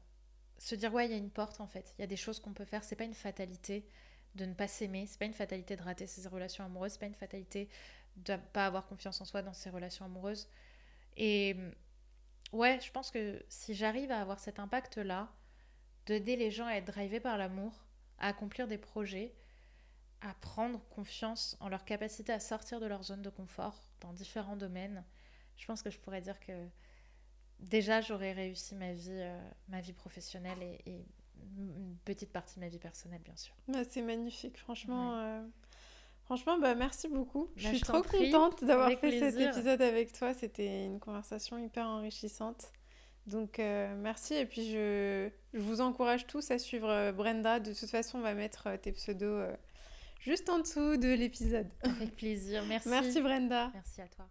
[0.57, 1.93] se dire ouais il y a une porte en fait.
[1.97, 2.83] Il y a des choses qu'on peut faire.
[2.83, 3.87] C'est pas une fatalité
[4.35, 5.05] de ne pas s'aimer.
[5.07, 6.93] C'est pas une fatalité de rater ses relations amoureuses.
[6.93, 7.69] C'est pas une fatalité
[8.17, 10.47] de ne pas avoir confiance en soi dans ses relations amoureuses.
[11.17, 11.55] Et
[12.51, 15.29] ouais je pense que si j'arrive à avoir cet impact là
[16.05, 17.85] d'aider les gens à être drivés par l'amour
[18.17, 19.33] à accomplir des projets
[20.21, 24.55] à prendre confiance en leur capacité à sortir de leur zone de confort dans différents
[24.55, 25.03] domaines
[25.57, 26.51] je pense que je pourrais dire que
[27.59, 31.05] déjà j'aurais réussi ma vie, euh, ma vie professionnelle et,
[31.57, 33.53] une petite partie de ma vie personnelle, bien sûr.
[33.67, 35.17] Bah, c'est magnifique, franchement.
[35.19, 35.41] Euh,
[36.23, 37.49] franchement, bah, merci beaucoup.
[37.55, 40.33] je bah, suis trop contente d'avoir fait cet épisode avec toi.
[40.33, 42.71] C'était une conversation hyper enrichissante.
[43.27, 47.59] Donc euh, merci et puis je, je, vous encourage tous à suivre Brenda.
[47.59, 49.47] De toute façon, on va mettre tes pseudos
[50.19, 51.67] juste en dessous de l'épisode.
[51.83, 52.89] Avec plaisir, merci.
[52.89, 53.71] Merci Brenda.
[53.73, 54.27] Merci à toi.